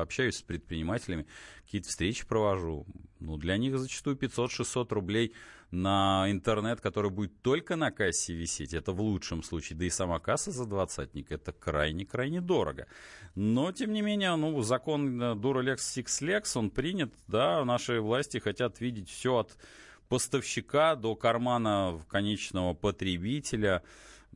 общаюсь 0.00 0.36
с 0.36 0.42
предпринимателями, 0.42 1.26
какие-то 1.64 1.88
встречи 1.88 2.26
провожу. 2.26 2.86
Ну, 3.20 3.36
для 3.36 3.56
них 3.56 3.78
зачастую 3.78 4.16
500-600 4.16 4.92
рублей 4.94 5.34
на 5.70 6.26
интернет, 6.30 6.80
который 6.80 7.10
будет 7.10 7.40
только 7.42 7.76
на 7.76 7.90
кассе 7.90 8.34
висеть, 8.34 8.74
это 8.74 8.92
в 8.92 9.00
лучшем 9.00 9.42
случае, 9.42 9.76
да 9.78 9.84
и 9.84 9.90
сама 9.90 10.20
касса 10.20 10.52
за 10.52 10.66
двадцатник, 10.66 11.32
это 11.32 11.52
крайне-крайне 11.52 12.40
дорого. 12.40 12.86
Но, 13.34 13.72
тем 13.72 13.92
не 13.92 14.02
менее, 14.02 14.36
ну, 14.36 14.60
закон 14.62 15.20
Duralex 15.20 15.78
Six 15.78 16.22
Lex, 16.22 16.56
он 16.56 16.70
принят, 16.70 17.12
да, 17.26 17.64
наши 17.64 18.00
власти 18.00 18.38
хотят 18.38 18.80
видеть 18.80 19.08
все 19.08 19.38
от 19.38 19.56
поставщика 20.08 20.94
до 20.94 21.16
кармана 21.16 22.00
конечного 22.08 22.74
потребителя. 22.74 23.82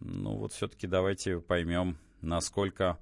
Ну 0.00 0.36
вот 0.36 0.52
все-таки 0.52 0.86
давайте 0.86 1.40
поймем, 1.40 1.98
насколько 2.20 2.98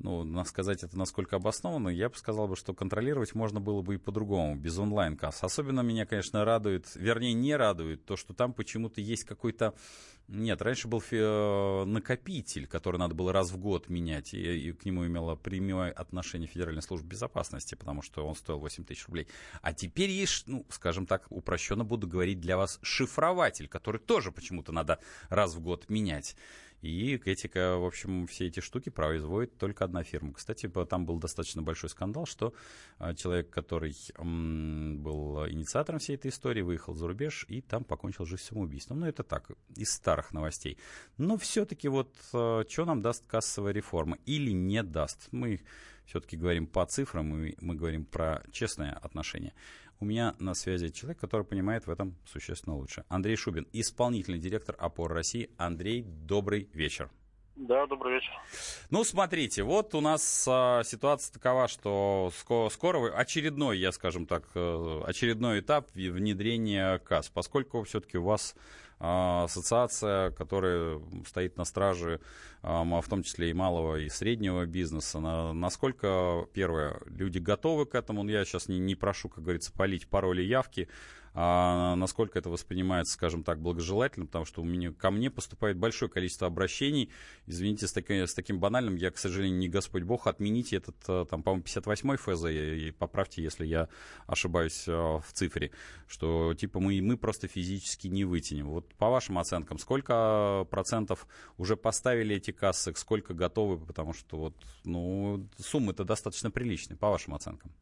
ну, 0.00 0.44
сказать 0.44 0.82
это 0.82 0.98
насколько 0.98 1.36
обоснованно, 1.36 1.88
я 1.88 2.08
бы 2.08 2.16
сказал, 2.16 2.48
бы, 2.48 2.56
что 2.56 2.74
контролировать 2.74 3.34
можно 3.34 3.60
было 3.60 3.82
бы 3.82 3.94
и 3.94 3.98
по-другому, 3.98 4.56
без 4.56 4.78
онлайн-касс. 4.78 5.44
Особенно 5.44 5.80
меня, 5.80 6.06
конечно, 6.06 6.44
радует, 6.44 6.90
вернее, 6.94 7.34
не 7.34 7.54
радует 7.54 8.04
то, 8.04 8.16
что 8.16 8.34
там 8.34 8.52
почему-то 8.52 9.00
есть 9.00 9.24
какой-то... 9.24 9.74
Нет, 10.28 10.62
раньше 10.62 10.86
был 10.86 11.02
э, 11.10 11.84
накопитель, 11.86 12.68
который 12.68 12.98
надо 12.98 13.14
было 13.14 13.32
раз 13.32 13.50
в 13.50 13.58
год 13.58 13.88
менять, 13.88 14.32
и, 14.32 14.68
и 14.68 14.72
к 14.72 14.84
нему 14.84 15.04
имело 15.04 15.34
прямое 15.34 15.90
отношение 15.90 16.46
Федеральная 16.46 16.82
служба 16.82 17.08
безопасности, 17.08 17.74
потому 17.74 18.00
что 18.00 18.24
он 18.26 18.36
стоил 18.36 18.60
8 18.60 18.84
тысяч 18.84 19.06
рублей. 19.06 19.26
А 19.60 19.72
теперь 19.72 20.10
есть, 20.10 20.46
ну, 20.46 20.64
скажем 20.70 21.06
так, 21.06 21.26
упрощенно 21.30 21.84
буду 21.84 22.06
говорить 22.06 22.40
для 22.40 22.56
вас, 22.56 22.78
шифрователь, 22.80 23.66
который 23.66 24.00
тоже 24.00 24.30
почему-то 24.30 24.70
надо 24.70 25.00
раз 25.30 25.54
в 25.54 25.60
год 25.60 25.90
менять. 25.90 26.36
И 26.82 27.20
эти, 27.24 27.46
в 27.54 27.86
общем, 27.86 28.26
все 28.26 28.46
эти 28.46 28.60
штуки 28.60 28.88
производит 28.88 29.56
только 29.58 29.84
одна 29.84 30.02
фирма. 30.02 30.32
Кстати, 30.32 30.68
там 30.88 31.04
был 31.04 31.18
достаточно 31.18 31.62
большой 31.62 31.90
скандал, 31.90 32.26
что 32.26 32.54
а, 32.98 33.14
человек, 33.14 33.50
который 33.50 33.94
был 34.18 35.46
инициатором 35.48 35.98
всей 35.98 36.16
этой 36.16 36.30
истории, 36.30 36.62
выехал 36.62 36.94
за 36.94 37.06
рубеж 37.06 37.44
и 37.48 37.60
там 37.60 37.84
покончил 37.84 38.24
жизнь 38.24 38.42
самоубийством. 38.42 39.00
Ну, 39.00 39.06
это 39.06 39.22
так, 39.22 39.50
из 39.76 39.90
старых 39.90 40.32
новостей. 40.32 40.78
Но 41.18 41.36
все-таки 41.36 41.88
вот 41.88 42.14
а, 42.32 42.64
что 42.68 42.84
нам 42.84 43.02
даст 43.02 43.26
кассовая 43.26 43.72
реформа 43.72 44.18
или 44.24 44.50
не 44.50 44.82
даст? 44.82 45.28
Мы 45.32 45.60
все-таки 46.06 46.36
говорим 46.36 46.66
по 46.66 46.84
цифрам, 46.86 47.44
и 47.44 47.54
мы 47.60 47.76
говорим 47.76 48.04
про 48.04 48.42
честное 48.50 48.92
отношение. 48.92 49.52
У 50.02 50.06
меня 50.06 50.34
на 50.38 50.54
связи 50.54 50.88
человек, 50.88 51.20
который 51.20 51.44
понимает 51.44 51.86
в 51.86 51.90
этом 51.90 52.16
существенно 52.24 52.74
лучше. 52.74 53.04
Андрей 53.10 53.36
Шубин, 53.36 53.68
исполнительный 53.74 54.38
директор 54.38 54.74
«Опор 54.78 55.12
России». 55.12 55.50
Андрей, 55.58 56.02
добрый 56.02 56.70
вечер. 56.72 57.10
Да, 57.60 57.86
добрый 57.86 58.14
вечер. 58.14 58.32
Ну, 58.88 59.04
смотрите, 59.04 59.62
вот 59.62 59.94
у 59.94 60.00
нас 60.00 60.46
а, 60.48 60.82
ситуация 60.82 61.34
такова, 61.34 61.68
что 61.68 62.32
скоро, 62.34 62.70
скоро 62.70 63.12
очередной, 63.14 63.78
я 63.78 63.92
скажем 63.92 64.24
так, 64.24 64.48
э, 64.54 65.02
очередной 65.06 65.60
этап 65.60 65.90
внедрения 65.92 66.98
КАС, 67.00 67.28
поскольку 67.28 67.82
все-таки 67.82 68.16
у 68.16 68.24
вас 68.24 68.54
а, 68.98 69.44
ассоциация, 69.44 70.30
которая 70.30 71.02
стоит 71.26 71.58
на 71.58 71.66
страже, 71.66 72.20
а, 72.62 72.82
в 72.82 73.08
том 73.08 73.22
числе 73.22 73.50
и 73.50 73.52
малого, 73.52 73.96
и 73.96 74.08
среднего 74.08 74.64
бизнеса. 74.64 75.20
Насколько, 75.20 76.46
первое, 76.54 76.98
люди 77.04 77.38
готовы 77.38 77.84
к 77.84 77.94
этому? 77.94 78.22
Ну, 78.22 78.30
я 78.30 78.42
сейчас 78.46 78.68
не, 78.68 78.78
не 78.78 78.94
прошу, 78.94 79.28
как 79.28 79.44
говорится, 79.44 79.70
полить 79.70 80.08
пароли 80.08 80.40
явки. 80.40 80.88
А, 81.32 81.94
насколько 81.96 82.38
это 82.38 82.50
воспринимается, 82.50 83.14
скажем 83.14 83.44
так, 83.44 83.60
благожелательно, 83.60 84.26
потому 84.26 84.44
что 84.44 84.62
у 84.62 84.64
меня, 84.64 84.92
ко 84.92 85.10
мне 85.10 85.30
поступает 85.30 85.76
большое 85.76 86.10
количество 86.10 86.46
обращений. 86.46 87.10
Извините, 87.46 87.86
с, 87.86 87.92
таки, 87.92 88.26
с 88.26 88.34
таким 88.34 88.58
банальным, 88.58 88.96
я, 88.96 89.10
к 89.10 89.18
сожалению, 89.18 89.58
не 89.58 89.68
Господь 89.68 90.02
Бог, 90.02 90.26
отмените 90.26 90.76
этот, 90.76 90.96
э, 91.08 91.26
там, 91.30 91.42
по-моему, 91.42 91.64
58-й 91.64 92.16
ФЗ, 92.16 92.44
и 92.46 92.90
поправьте, 92.90 93.42
если 93.42 93.64
я 93.64 93.88
ошибаюсь 94.26 94.88
э, 94.88 94.92
в 94.92 95.26
цифре, 95.32 95.70
что, 96.08 96.54
типа, 96.54 96.80
мы, 96.80 97.00
мы 97.00 97.16
просто 97.16 97.46
физически 97.46 98.08
не 98.08 98.24
вытянем. 98.24 98.68
Вот 98.68 98.92
по 98.94 99.08
вашим 99.08 99.38
оценкам, 99.38 99.78
сколько 99.78 100.66
процентов 100.70 101.26
уже 101.58 101.76
поставили 101.76 102.36
эти 102.36 102.50
кассы, 102.50 102.92
сколько 102.96 103.34
готовы, 103.34 103.78
потому 103.78 104.12
что 104.12 104.36
вот, 104.36 104.54
ну, 104.84 105.48
суммы-то 105.58 106.04
достаточно 106.04 106.50
приличные, 106.50 106.96
по 106.96 107.10
вашим 107.10 107.34
оценкам. 107.34 107.72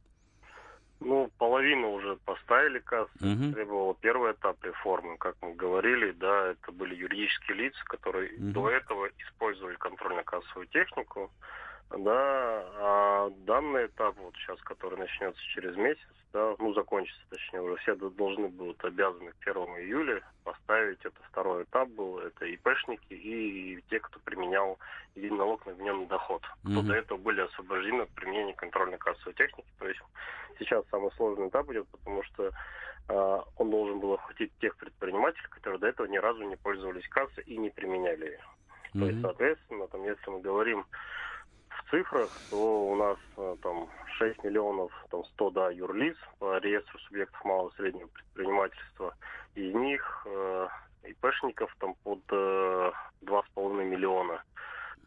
Ну, 1.00 1.30
половину 1.38 1.92
уже 1.92 2.16
поставили 2.24 2.80
кассы, 2.80 3.10
угу. 3.20 3.52
требовало 3.52 3.94
первый 4.00 4.32
этап 4.32 4.62
реформы, 4.64 5.16
как 5.16 5.36
мы 5.40 5.54
говорили, 5.54 6.10
да, 6.10 6.48
это 6.48 6.72
были 6.72 6.96
юридические 6.96 7.56
лица, 7.56 7.78
которые 7.84 8.32
угу. 8.32 8.46
до 8.52 8.70
этого 8.70 9.08
использовали 9.18 9.76
контрольно-кассовую 9.76 10.66
технику, 10.66 11.30
да, 11.90 12.64
а 12.80 13.30
данный 13.46 13.86
этап, 13.86 14.16
вот 14.18 14.34
сейчас, 14.36 14.60
который 14.60 14.98
начнется 14.98 15.40
через 15.54 15.76
месяц, 15.76 16.08
да, 16.32 16.54
ну, 16.58 16.74
закончится, 16.74 17.20
точнее, 17.30 17.62
уже 17.62 17.76
все 17.76 17.94
должны 17.94 18.48
будут 18.48 18.84
обязаны 18.84 19.32
к 19.32 19.48
1 19.48 19.62
июля 19.78 20.22
поставить, 20.44 20.98
это 21.02 21.16
второй 21.30 21.64
этап 21.64 21.88
был, 21.88 22.18
это 22.18 22.44
ИПшники 22.44 23.14
и 23.14 23.82
те, 23.88 24.00
кто 24.00 24.20
применял 24.20 24.78
единый 25.14 25.38
налог 25.38 25.64
на 25.64 25.72
вмененный 25.72 26.06
доход. 26.06 26.42
Mm-hmm. 26.42 26.72
Кто 26.72 26.82
до 26.82 26.94
этого 26.94 27.18
были 27.18 27.40
освобождены 27.40 28.02
от 28.02 28.10
применения 28.10 28.54
контрольно-кассовой 28.54 29.34
техники. 29.34 29.68
То 29.78 29.88
есть 29.88 30.00
сейчас 30.58 30.84
самый 30.90 31.10
сложный 31.12 31.48
этап 31.48 31.70
идет, 31.70 31.88
потому 31.88 32.22
что 32.24 32.50
э, 33.08 33.40
он 33.56 33.70
должен 33.70 33.98
был 33.98 34.12
охватить 34.14 34.52
тех 34.60 34.76
предпринимателей, 34.76 35.48
которые 35.48 35.78
до 35.80 35.86
этого 35.86 36.06
ни 36.06 36.18
разу 36.18 36.44
не 36.44 36.56
пользовались 36.56 37.08
кассой 37.08 37.44
и 37.44 37.56
не 37.56 37.70
применяли 37.70 38.26
ее. 38.26 38.40
Mm-hmm. 38.92 39.00
То 39.00 39.06
есть, 39.06 39.20
соответственно, 39.22 39.88
там, 39.88 40.04
если 40.04 40.30
мы 40.30 40.40
говорим 40.40 40.84
цифрах, 41.90 42.30
то 42.50 42.90
у 42.90 42.96
нас 42.96 43.18
э, 43.36 43.56
там 43.62 43.88
6 44.18 44.44
миллионов 44.44 44.92
там 45.10 45.24
100 45.24 45.50
да, 45.50 45.70
юрлиц 45.70 46.16
по 46.38 46.58
реестру 46.58 46.98
субъектов 47.00 47.44
малого 47.44 47.70
и 47.70 47.76
среднего 47.76 48.08
предпринимательства. 48.08 49.14
Из 49.54 49.74
них 49.74 50.26
э, 50.26 50.68
ИПшников 51.04 51.74
там 51.78 51.94
под 52.04 52.20
э, 52.30 52.92
2,5 53.22 53.84
миллиона. 53.84 54.42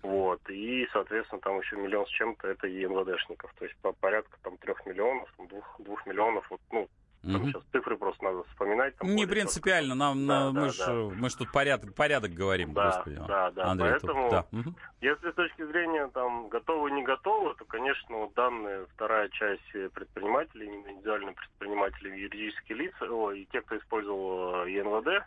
Вот. 0.02 0.42
И, 0.50 0.88
соответственно, 0.92 1.42
там 1.42 1.60
еще 1.60 1.76
миллион 1.76 2.06
с 2.06 2.10
чем-то 2.10 2.48
это 2.48 2.68
и 2.68 2.86
МВДшников. 2.86 3.54
То 3.58 3.66
есть 3.66 3.78
по 3.82 3.92
порядка 3.94 4.38
там 4.42 4.58
трех 4.58 4.86
миллионов, 4.86 5.30
двух, 5.38 5.76
двух 5.80 6.06
миллионов, 6.06 6.50
вот, 6.50 6.62
ну, 6.72 6.90
там 7.22 7.36
угу. 7.36 7.50
сейчас 7.50 7.64
цифры 7.72 7.98
просто 7.98 8.24
надо 8.24 8.44
вспоминать. 8.46 8.96
Там 8.98 9.16
не 9.16 9.28
принципиально, 9.28 9.94
нам, 9.94 10.26
да, 10.26 10.46
на, 10.46 10.54
да, 10.54 10.62
мы, 10.62 10.68
да. 10.68 10.72
Ж, 10.72 11.16
мы 11.16 11.30
ж 11.30 11.36
тут 11.36 11.52
порядок, 11.52 11.94
порядок 11.94 12.32
говорим, 12.32 12.74
да, 12.74 12.86
господи. 12.88 13.22
Да, 13.28 13.52
да, 13.52 13.66
Андрей, 13.66 13.92
поэтому, 13.92 14.30
тут, 14.30 14.32
да. 14.32 14.60
Угу. 14.60 14.76
если 15.02 15.32
с 15.32 15.36
точки 15.36 15.66
зрения 15.66 16.08
там 16.08 16.50
готовы, 16.50 16.92
не 16.92 17.04
готовы, 17.04 17.54
то, 17.56 17.66
конечно, 17.66 18.18
вот 18.18 18.34
данные, 18.34 18.88
вторая 18.96 19.30
часть 19.30 19.72
предпринимателей, 19.94 20.68
индивидуальные 20.68 21.36
предприниматели, 21.36 22.10
юридические 22.10 22.78
лица, 22.80 23.06
о, 23.06 23.32
и 23.32 23.46
те, 23.46 23.62
кто 23.62 23.78
использовал 23.78 24.66
э, 24.66 24.72
ЕНВД, 24.72 25.24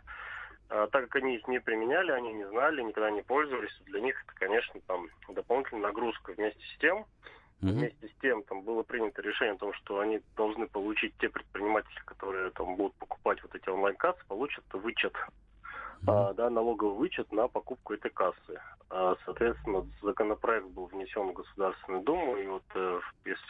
а, 0.69 0.87
так 0.87 1.03
как 1.03 1.23
они 1.23 1.35
их 1.35 1.47
не 1.47 1.59
применяли, 1.59 2.11
они 2.11 2.33
не 2.33 2.47
знали, 2.49 2.81
никогда 2.81 3.11
не 3.11 3.21
пользовались, 3.21 3.75
для 3.85 4.01
них 4.01 4.21
это, 4.23 4.33
конечно, 4.37 4.79
там 4.87 5.07
дополнительная 5.29 5.83
нагрузка 5.83 6.33
вместе 6.33 6.61
с 6.73 6.79
тем, 6.79 7.05
Угу. 7.61 7.71
Вместе 7.71 8.07
с 8.07 8.21
тем 8.21 8.43
там 8.43 8.63
было 8.63 8.83
принято 8.83 9.21
решение 9.21 9.55
о 9.55 9.57
том, 9.57 9.73
что 9.73 9.99
они 9.99 10.21
должны 10.35 10.67
получить 10.67 11.13
те 11.19 11.29
предприниматели, 11.29 11.99
которые 12.05 12.51
там 12.51 12.75
будут 12.75 12.93
покупать 12.95 13.41
вот 13.43 13.55
эти 13.55 13.69
онлайн-кассы, 13.69 14.19
получат 14.27 14.63
вычет, 14.73 15.13
а, 16.07 16.33
да, 16.33 16.49
налоговый 16.49 16.95
вычет 16.95 17.31
на 17.31 17.47
покупку 17.47 17.93
этой 17.93 18.11
кассы. 18.11 18.59
А, 18.89 19.15
соответственно, 19.25 19.87
законопроект 20.01 20.67
был 20.67 20.85
внесен 20.87 21.29
в 21.29 21.33
Государственную 21.33 22.03
Думу, 22.03 22.35
и 22.37 22.45
вот 22.45 22.63
э, 22.75 22.99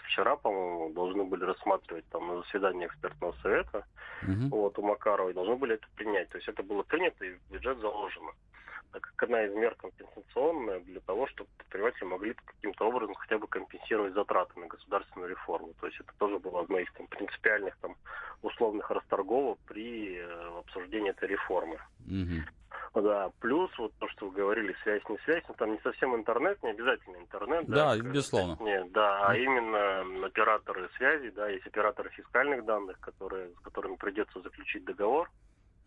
вчера, 0.07 0.35
по-моему, 0.37 0.93
должны 0.93 1.23
были 1.25 1.43
рассматривать 1.43 2.05
там 2.09 2.27
на 2.27 2.41
заседании 2.43 2.85
экспертного 2.85 3.33
совета, 3.41 3.85
угу. 4.23 4.61
вот 4.61 4.79
у 4.79 4.81
Макарова, 4.83 5.29
и 5.29 5.33
должны 5.33 5.55
были 5.55 5.75
это 5.75 5.87
принять. 5.95 6.29
То 6.29 6.37
есть 6.37 6.47
это 6.47 6.63
было 6.63 6.83
принято 6.83 7.25
и 7.25 7.33
в 7.33 7.51
бюджет 7.51 7.79
заложено 7.79 8.31
так 8.91 9.01
как 9.01 9.23
одна 9.23 9.43
из 9.43 9.53
мер 9.53 9.75
компенсационная 9.75 10.79
для 10.81 10.99
того, 11.01 11.27
чтобы 11.27 11.49
предприниматели 11.57 12.05
могли 12.05 12.33
каким-то 12.33 12.87
образом 12.87 13.15
хотя 13.15 13.37
бы 13.37 13.47
компенсировать 13.47 14.13
затраты 14.13 14.59
на 14.59 14.67
государственную 14.67 15.29
реформу. 15.29 15.73
То 15.79 15.87
есть 15.87 15.99
это 15.99 16.11
тоже 16.17 16.39
было 16.39 16.61
одно 16.61 16.79
из 16.79 16.91
там, 16.93 17.07
принципиальных 17.07 17.75
там, 17.77 17.95
условных 18.41 18.89
расторговок 18.89 19.59
при 19.67 20.17
э, 20.17 20.59
обсуждении 20.59 21.09
этой 21.09 21.29
реформы. 21.29 21.79
Угу. 22.07 23.01
Да, 23.01 23.29
плюс 23.41 23.69
вот 23.77 23.91
то, 23.99 24.07
что 24.09 24.27
вы 24.29 24.35
говорили, 24.35 24.75
связь, 24.83 25.03
не 25.09 25.17
связь, 25.25 25.43
но 25.49 25.53
там 25.55 25.73
не 25.73 25.79
совсем 25.79 26.15
интернет, 26.15 26.61
не 26.63 26.69
обязательно 26.69 27.17
интернет. 27.17 27.65
Да, 27.67 27.95
да 27.95 28.01
безусловно. 28.01 28.57
Нет, 28.61 28.91
да, 28.93 29.27
а 29.27 29.35
именно 29.35 30.25
операторы 30.25 30.89
связи, 30.95 31.29
да, 31.31 31.49
есть 31.49 31.67
операторы 31.67 32.09
фискальных 32.11 32.63
данных, 32.63 32.97
которые, 33.01 33.49
с 33.49 33.59
которыми 33.59 33.95
придется 33.95 34.39
заключить 34.39 34.85
договор. 34.85 35.29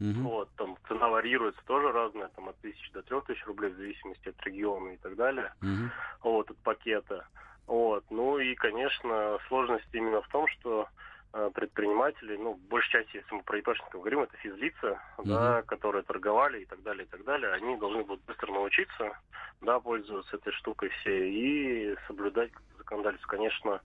Угу. 0.00 0.28
Вот, 0.28 0.48
там 0.56 0.76
цена 0.86 1.08
варьируется 1.08 1.60
тоже 1.66 1.90
разная, 1.90 2.28
там 2.28 2.48
от 2.48 2.56
тысяч 2.58 2.90
до 2.92 3.02
трех 3.02 3.24
тысяч 3.24 3.44
рублей 3.46 3.70
в 3.70 3.76
зависимости 3.76 4.28
от 4.28 4.40
региона 4.46 4.90
и 4.90 4.96
так 4.96 5.16
далее. 5.16 5.52
Угу. 5.60 5.90
Вот, 6.22 6.50
от 6.50 6.56
пакета. 6.58 7.26
Вот, 7.66 8.04
ну 8.10 8.38
и, 8.38 8.54
конечно, 8.54 9.38
сложность 9.48 9.88
именно 9.92 10.22
в 10.22 10.28
том, 10.28 10.46
что 10.48 10.88
э, 11.32 11.50
предприниматели, 11.52 12.36
ну, 12.36 12.54
большей 12.70 12.92
части, 12.92 13.16
если 13.16 13.34
мы 13.34 13.42
про 13.42 13.58
ИПшников 13.58 14.00
говорим, 14.00 14.20
это 14.20 14.36
физлица, 14.36 15.00
угу. 15.18 15.28
да, 15.28 15.62
которые 15.62 16.02
торговали 16.02 16.62
и 16.62 16.64
так 16.64 16.82
далее, 16.82 17.04
и 17.04 17.08
так 17.08 17.24
далее, 17.24 17.52
они 17.52 17.76
должны 17.76 18.04
будут 18.04 18.24
быстро 18.24 18.52
научиться, 18.52 19.18
да, 19.60 19.80
пользоваться 19.80 20.36
этой 20.36 20.52
штукой 20.52 20.90
все 20.90 21.28
и 21.28 21.96
соблюдать 22.06 22.52
законодательство. 22.78 23.28
Конечно, 23.28 23.80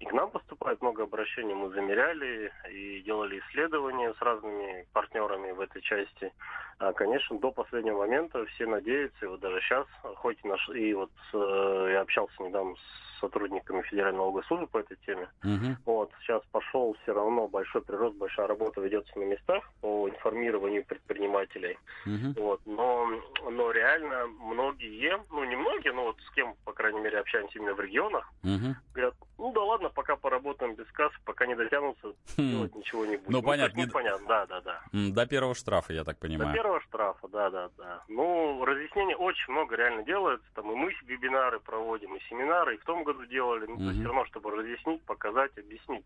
и 0.00 0.04
к 0.04 0.12
нам 0.12 0.30
поступает 0.30 0.82
много 0.82 1.04
обращений, 1.04 1.54
мы 1.54 1.70
замеряли 1.70 2.52
и 2.70 3.02
делали 3.02 3.38
исследования 3.40 4.12
с 4.14 4.22
разными 4.22 4.86
партнерами 4.92 5.52
в 5.52 5.60
этой 5.60 5.80
части. 5.82 6.32
А, 6.82 6.92
конечно, 6.92 7.38
до 7.38 7.52
последнего 7.52 7.98
момента 7.98 8.44
все 8.46 8.66
надеются, 8.66 9.24
и 9.24 9.28
вот 9.28 9.38
даже 9.38 9.60
сейчас, 9.60 9.86
хоть 10.16 10.36
и, 10.42 10.48
наш, 10.48 10.68
и 10.70 10.92
вот 10.94 11.12
э, 11.32 11.90
я 11.92 12.00
общался 12.00 12.42
недавно 12.42 12.74
с 12.74 13.20
сотрудниками 13.20 13.82
Федеральной 13.82 14.18
налоговой 14.18 14.44
службы 14.44 14.66
по 14.66 14.78
этой 14.78 14.96
теме. 15.06 15.28
Угу. 15.44 15.76
Вот, 15.86 16.10
сейчас 16.20 16.42
пошел 16.50 16.96
все 17.02 17.14
равно 17.14 17.46
большой 17.46 17.82
прирост, 17.82 18.16
большая 18.16 18.48
работа 18.48 18.80
ведется 18.80 19.16
на 19.16 19.22
местах 19.22 19.62
по 19.80 20.08
информированию 20.08 20.84
предпринимателей. 20.84 21.78
Угу. 22.04 22.42
Вот, 22.42 22.60
но, 22.66 23.08
но 23.48 23.70
реально 23.70 24.26
многие, 24.26 25.22
ну 25.30 25.44
не 25.44 25.54
многие, 25.54 25.92
но 25.92 26.06
вот 26.06 26.16
с 26.20 26.34
кем, 26.34 26.56
по 26.64 26.72
крайней 26.72 27.00
мере, 27.00 27.20
общаемся 27.20 27.58
именно 27.58 27.74
в 27.74 27.80
регионах, 27.80 28.28
угу. 28.42 28.74
говорят, 28.92 29.14
ну 29.38 29.52
да 29.52 29.62
ладно, 29.62 29.88
пока 29.88 30.16
поработаем 30.16 30.74
без 30.74 30.86
кассы, 30.92 31.16
пока 31.24 31.46
не 31.46 31.54
дотянутся, 31.54 32.08
хм. 32.36 32.50
делать 32.50 32.74
ничего 32.74 33.04
не 33.04 33.16
будет. 33.16 33.28
Ну, 33.28 33.38
ну 33.38 33.42
понятно. 33.42 33.78
Не... 33.78 33.86
понятно, 33.86 34.26
да, 34.26 34.46
да, 34.46 34.60
да. 34.60 34.82
До 34.92 35.26
первого 35.26 35.54
штрафа, 35.54 35.92
я 35.92 36.04
так 36.04 36.18
понимаю. 36.18 36.50
До 36.50 36.54
первого 36.54 36.71
штрафа, 36.80 37.28
да, 37.28 37.50
да, 37.50 37.70
да. 37.76 38.02
Ну, 38.08 38.64
разъяснений 38.64 39.14
очень 39.14 39.52
много 39.52 39.76
реально 39.76 40.02
делается. 40.02 40.46
Там 40.54 40.70
и 40.72 40.74
мы 40.74 40.92
вебинары 41.04 41.60
проводим, 41.60 42.14
и 42.16 42.20
семинары, 42.28 42.74
и 42.74 42.78
в 42.78 42.84
том 42.84 43.04
году 43.04 43.24
делали. 43.26 43.66
Ну, 43.66 43.74
угу. 43.74 43.90
все 43.90 44.04
равно, 44.04 44.24
чтобы 44.26 44.50
разъяснить, 44.50 45.02
показать, 45.04 45.56
объяснить. 45.58 46.04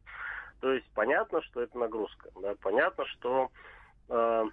То 0.61 0.73
есть 0.73 0.87
понятно, 0.95 1.43
что 1.43 1.61
это 1.63 1.79
нагрузка. 1.79 2.31
Да? 2.41 2.55
Понятно, 2.63 3.05
что 3.07 3.51
э, 4.09 4.45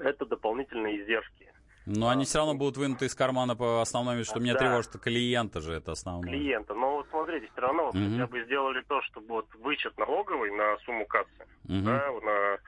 это 0.00 0.26
дополнительные 0.26 1.00
издержки. 1.00 1.50
Но 1.86 2.08
а, 2.08 2.12
они 2.12 2.24
все 2.24 2.38
равно 2.38 2.54
будут 2.54 2.76
вынуты 2.76 3.06
из 3.06 3.14
кармана 3.14 3.56
по 3.56 3.80
основной, 3.80 4.22
что 4.24 4.38
меня 4.38 4.52
да. 4.54 4.60
тревожит, 4.60 4.92
клиента 5.00 5.60
же 5.60 5.74
это 5.74 5.92
основное. 5.92 6.30
Клиента. 6.30 6.74
Но 6.74 6.96
вот 6.96 7.06
смотрите, 7.10 7.48
все 7.52 7.60
равно 7.60 7.86
вот, 7.86 7.94
угу. 7.94 8.04
хотя 8.10 8.26
бы 8.26 8.44
сделали 8.44 8.82
то, 8.82 9.00
чтобы 9.02 9.26
вот 9.28 9.46
вычет 9.56 9.96
налоговый 9.98 10.50
на 10.50 10.76
сумму 10.84 11.06
кассы. 11.06 11.46
Угу. 11.64 11.80
Да, 11.80 12.12
на... 12.22 12.58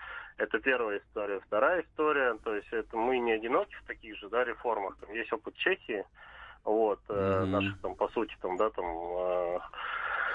Это 0.43 0.59
первая 0.59 0.99
история. 0.99 1.39
Вторая 1.47 1.83
история, 1.83 2.37
то 2.43 2.53
есть 2.53 2.67
это 2.73 2.97
мы 2.97 3.21
не 3.21 3.31
одиноки 3.31 3.77
в 3.77 3.87
таких 3.87 4.17
же 4.17 4.29
да, 4.29 4.43
реформах. 4.43 4.97
Там 4.97 5.15
есть 5.15 5.33
опыт 5.33 5.55
Чехии, 5.55 6.05
вот, 6.65 6.99
угу. 7.09 7.15
э, 7.17 7.45
наших 7.45 7.81
там, 7.81 7.95
по 7.95 8.09
сути, 8.09 8.37
там, 8.41 8.57
да, 8.57 8.69
там, 8.71 8.85
э, 8.85 9.59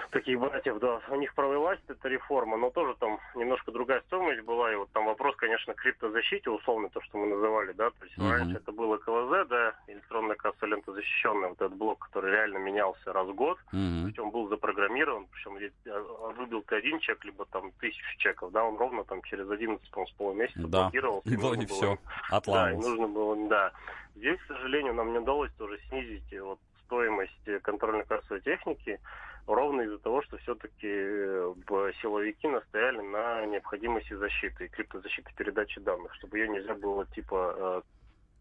таких 0.09 0.39
братьев, 0.39 0.79
да, 0.79 1.01
у 1.09 1.15
них 1.15 1.33
провелась 1.33 1.79
эта 1.87 2.07
реформа, 2.07 2.57
но 2.57 2.69
тоже 2.69 2.95
там 2.99 3.19
немножко 3.35 3.71
другая 3.71 4.01
стоимость 4.07 4.41
была, 4.41 4.71
и 4.71 4.75
вот 4.75 4.89
там 4.91 5.05
вопрос, 5.05 5.35
конечно, 5.35 5.73
криптозащите, 5.73 6.49
условно, 6.49 6.89
то, 6.89 7.01
что 7.01 7.17
мы 7.17 7.27
называли, 7.27 7.73
да, 7.73 7.89
то 7.89 8.05
есть 8.05 8.17
uh-huh. 8.17 8.29
раньше 8.29 8.57
это 8.57 8.71
было 8.71 8.97
КВЗ, 8.97 9.47
да, 9.49 9.75
электронная 9.87 10.35
касса 10.35 10.65
лента 10.65 10.93
защищенная, 10.93 11.49
вот 11.49 11.61
этот 11.61 11.77
блок, 11.77 11.99
который 11.99 12.31
реально 12.31 12.57
менялся 12.57 13.13
раз 13.13 13.27
в 13.27 13.35
год, 13.35 13.57
uh-huh. 13.73 14.05
причем 14.05 14.31
был 14.31 14.47
запрограммирован, 14.49 15.27
причем 15.31 15.57
а, 15.87 16.33
выбил 16.37 16.61
ты 16.63 16.75
один 16.75 16.99
чек, 16.99 17.23
либо 17.25 17.45
там 17.45 17.71
тысячу 17.79 18.17
чеков, 18.17 18.51
да, 18.51 18.63
он 18.63 18.77
ровно 18.77 19.03
там 19.03 19.21
через 19.23 19.49
11, 19.49 19.89
по 19.91 20.05
с 20.05 20.11
полумесяца 20.11 20.67
да. 20.67 20.83
блокировался. 20.83 21.29
И, 21.29 21.37
было 21.37 21.53
не 21.55 21.65
все, 21.65 21.97
отламывался. 22.29 22.53
Да, 22.53 22.71
и 22.71 22.89
нужно 22.89 23.07
было, 23.07 23.47
да. 23.47 23.71
Здесь, 24.15 24.39
к 24.41 24.47
сожалению, 24.47 24.93
нам 24.93 25.11
не 25.11 25.19
удалось 25.19 25.51
тоже 25.57 25.79
снизить 25.89 26.39
вот 26.39 26.59
стоимость 26.85 27.61
контрольно-кассовой 27.63 28.41
техники, 28.41 28.99
ровно 29.47 29.81
из-за 29.81 29.97
того, 29.99 30.21
что 30.21 30.37
все-таки 30.37 30.87
э, 30.87 31.53
силовики 32.01 32.47
настояли 32.47 33.01
на 33.01 33.45
необходимости 33.45 34.13
защиты, 34.13 34.67
криптозащиты 34.67 35.33
передачи 35.35 35.79
данных, 35.79 36.13
чтобы 36.15 36.37
ее 36.37 36.49
нельзя 36.49 36.75
было 36.75 37.05
типа 37.07 37.55
э, 37.57 37.81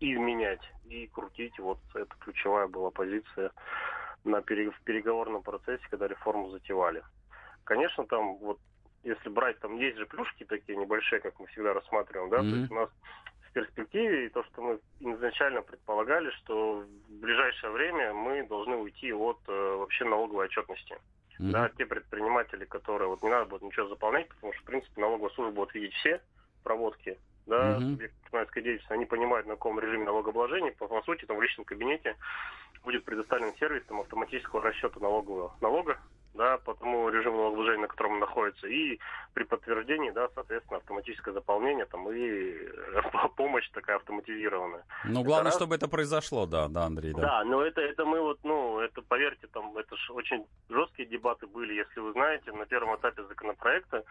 изменять 0.01 0.63
и 0.87 1.07
крутить. 1.07 1.59
Вот 1.59 1.79
это 1.95 2.15
ключевая 2.21 2.67
была 2.67 2.91
позиция 2.91 3.53
на 4.25 4.43
пере, 4.43 4.71
в 4.71 4.81
переговорном 4.83 5.43
процессе, 5.43 5.85
когда 5.89 6.09
реформу 6.09 6.51
затевали. 6.51 7.03
Конечно, 7.65 8.05
там 8.07 8.37
вот 8.37 8.59
если 9.05 9.29
брать, 9.29 9.59
там 9.61 9.77
есть 9.77 9.97
же 9.97 10.07
плюшки 10.07 10.45
такие 10.45 10.77
небольшие, 10.77 11.21
как 11.21 11.39
мы 11.39 11.47
всегда 11.47 11.73
рассматриваем, 11.73 12.29
да, 12.29 12.39
mm-hmm. 12.39 12.51
то 12.51 12.57
есть 12.57 12.71
у 12.73 12.75
нас 12.75 12.91
в 13.49 13.53
перспективе 13.53 14.27
и 14.27 14.29
то, 14.31 14.43
что 14.45 14.63
мы 14.63 14.81
изначально 14.99 15.63
предполагали, 15.63 16.31
что 16.31 16.81
в 16.81 17.21
ближайшее 17.21 17.36
время 17.63 18.13
мы 18.13 18.47
должны 18.47 18.77
уйти 18.77 19.13
от 19.13 19.39
э, 19.49 19.77
вообще 19.77 20.05
налоговой 20.05 20.47
отчетности. 20.47 20.95
Mm-hmm. 21.39 21.51
Да, 21.51 21.69
те 21.77 21.85
предприниматели, 21.85 22.65
которые 22.65 23.09
вот 23.09 23.23
не 23.23 23.29
надо 23.29 23.47
будет 23.47 23.63
ничего 23.63 23.89
заполнять, 23.89 24.29
потому 24.29 24.53
что, 24.55 24.63
в 24.63 24.67
принципе, 24.67 25.01
налоговая 25.01 25.31
служба 25.35 25.55
будет 25.55 25.75
видеть 25.75 25.95
все 25.95 26.21
проводки, 26.63 27.19
да, 27.47 27.77
mm-hmm. 27.77 27.97
предпринимательской 27.97 28.63
деятельности, 28.63 28.93
они 28.93 29.05
понимают, 29.05 29.47
на 29.47 29.55
каком 29.55 29.79
режиме 29.79 30.05
налогообложения, 30.05 30.73
по, 30.73 30.89
по 30.89 31.03
сути, 31.03 31.27
там 31.27 31.37
в 31.37 31.43
личном 31.43 31.65
кабинете 31.65 32.17
будет 32.85 33.05
предоставлен 33.05 33.55
сервис 33.57 33.85
там, 33.87 34.01
автоматического 34.01 34.63
расчета 34.63 34.99
налогового 35.01 35.55
налога, 35.61 35.99
да, 36.37 36.59
по 36.59 36.75
тому 36.75 37.09
режиму 37.09 37.37
налогообложения, 37.37 37.83
на 37.83 37.89
котором 37.89 38.13
он 38.13 38.19
находится, 38.21 38.67
и 38.67 38.99
при 39.35 39.45
подтверждении, 39.45 40.11
да, 40.11 40.29
соответственно, 40.35 40.79
автоматическое 40.79 41.35
заполнение 41.35 41.87
там 41.87 42.11
и 42.11 42.55
помощь 43.37 43.69
такая 43.71 43.97
автоматизированная. 43.97 44.85
Ну, 45.05 45.23
главное, 45.23 45.49
это 45.51 45.59
чтобы 45.59 45.75
раз... 45.75 45.83
это 45.83 45.89
произошло, 45.89 46.47
да, 46.47 46.69
да, 46.69 46.85
Андрей, 46.85 47.13
да. 47.13 47.23
Да, 47.23 47.45
но 47.45 47.63
это, 47.63 47.81
это 47.81 48.05
мы 48.05 48.21
вот, 48.21 48.39
ну, 48.45 48.81
это, 48.81 49.03
поверьте, 49.03 49.47
там, 49.49 49.77
это 49.77 49.97
же 49.97 50.13
очень 50.13 50.47
жесткие 50.69 51.09
дебаты 51.09 51.47
были, 51.47 51.75
если 51.75 52.01
вы 52.01 52.13
знаете, 52.13 52.53
на 52.53 52.67
первом 52.67 52.97
этапе 52.97 53.25
законопроекта 53.25 54.05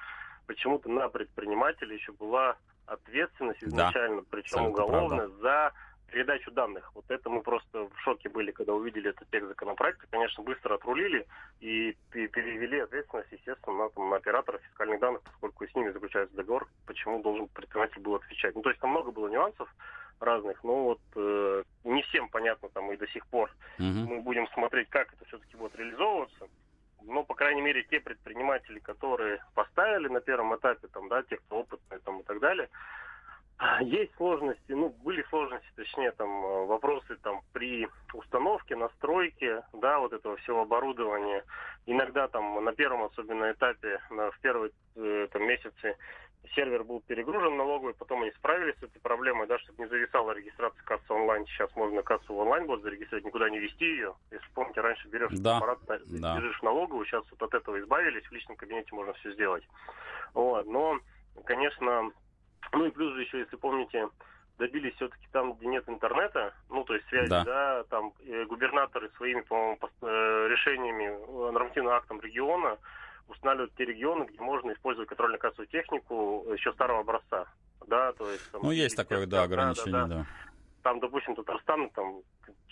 почему-то 0.47 0.89
на 0.89 1.09
предпринимателя 1.09 1.93
еще 1.93 2.11
была 2.11 2.55
ответственность 2.85 3.63
изначально, 3.63 4.21
да, 4.21 4.27
причем 4.29 4.65
уголовная, 4.67 5.27
за 5.41 5.71
передачу 6.11 6.51
данных. 6.51 6.91
Вот 6.95 7.05
это 7.09 7.29
мы 7.29 7.41
просто 7.41 7.87
в 7.87 7.99
шоке 7.99 8.29
были, 8.29 8.51
когда 8.51 8.73
увидели 8.73 9.09
этот 9.09 9.29
текст 9.29 9.47
законопроекта. 9.49 10.07
Конечно, 10.09 10.43
быстро 10.43 10.75
отрулили 10.75 11.25
и 11.59 11.95
перевели 12.11 12.79
ответственность, 12.79 13.31
естественно, 13.31 13.77
на, 13.77 13.89
там, 13.89 14.09
на 14.09 14.17
операторов 14.17 14.61
фискальных 14.61 14.99
данных, 14.99 15.21
поскольку 15.23 15.67
с 15.67 15.75
ними 15.75 15.91
заключается 15.91 16.35
договор, 16.35 16.67
почему 16.85 17.21
должен 17.21 17.47
предприниматель 17.47 18.01
был 18.01 18.15
отвечать. 18.15 18.55
Ну, 18.55 18.61
то 18.61 18.69
есть 18.69 18.81
там 18.81 18.91
много 18.91 19.11
было 19.11 19.27
нюансов 19.27 19.69
разных, 20.19 20.63
но 20.63 20.83
вот 20.83 21.01
э, 21.15 21.63
не 21.83 22.01
всем 22.03 22.29
понятно 22.29 22.69
там 22.69 22.91
и 22.91 22.97
до 22.97 23.07
сих 23.07 23.25
пор. 23.27 23.51
Угу. 23.79 23.85
Мы 23.85 24.21
будем 24.21 24.47
смотреть, 24.49 24.89
как 24.89 25.13
это 25.13 25.25
все-таки 25.25 25.57
будет 25.57 25.75
реализовываться. 25.75 26.47
Но, 27.07 27.23
по 27.23 27.35
крайней 27.35 27.61
мере, 27.61 27.83
те 27.83 27.99
предприниматели, 27.99 28.79
которые 28.79 29.43
поставили 29.53 30.07
на 30.07 30.21
первом 30.21 30.55
этапе, 30.55 30.87
там, 30.87 31.07
да, 31.07 31.21
те, 31.23 31.37
кто 31.37 31.59
опытные 31.59 31.99
там, 31.99 32.21
и 32.21 32.23
так 32.23 32.39
далее, 32.39 32.69
есть 33.81 34.13
сложности, 34.17 34.71
ну, 34.71 34.89
были 35.03 35.23
сложности, 35.29 35.67
точнее, 35.75 36.11
там, 36.11 36.29
э, 36.29 36.65
вопросы 36.65 37.15
там 37.23 37.41
при 37.53 37.87
установке, 38.13 38.75
настройке, 38.75 39.63
да, 39.73 39.99
вот 39.99 40.13
этого 40.13 40.35
всего 40.37 40.61
оборудования. 40.61 41.43
Иногда 41.85 42.27
там 42.27 42.63
на 42.63 42.73
первом 42.73 43.03
особенно 43.03 43.51
этапе, 43.51 44.01
на, 44.09 44.31
в 44.31 44.39
первые 44.39 44.71
э, 44.95 45.27
там, 45.31 45.43
месяцы 45.43 45.95
сервер 46.53 46.83
был 46.83 47.01
перегружен 47.01 47.57
налоговый, 47.57 47.93
потом 47.93 48.23
они 48.23 48.31
справились 48.31 48.75
с 48.79 48.83
этой 48.83 48.99
проблемой, 48.99 49.47
да, 49.47 49.57
чтобы 49.59 49.83
не 49.83 49.89
зависала 49.89 50.31
регистрация 50.31 50.83
кассы 50.83 51.11
онлайн. 51.11 51.45
Сейчас 51.47 51.73
можно 51.75 52.03
кассу 52.03 52.35
онлайн 52.35 52.67
будет 52.67 52.81
зарегистрировать, 52.81 53.25
никуда 53.25 53.49
не 53.49 53.59
вести 53.59 53.85
ее. 53.85 54.15
Если 54.31 54.47
помните, 54.53 54.81
раньше 54.81 55.07
берешь 55.07 55.31
да, 55.31 55.57
аппарат, 55.57 55.79
да. 55.87 56.37
бежишь 56.37 56.59
в 56.59 56.63
налоговую, 56.63 57.05
сейчас 57.05 57.23
вот 57.31 57.41
от 57.41 57.53
этого 57.53 57.79
избавились, 57.79 58.25
в 58.25 58.31
личном 58.31 58.57
кабинете 58.57 58.93
можно 58.93 59.13
все 59.13 59.31
сделать. 59.33 59.63
Вот, 60.33 60.65
но, 60.65 60.99
конечно, 61.45 62.11
ну 62.71 62.85
и 62.85 62.91
плюс 62.91 63.13
же 63.13 63.21
еще, 63.21 63.39
если 63.39 63.55
помните, 63.55 64.09
добились 64.57 64.95
все-таки 64.95 65.27
там, 65.31 65.53
где 65.53 65.67
нет 65.67 65.87
интернета, 65.87 66.53
ну, 66.69 66.83
то 66.83 66.93
есть 66.93 67.07
связи, 67.07 67.29
да, 67.29 67.43
да 67.43 67.83
там 67.89 68.13
э, 68.25 68.45
губернаторы 68.45 69.09
своими, 69.17 69.41
по-моему, 69.41 69.77
э, 70.01 70.47
решениями, 70.49 71.05
э, 71.05 71.51
нормативным 71.51 71.93
актом 71.93 72.21
региона 72.21 72.77
устанавливают 73.27 73.73
те 73.75 73.85
регионы, 73.85 74.25
где 74.25 74.39
можно 74.39 74.71
использовать 74.71 75.09
контрольно-кассовую 75.09 75.67
технику 75.67 76.45
еще 76.53 76.71
старого 76.73 77.01
образца, 77.01 77.47
да, 77.87 78.13
то 78.13 78.29
есть... 78.29 78.51
Там, 78.51 78.61
ну, 78.63 78.71
есть 78.71 78.95
такое, 78.95 79.25
да, 79.25 79.43
ограничение, 79.43 79.91
да, 79.91 80.07
да. 80.07 80.15
да. 80.15 80.25
Там, 80.83 80.99
допустим, 80.99 81.35
Татарстан, 81.35 81.89
там, 81.89 82.21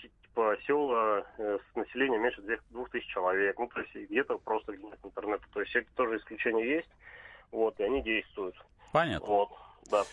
типа, 0.00 0.56
села 0.66 1.26
э, 1.38 1.58
с 1.72 1.76
населением 1.76 2.22
меньше 2.22 2.40
двух 2.70 2.88
тысяч 2.90 3.08
человек, 3.08 3.58
ну, 3.58 3.66
то 3.66 3.80
есть 3.80 3.94
где-то 3.94 4.38
просто 4.38 4.72
где 4.72 4.84
нет 4.84 4.98
интернета, 5.02 5.44
то 5.52 5.60
есть 5.60 5.74
это 5.74 5.88
тоже 5.96 6.16
исключения 6.18 6.76
есть, 6.76 6.90
вот, 7.50 7.78
и 7.80 7.82
они 7.82 8.02
действуют. 8.02 8.54
Понятно. 8.92 9.26
Вот 9.26 9.50
да. 9.90 10.04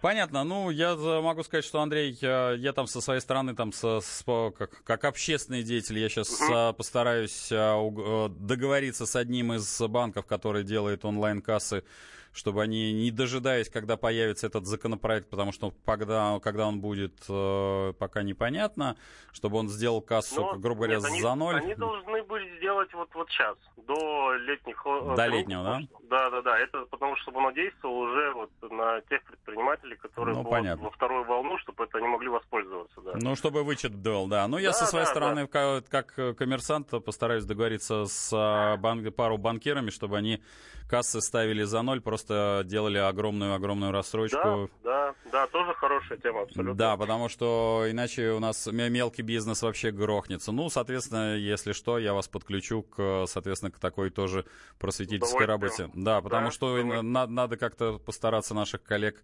Понятно. 0.00 0.44
Ну, 0.44 0.70
я 0.70 0.96
могу 0.96 1.42
сказать, 1.42 1.64
что, 1.64 1.80
Андрей, 1.80 2.16
я, 2.20 2.52
я 2.52 2.72
там 2.72 2.86
со 2.86 3.00
своей 3.00 3.20
стороны, 3.20 3.54
там, 3.54 3.72
со, 3.72 4.00
с, 4.00 4.24
как, 4.56 4.82
как 4.84 5.04
общественный 5.04 5.62
деятель, 5.62 5.98
я 5.98 6.08
сейчас 6.08 6.40
угу. 6.40 6.74
постараюсь 6.74 7.48
а, 7.52 8.28
договориться 8.28 9.06
с 9.06 9.16
одним 9.16 9.52
из 9.52 9.80
банков, 9.80 10.26
который 10.26 10.64
делает 10.64 11.04
онлайн-кассы 11.04 11.84
чтобы 12.32 12.62
они, 12.62 12.92
не 12.92 13.10
дожидаясь, 13.10 13.68
когда 13.68 13.96
появится 13.96 14.46
этот 14.46 14.66
законопроект, 14.66 15.28
потому 15.28 15.52
что 15.52 15.72
когда, 15.84 16.38
когда 16.40 16.66
он 16.66 16.80
будет, 16.80 17.14
э, 17.28 17.92
пока 17.98 18.22
непонятно, 18.22 18.96
чтобы 19.32 19.58
он 19.58 19.68
сделал 19.68 20.00
кассу, 20.00 20.40
Но, 20.40 20.54
грубо 20.58 20.82
говоря, 20.82 20.96
нет, 20.96 21.04
они, 21.06 21.20
за 21.20 21.34
ноль. 21.34 21.56
Они 21.56 21.74
должны 21.74 22.22
были 22.22 22.56
сделать 22.58 22.92
вот, 22.94 23.08
вот 23.14 23.28
сейчас, 23.30 23.56
до 23.76 24.34
летних... 24.34 24.82
До 24.84 25.26
летнего, 25.26 25.64
да? 25.64 25.80
Да, 26.08 26.30
да, 26.30 26.42
да. 26.42 26.58
Это 26.58 26.84
потому 26.86 27.16
что, 27.16 27.22
чтобы 27.22 27.40
оно 27.40 27.50
действовало 27.50 27.98
уже 27.98 28.32
вот 28.32 28.50
на 28.70 29.00
тех 29.02 29.22
предпринимателей, 29.24 29.96
которые 29.96 30.36
ну, 30.36 30.44
понятно. 30.44 30.84
во 30.84 30.90
вторую 30.90 31.24
волну, 31.24 31.58
чтобы 31.58 31.84
это 31.84 31.98
они 31.98 32.06
могли 32.06 32.28
воспользоваться, 32.28 33.00
да. 33.00 33.12
Ну, 33.14 33.34
чтобы 33.36 33.64
вычет 33.64 33.94
был, 33.94 34.28
да. 34.28 34.46
Ну, 34.46 34.58
я 34.58 34.70
да, 34.70 34.74
со 34.74 34.86
своей 34.86 35.06
да, 35.06 35.10
стороны, 35.10 35.48
да. 35.48 35.82
Как, 35.88 35.88
как 35.88 36.36
коммерсант, 36.36 36.90
постараюсь 37.04 37.44
договориться 37.44 38.06
с 38.06 38.30
а, 38.32 38.76
банк, 38.76 39.14
пару 39.14 39.38
банкирами, 39.38 39.90
чтобы 39.90 40.16
они 40.16 40.42
кассы 40.88 41.20
ставили 41.20 41.62
за 41.62 41.82
ноль, 41.82 42.00
просто 42.00 42.19
делали 42.28 42.98
огромную-огромную 42.98 43.92
рассрочку. 43.92 44.70
Да, 44.82 45.14
да, 45.14 45.14
да, 45.32 45.46
тоже 45.46 45.74
хорошая 45.74 46.18
тема, 46.18 46.42
абсолютно. 46.42 46.74
Да, 46.74 46.96
потому 46.96 47.28
что 47.28 47.84
иначе 47.88 48.30
у 48.30 48.40
нас 48.40 48.66
мелкий 48.66 49.22
бизнес 49.22 49.62
вообще 49.62 49.90
грохнется. 49.90 50.52
Ну, 50.52 50.68
соответственно, 50.70 51.36
если 51.36 51.72
что, 51.72 51.98
я 51.98 52.14
вас 52.14 52.28
подключу 52.28 52.82
к, 52.82 53.24
соответственно, 53.26 53.70
к 53.70 53.78
такой 53.78 54.10
тоже 54.10 54.44
просветительской 54.78 55.46
работе. 55.46 55.90
Да, 55.94 56.20
потому 56.20 56.46
да, 56.46 56.50
что 56.50 56.82
на, 56.82 57.26
надо 57.26 57.56
как-то 57.56 57.98
постараться 57.98 58.54
наших 58.54 58.82
коллег 58.82 59.22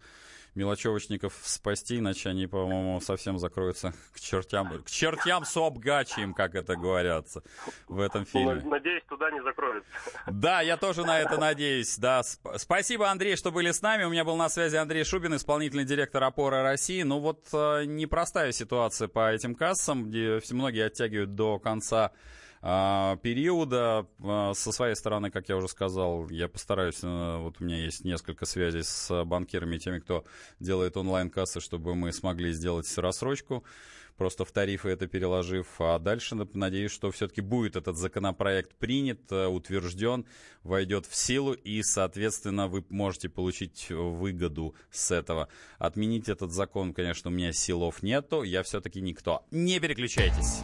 мелочевочников 0.55 1.33
спасти, 1.43 1.99
иначе 1.99 2.29
они, 2.29 2.47
по-моему, 2.47 2.99
совсем 3.01 3.37
закроются 3.37 3.93
к 4.13 4.19
чертям, 4.19 4.83
к 4.83 4.89
чертям 4.89 5.45
с 5.45 5.55
обгачием, 5.57 6.33
как 6.33 6.55
это 6.55 6.75
говорятся 6.75 7.43
в 7.87 7.99
этом 7.99 8.25
фильме. 8.25 8.61
Надеюсь, 8.65 9.03
туда 9.07 9.31
не 9.31 9.41
закроются. 9.43 9.89
Да, 10.27 10.61
я 10.61 10.77
тоже 10.77 11.05
на 11.05 11.19
это 11.19 11.37
надеюсь. 11.37 11.97
Да. 11.97 12.21
Спасибо, 12.23 13.09
Андрей, 13.09 13.35
что 13.35 13.51
были 13.51 13.71
с 13.71 13.81
нами. 13.81 14.03
У 14.03 14.09
меня 14.09 14.23
был 14.23 14.35
на 14.35 14.49
связи 14.49 14.75
Андрей 14.75 15.03
Шубин, 15.03 15.35
исполнительный 15.35 15.85
директор 15.85 16.23
опоры 16.23 16.61
России. 16.61 17.03
Ну 17.03 17.19
вот 17.19 17.47
э, 17.53 17.85
непростая 17.85 18.51
ситуация 18.51 19.07
по 19.07 19.31
этим 19.31 19.55
кассам, 19.55 20.09
где 20.09 20.39
многие 20.51 20.85
оттягивают 20.85 21.35
до 21.35 21.59
конца 21.59 22.11
периода. 23.21 24.07
А, 24.23 24.53
со 24.53 24.71
своей 24.71 24.95
стороны, 24.95 25.31
как 25.31 25.47
я 25.49 25.55
уже 25.55 25.67
сказал, 25.67 26.29
я 26.29 26.47
постараюсь, 26.47 26.99
э, 27.01 27.37
вот 27.37 27.61
у 27.61 27.63
меня 27.63 27.77
есть 27.77 28.03
несколько 28.03 28.45
связей 28.45 28.83
с 28.83 29.23
банкирами 29.23 29.77
теми, 29.77 29.99
кто 29.99 30.25
делает 30.59 30.97
онлайн-кассы, 30.97 31.61
чтобы 31.61 31.95
мы 31.95 32.11
смогли 32.11 32.51
сделать 32.51 32.97
рассрочку 32.97 33.63
просто 34.17 34.43
в 34.43 34.51
тарифы 34.51 34.89
это 34.89 35.07
переложив. 35.07 35.67
А 35.79 35.99
дальше 35.99 36.35
надеюсь, 36.35 36.91
что 36.91 37.11
все-таки 37.11 37.41
будет 37.41 37.75
этот 37.75 37.95
законопроект 37.95 38.75
принят, 38.75 39.31
э, 39.31 39.45
утвержден, 39.45 40.25
войдет 40.63 41.05
в 41.05 41.15
силу, 41.15 41.53
и, 41.53 41.81
соответственно, 41.83 42.67
вы 42.67 42.83
можете 42.89 43.29
получить 43.29 43.87
выгоду 43.89 44.75
с 44.91 45.11
этого. 45.11 45.47
Отменить 45.77 46.27
этот 46.27 46.51
закон, 46.51 46.93
конечно, 46.93 47.29
у 47.29 47.33
меня 47.33 47.53
силов 47.53 48.03
нету, 48.03 48.43
я 48.43 48.63
все-таки 48.63 48.99
никто. 48.99 49.45
Не 49.51 49.79
переключайтесь. 49.79 50.63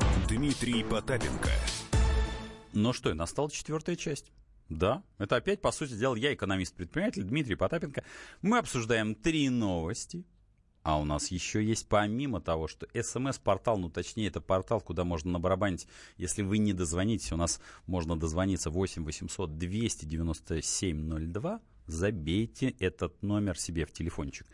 Дмитрий 0.31 0.81
Потапенко. 0.85 1.49
Ну 2.71 2.93
что, 2.93 3.09
и 3.09 3.13
настала 3.13 3.51
четвертая 3.51 3.97
часть. 3.97 4.31
Да, 4.69 5.03
это 5.17 5.35
опять, 5.35 5.59
по 5.59 5.73
сути 5.73 5.91
дела, 5.91 6.15
я 6.15 6.33
экономист-предприниматель 6.33 7.23
Дмитрий 7.23 7.55
Потапенко. 7.55 8.05
Мы 8.41 8.57
обсуждаем 8.59 9.13
три 9.13 9.49
новости, 9.49 10.23
а 10.83 11.01
у 11.01 11.03
нас 11.03 11.31
еще 11.31 11.61
есть, 11.61 11.85
помимо 11.89 12.39
того, 12.39 12.69
что 12.69 12.87
смс-портал, 12.93 13.77
ну 13.77 13.89
точнее, 13.89 14.27
это 14.27 14.39
портал, 14.39 14.79
куда 14.79 15.03
можно 15.03 15.31
набарабанить, 15.31 15.85
если 16.15 16.43
вы 16.43 16.59
не 16.59 16.71
дозвонитесь, 16.71 17.33
у 17.33 17.37
нас 17.37 17.59
можно 17.85 18.17
дозвониться 18.17 18.69
8 18.69 19.03
800 19.03 19.57
297 19.57 21.29
02, 21.33 21.59
забейте 21.87 22.69
этот 22.79 23.21
номер 23.21 23.59
себе 23.59 23.85
в 23.85 23.91
телефончик. 23.91 24.47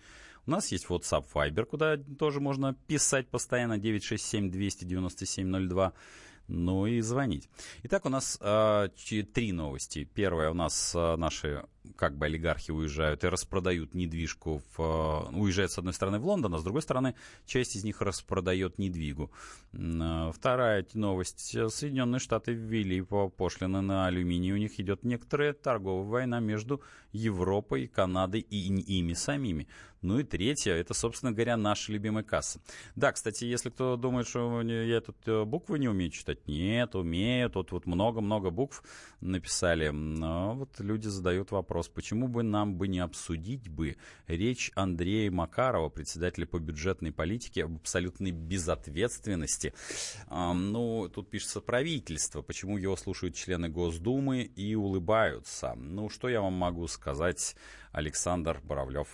У 0.48 0.52
нас 0.52 0.72
есть 0.72 0.86
WhatsApp 0.86 1.26
Viber, 1.34 1.66
куда 1.66 1.98
тоже 1.98 2.40
можно 2.40 2.74
писать 2.88 3.28
постоянно 3.28 3.78
967 3.78 4.50
297 4.50 5.70
02 5.70 5.94
ну 6.48 6.86
и 6.86 7.02
звонить. 7.02 7.50
Итак, 7.84 8.06
у 8.06 8.10
нас 8.10 8.38
э, 8.42 8.90
три 9.34 9.52
новости. 9.52 10.06
Первая 10.06 10.52
у 10.52 10.54
нас 10.54 10.94
э, 10.96 11.16
наши 11.18 11.66
как 11.96 12.18
бы 12.18 12.26
олигархи 12.26 12.72
уезжают 12.72 13.24
и 13.24 13.28
распродают 13.28 13.94
недвижку, 13.94 14.62
в, 14.76 15.30
э, 15.32 15.36
уезжают 15.36 15.72
с 15.72 15.78
одной 15.78 15.94
стороны 15.94 16.20
в 16.20 16.26
Лондон, 16.26 16.56
а 16.56 16.60
с 16.60 16.64
другой 16.64 16.82
стороны 16.82 17.16
часть 17.46 17.76
из 17.76 17.84
них 17.84 18.02
распродает 18.02 18.78
недвигу. 18.78 19.32
Вторая 19.74 20.86
новость. 20.94 21.52
Соединенные 21.70 22.20
Штаты 22.20 22.54
ввели 22.54 23.02
по 23.02 23.30
пошлины 23.30 23.82
на 23.82 24.08
алюминий. 24.08 24.54
У 24.54 24.58
них 24.58 24.80
идет 24.80 25.04
некоторая 25.04 25.54
торговая 25.54 26.06
война 26.06 26.40
между 26.40 26.82
Европой, 27.18 27.88
Канадой 27.88 28.42
и 28.42 28.58
ими 28.98 29.14
самими. 29.14 29.68
Ну 30.04 30.20
и 30.20 30.24
третье, 30.24 30.74
это, 30.74 30.94
собственно 30.94 31.32
говоря, 31.32 31.58
наша 31.58 31.92
любимая 31.92 32.24
касса. 32.24 32.62
Да, 32.96 33.12
кстати, 33.12 33.46
если 33.46 33.70
кто 33.72 33.98
думает, 33.98 34.28
что 34.28 34.62
я 34.62 35.02
тут 35.02 35.18
э, 35.26 35.44
буквы 35.44 35.80
не 35.80 35.90
умею 35.90 36.12
читать, 36.12 36.48
нет, 36.48 36.94
умею. 36.94 37.50
Тут 37.50 37.72
вот 37.72 37.88
много-много 37.88 38.52
букв 38.52 38.84
написали. 39.22 39.90
Но 39.90 40.54
вот 40.54 40.80
люди 40.80 41.08
задают 41.08 41.50
вопрос, 41.50 41.90
почему 41.90 42.28
бы 42.28 42.44
нам 42.44 42.76
бы 42.76 42.88
не 42.88 43.00
обсудить 43.00 43.70
бы 43.70 43.98
речь 44.28 44.72
Андрея 44.76 45.32
Макарова, 45.32 45.90
председателя 45.90 46.46
по 46.46 46.60
бюджетной 46.60 47.12
политике, 47.12 47.64
об 47.64 47.78
абсолютной 47.78 48.32
безответственности. 48.32 49.74
Ну, 50.30 51.10
тут 51.10 51.32
пишется 51.32 51.60
правительство, 51.60 52.44
почему 52.44 52.78
его 52.78 52.96
слушают 52.96 53.34
члены 53.34 53.68
Госдумы 53.68 54.44
и 54.44 54.76
улыбаются. 54.76 55.74
Ну, 55.76 56.10
что 56.10 56.30
я 56.30 56.42
вам 56.42 56.54
могу 56.54 56.88
сказать, 56.88 57.07
Александр 57.92 58.60
Боровлев? 58.64 59.08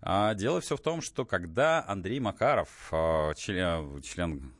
А 0.00 0.34
дело 0.34 0.60
все 0.60 0.76
в 0.76 0.80
том, 0.80 1.00
что 1.00 1.24
когда 1.24 1.84
Андрей 1.86 2.20
Макаров, 2.20 2.88
а, 2.90 3.34
член, 3.34 4.02
член 4.02 4.52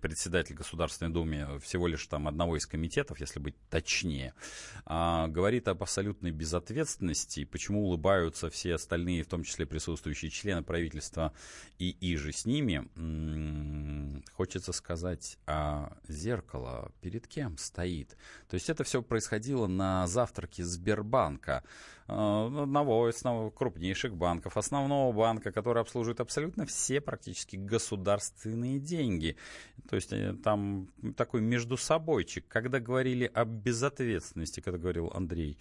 председатель 0.00 0.54
Государственной 0.54 1.12
Думы 1.12 1.58
всего 1.60 1.86
лишь 1.86 2.06
там 2.06 2.28
одного 2.28 2.56
из 2.56 2.66
комитетов, 2.66 3.20
если 3.20 3.38
быть 3.38 3.54
точнее, 3.68 4.34
а, 4.86 5.28
говорит 5.28 5.68
об 5.68 5.82
абсолютной 5.82 6.30
безответственности, 6.30 7.44
почему 7.44 7.84
улыбаются 7.84 8.50
все 8.50 8.74
остальные, 8.74 9.24
в 9.24 9.28
том 9.28 9.42
числе 9.44 9.66
присутствующие 9.66 10.30
члены 10.30 10.62
правительства 10.62 11.32
и 11.78 11.96
иже 12.00 12.32
с 12.32 12.46
ними, 12.46 12.88
хочется 14.32 14.72
сказать, 14.72 15.38
а 15.46 15.96
зеркало 16.08 16.92
перед 17.00 17.26
кем 17.26 17.58
стоит? 17.58 18.16
То 18.48 18.54
есть 18.54 18.70
это 18.70 18.84
все 18.84 19.02
происходило 19.02 19.66
на 19.66 20.06
завтраке 20.06 20.64
Сбербанка. 20.64 21.62
Э, 22.10 22.62
одного 22.62 23.08
из 23.08 23.22
крупнейших 23.54 24.16
банков, 24.16 24.56
основного 24.56 25.12
банка, 25.12 25.52
который 25.52 25.80
обслуживает 25.80 26.20
абсолютно 26.20 26.66
все 26.66 27.00
практически 27.00 27.54
государственные 27.54 28.80
деньги. 28.80 29.36
То 29.88 29.96
есть 29.96 30.12
э, 30.12 30.34
там 30.42 30.88
такой 31.16 31.40
между 31.40 31.76
собойчик. 31.76 32.44
Когда 32.48 32.80
говорили 32.80 33.30
о 33.32 33.44
безответственности, 33.44 34.60
когда 34.60 34.78
говорил 34.78 35.12
Андрей, 35.14 35.56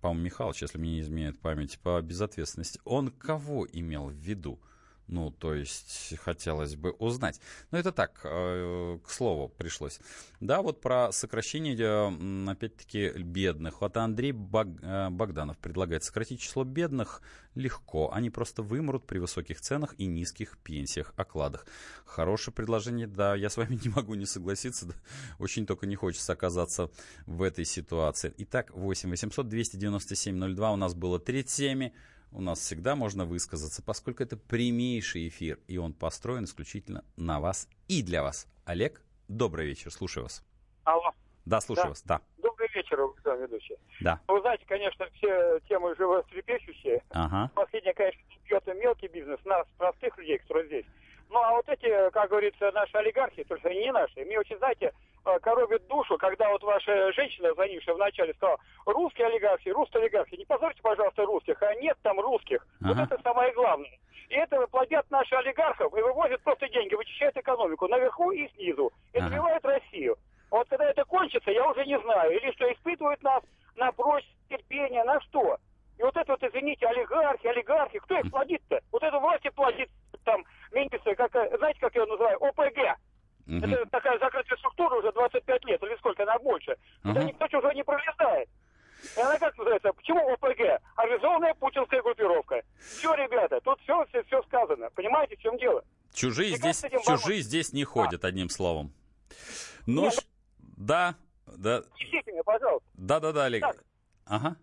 по-моему, 0.00 0.24
Михайлович, 0.24 0.62
если 0.62 0.78
мне 0.78 0.92
не 0.92 1.00
изменяет 1.00 1.38
память, 1.38 1.78
по 1.80 2.00
безответственности, 2.00 2.80
он 2.84 3.10
кого 3.10 3.66
имел 3.70 4.06
в 4.06 4.14
виду? 4.14 4.58
Ну, 5.10 5.32
то 5.32 5.54
есть 5.54 6.14
хотелось 6.22 6.76
бы 6.76 6.92
узнать. 6.92 7.40
Но 7.72 7.78
это 7.78 7.90
так, 7.90 8.20
э, 8.22 8.98
к 9.04 9.10
слову, 9.10 9.48
пришлось. 9.48 9.98
Да, 10.38 10.62
вот 10.62 10.80
про 10.80 11.10
сокращение, 11.10 12.48
опять-таки, 12.48 13.10
бедных. 13.18 13.80
Вот 13.80 13.96
Андрей 13.96 14.30
э, 14.30 15.10
Богданов 15.10 15.58
предлагает 15.58 16.04
сократить 16.04 16.40
число 16.40 16.62
бедных 16.62 17.22
легко. 17.56 18.12
Они 18.12 18.30
просто 18.30 18.62
вымрут 18.62 19.04
при 19.08 19.18
высоких 19.18 19.60
ценах 19.60 19.96
и 19.98 20.06
низких 20.06 20.58
пенсиях, 20.58 21.12
окладах. 21.16 21.66
Хорошее 22.04 22.54
предложение, 22.54 23.08
да, 23.08 23.34
я 23.34 23.50
с 23.50 23.56
вами 23.56 23.80
не 23.84 23.90
могу 23.90 24.14
не 24.14 24.26
согласиться. 24.26 24.86
Да. 24.86 24.94
Очень 25.40 25.66
только 25.66 25.86
не 25.86 25.96
хочется 25.96 26.34
оказаться 26.34 26.88
в 27.26 27.42
этой 27.42 27.64
ситуации. 27.64 28.32
Итак, 28.38 28.70
8 28.70 29.10
800 29.10 29.48
297 29.48 30.54
02 30.54 30.70
у 30.70 30.76
нас 30.76 30.94
было 30.94 31.18
три 31.18 31.42
темы 31.42 31.92
у 32.32 32.40
нас 32.40 32.60
всегда 32.60 32.96
можно 32.96 33.24
высказаться, 33.24 33.82
поскольку 33.82 34.22
это 34.22 34.36
прямейший 34.36 35.28
эфир, 35.28 35.58
и 35.66 35.78
он 35.78 35.92
построен 35.92 36.44
исключительно 36.44 37.04
на 37.16 37.40
вас 37.40 37.68
и 37.88 38.02
для 38.02 38.22
вас. 38.22 38.46
Олег, 38.64 39.02
добрый 39.28 39.66
вечер, 39.66 39.90
слушаю 39.90 40.24
вас. 40.24 40.44
Алло. 40.84 41.12
Да, 41.44 41.60
слушаю 41.60 41.86
да. 41.86 41.88
вас, 41.90 42.02
да. 42.02 42.20
Добрый 42.38 42.68
вечер, 42.74 43.00
Александр 43.00 43.42
ведущий. 43.44 43.76
Да. 44.00 44.20
Вы 44.28 44.40
знаете, 44.40 44.64
конечно, 44.66 45.06
все 45.14 45.60
темы 45.68 45.94
животрепещущие. 45.96 47.02
Ага. 47.10 47.50
Последнее, 47.54 47.94
конечно, 47.94 48.20
бьет 48.44 48.66
мелкий 48.66 49.08
бизнес, 49.08 49.40
нас, 49.44 49.66
простых 49.76 50.16
людей, 50.18 50.38
которые 50.38 50.66
здесь. 50.66 50.86
Ну, 51.30 51.38
а 51.38 51.52
вот 51.52 51.68
эти, 51.68 52.10
как 52.10 52.28
говорится, 52.28 52.70
наши 52.72 52.96
олигархи, 52.96 53.44
только 53.44 53.68
они 53.68 53.80
не 53.80 53.92
наши, 53.92 54.24
мне 54.24 54.38
очень, 54.38 54.58
знаете, 54.58 54.92
коробит 55.42 55.86
душу, 55.86 56.16
когда 56.18 56.48
вот 56.50 56.62
ваша 56.62 57.12
женщина, 57.12 57.52
звонившая 57.54 57.94
вначале, 57.94 58.34
сказала, 58.34 58.58
русские 58.86 59.26
олигархи, 59.26 59.68
русские 59.68 60.02
олигархи, 60.02 60.36
не 60.36 60.44
позорьте, 60.44 60.80
пожалуйста, 60.82 61.24
русских, 61.24 61.62
а 61.62 61.74
нет 61.76 61.96
там 62.02 62.18
русских. 62.20 62.66
Ага. 62.82 62.94
Вот 62.94 63.12
это 63.12 63.22
самое 63.22 63.52
главное. 63.52 63.98
И 64.28 64.34
это 64.34 64.66
плодят 64.68 65.10
наши 65.10 65.34
олигархов 65.34 65.92
и 65.96 66.02
вывозят 66.02 66.40
просто 66.42 66.68
деньги, 66.68 66.94
вычищают 66.94 67.36
экономику 67.36 67.88
наверху 67.88 68.30
и 68.30 68.48
снизу. 68.50 68.92
И 69.12 69.18
ага. 69.18 69.28
добивают 69.28 69.64
Россию. 69.64 70.16
Вот 70.50 70.68
когда 70.68 70.90
это 70.90 71.04
кончится, 71.04 71.50
я 71.50 71.68
уже 71.68 71.84
не 71.84 71.98
знаю. 72.00 72.32
Или 72.32 72.50
что, 72.52 72.72
испытывают 72.72 73.22
нас 73.22 73.42
на 73.76 73.92
прочность, 73.92 74.36
терпение, 74.48 75.04
на 75.04 75.20
что? 75.22 75.58
И 75.98 76.02
вот 76.02 76.16
это 76.16 76.32
вот, 76.32 76.42
извините, 76.42 76.86
олигархи, 76.86 77.46
олигархи, 77.46 77.98
кто 77.98 78.18
их 78.18 78.30
плодит-то? 78.30 78.80
Вот 78.90 79.02
это 79.02 79.18
власти 79.18 79.50
плодит 79.50 79.90
там 80.24 80.44
министры, 80.72 81.14
как, 81.14 81.30
знаете, 81.32 81.80
как 81.80 81.94
я 81.94 82.02
его 82.02 82.12
называю, 82.12 82.38
ОПГ. 82.42 82.98
Угу. 83.50 83.66
Это 83.66 83.86
такая 83.86 84.18
закрытая 84.18 84.56
структура 84.58 84.94
уже 84.96 85.12
25 85.12 85.64
лет, 85.64 85.82
или 85.82 85.96
сколько, 85.96 86.22
она 86.22 86.38
больше. 86.38 86.72
Угу. 87.04 87.12
Туда 87.12 87.24
никто 87.24 87.48
чужой 87.48 87.74
не 87.74 87.82
пролезает. 87.82 88.48
И 89.16 89.20
она 89.20 89.38
как 89.38 89.56
называется? 89.56 89.92
Почему 89.92 90.20
ОПГ? 90.32 90.80
Организованная 90.94 91.54
путинская 91.54 92.02
группировка. 92.02 92.62
Все, 92.78 93.14
ребята, 93.14 93.60
тут 93.62 93.80
все, 93.80 94.04
все, 94.06 94.22
все 94.24 94.42
сказано. 94.42 94.90
Понимаете, 94.94 95.36
в 95.36 95.40
чем 95.40 95.56
дело? 95.58 95.82
Чужие, 96.12 96.56
здесь, 96.56 96.84
чужие 97.04 97.40
здесь 97.40 97.72
не 97.72 97.84
ходят, 97.84 98.24
а. 98.24 98.28
одним 98.28 98.50
словом. 98.50 98.92
Ну, 99.86 100.02
Нет, 100.02 100.26
да, 100.76 101.14
да. 101.46 101.82
Ищите 101.98 102.30
меня, 102.30 102.42
пожалуйста. 102.44 102.88
Да-да-да, 102.94 103.44
Олег. 103.44 103.62
Так. 103.62 103.76
Ага. 104.26 104.56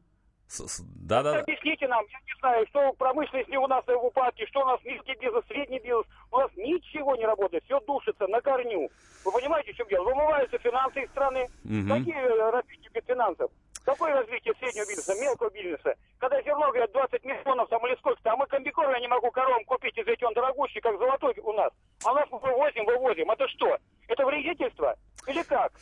Да, 0.95 1.23
да. 1.23 1.39
Объясните 1.39 1.87
нам, 1.87 2.05
я 2.09 2.19
не 2.25 2.39
знаю, 2.39 2.65
что 2.67 2.93
промышленность 2.93 3.49
не 3.49 3.57
у 3.57 3.67
нас 3.67 3.85
в 3.85 4.05
упадке, 4.05 4.45
что 4.47 4.61
у 4.61 4.65
нас 4.65 4.79
мелкий 4.83 5.15
бизнес, 5.19 5.43
средний 5.47 5.79
бизнес. 5.79 6.05
У 6.31 6.37
нас 6.37 6.49
ничего 6.55 7.15
не 7.15 7.25
работает, 7.25 7.63
все 7.65 7.79
душится 7.81 8.27
на 8.27 8.41
корню. 8.41 8.89
Вы 9.25 9.31
понимаете, 9.31 9.73
в 9.73 9.75
чем 9.75 9.87
дело? 9.87 10.05
Вымываются 10.05 10.57
финансы 10.59 11.01
из 11.01 11.09
страны. 11.09 11.49
Угу. 11.65 11.87
Какие 11.89 12.15
э, 12.15 12.49
развитие 12.49 12.89
без 12.93 13.03
финансов? 13.03 13.51
Какое 13.83 14.13
развитие 14.13 14.53
среднего 14.59 14.85
бизнеса, 14.85 15.15
мелкого 15.19 15.49
бизнеса? 15.49 15.95
Когда 16.19 16.41
зерно, 16.41 16.67
говорят, 16.67 16.91
20 16.91 17.23
миллионов 17.23 17.69
там 17.69 17.85
или 17.87 17.95
сколько-то, 17.95 18.31
а 18.31 18.35
мы 18.35 18.45
комбикорм 18.47 18.91
я 18.91 18.99
не 18.99 19.07
могу 19.07 19.31
коровам 19.31 19.63
купить, 19.63 19.97
из-за 19.97 20.11
он 20.27 20.33
дорогущий, 20.33 20.81
как 20.81 20.97
золотой 20.97 21.33
у 21.41 21.53
нас. 21.53 21.71
А 22.03 22.11
у 22.11 22.15
нас 22.15 22.27
мы 22.29 22.39
вывозим, 22.39 22.85
вывозим. 22.85 23.31
Это 23.31 23.47
что? 23.47 23.77
Это 24.09 24.25
вредительство? 24.25 24.95
Или 25.27 25.43
как? 25.43 25.73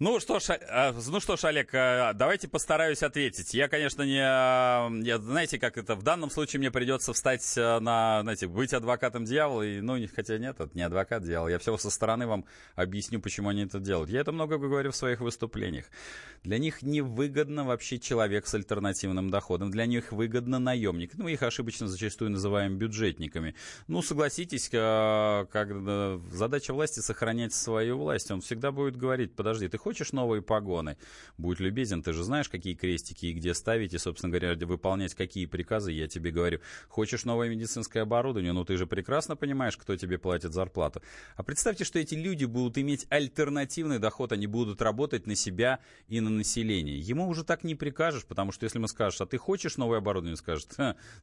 Ну 0.00 0.18
что 0.18 0.40
ж, 0.40 0.58
а, 0.68 0.92
ну 1.08 1.20
что 1.20 1.36
ж, 1.36 1.44
Олег, 1.44 1.70
а, 1.74 2.14
давайте 2.14 2.48
постараюсь 2.48 3.02
ответить. 3.02 3.54
Я, 3.54 3.68
конечно, 3.68 4.02
не... 4.02 4.20
А, 4.20 4.90
я, 5.02 5.18
знаете, 5.18 5.58
как 5.58 5.76
это, 5.76 5.94
в 5.94 6.02
данном 6.02 6.30
случае 6.30 6.60
мне 6.60 6.70
придется 6.70 7.12
встать 7.12 7.44
на, 7.56 8.20
знаете, 8.22 8.48
быть 8.48 8.72
адвокатом 8.72 9.24
дьявола, 9.24 9.62
и, 9.62 9.80
ну, 9.80 9.96
хотя 10.14 10.38
нет, 10.38 10.58
это 10.58 10.70
не 10.74 10.82
адвокат 10.82 11.22
дьявола, 11.22 11.48
я 11.48 11.58
все 11.58 11.76
со 11.76 11.90
стороны 11.90 12.26
вам 12.26 12.44
объясню, 12.74 13.20
почему 13.20 13.50
они 13.50 13.64
это 13.64 13.78
делают. 13.78 14.10
Я 14.10 14.20
это 14.20 14.32
много 14.32 14.58
говорю 14.58 14.90
в 14.90 14.96
своих 14.96 15.20
выступлениях. 15.20 15.84
Для 16.42 16.58
них 16.58 16.82
невыгодно 16.82 17.64
вообще 17.64 17.98
человек 17.98 18.46
с 18.46 18.54
альтернативным 18.54 19.30
доходом, 19.30 19.70
для 19.70 19.86
них 19.86 20.12
выгодно 20.12 20.58
наемник. 20.58 21.12
Ну, 21.14 21.28
их 21.28 21.42
ошибочно 21.42 21.88
зачастую 21.88 22.30
называем 22.30 22.78
бюджетниками. 22.78 23.54
Ну, 23.86 24.02
согласитесь, 24.02 24.68
как 24.68 25.68
задача 26.32 26.72
власти 26.74 27.00
сохранять 27.00 27.54
свою 27.54 27.98
власть, 27.98 28.30
он 28.30 28.40
всегда 28.40 28.72
будет 28.72 28.93
будет 28.94 29.00
говорить, 29.00 29.34
подожди, 29.34 29.68
ты 29.68 29.78
хочешь 29.78 30.12
новые 30.12 30.40
погоны? 30.42 30.96
Будь 31.38 31.60
любезен, 31.60 32.02
ты 32.02 32.12
же 32.12 32.22
знаешь, 32.22 32.48
какие 32.48 32.74
крестики 32.74 33.26
и 33.26 33.32
где 33.32 33.54
ставить, 33.54 33.94
и, 33.94 33.98
собственно 33.98 34.30
говоря, 34.30 34.54
выполнять 34.66 35.14
какие 35.14 35.46
приказы, 35.46 35.92
я 35.92 36.08
тебе 36.08 36.30
говорю. 36.30 36.60
Хочешь 36.88 37.24
новое 37.24 37.48
медицинское 37.48 38.00
оборудование? 38.00 38.52
Ну, 38.52 38.64
ты 38.64 38.76
же 38.76 38.86
прекрасно 38.86 39.36
понимаешь, 39.36 39.76
кто 39.76 39.96
тебе 39.96 40.18
платит 40.18 40.52
зарплату. 40.52 41.02
А 41.36 41.42
представьте, 41.42 41.84
что 41.84 41.98
эти 41.98 42.14
люди 42.14 42.44
будут 42.44 42.78
иметь 42.78 43.06
альтернативный 43.10 43.98
доход, 43.98 44.32
они 44.32 44.46
будут 44.46 44.80
работать 44.80 45.26
на 45.26 45.34
себя 45.34 45.80
и 46.08 46.20
на 46.20 46.30
население. 46.30 46.98
Ему 46.98 47.28
уже 47.28 47.44
так 47.44 47.64
не 47.64 47.74
прикажешь, 47.74 48.24
потому 48.24 48.52
что 48.52 48.64
если 48.64 48.78
ему 48.78 48.88
скажешь, 48.88 49.20
а 49.20 49.26
ты 49.26 49.38
хочешь 49.38 49.76
новое 49.76 49.98
оборудование, 49.98 50.36
скажет, 50.36 50.76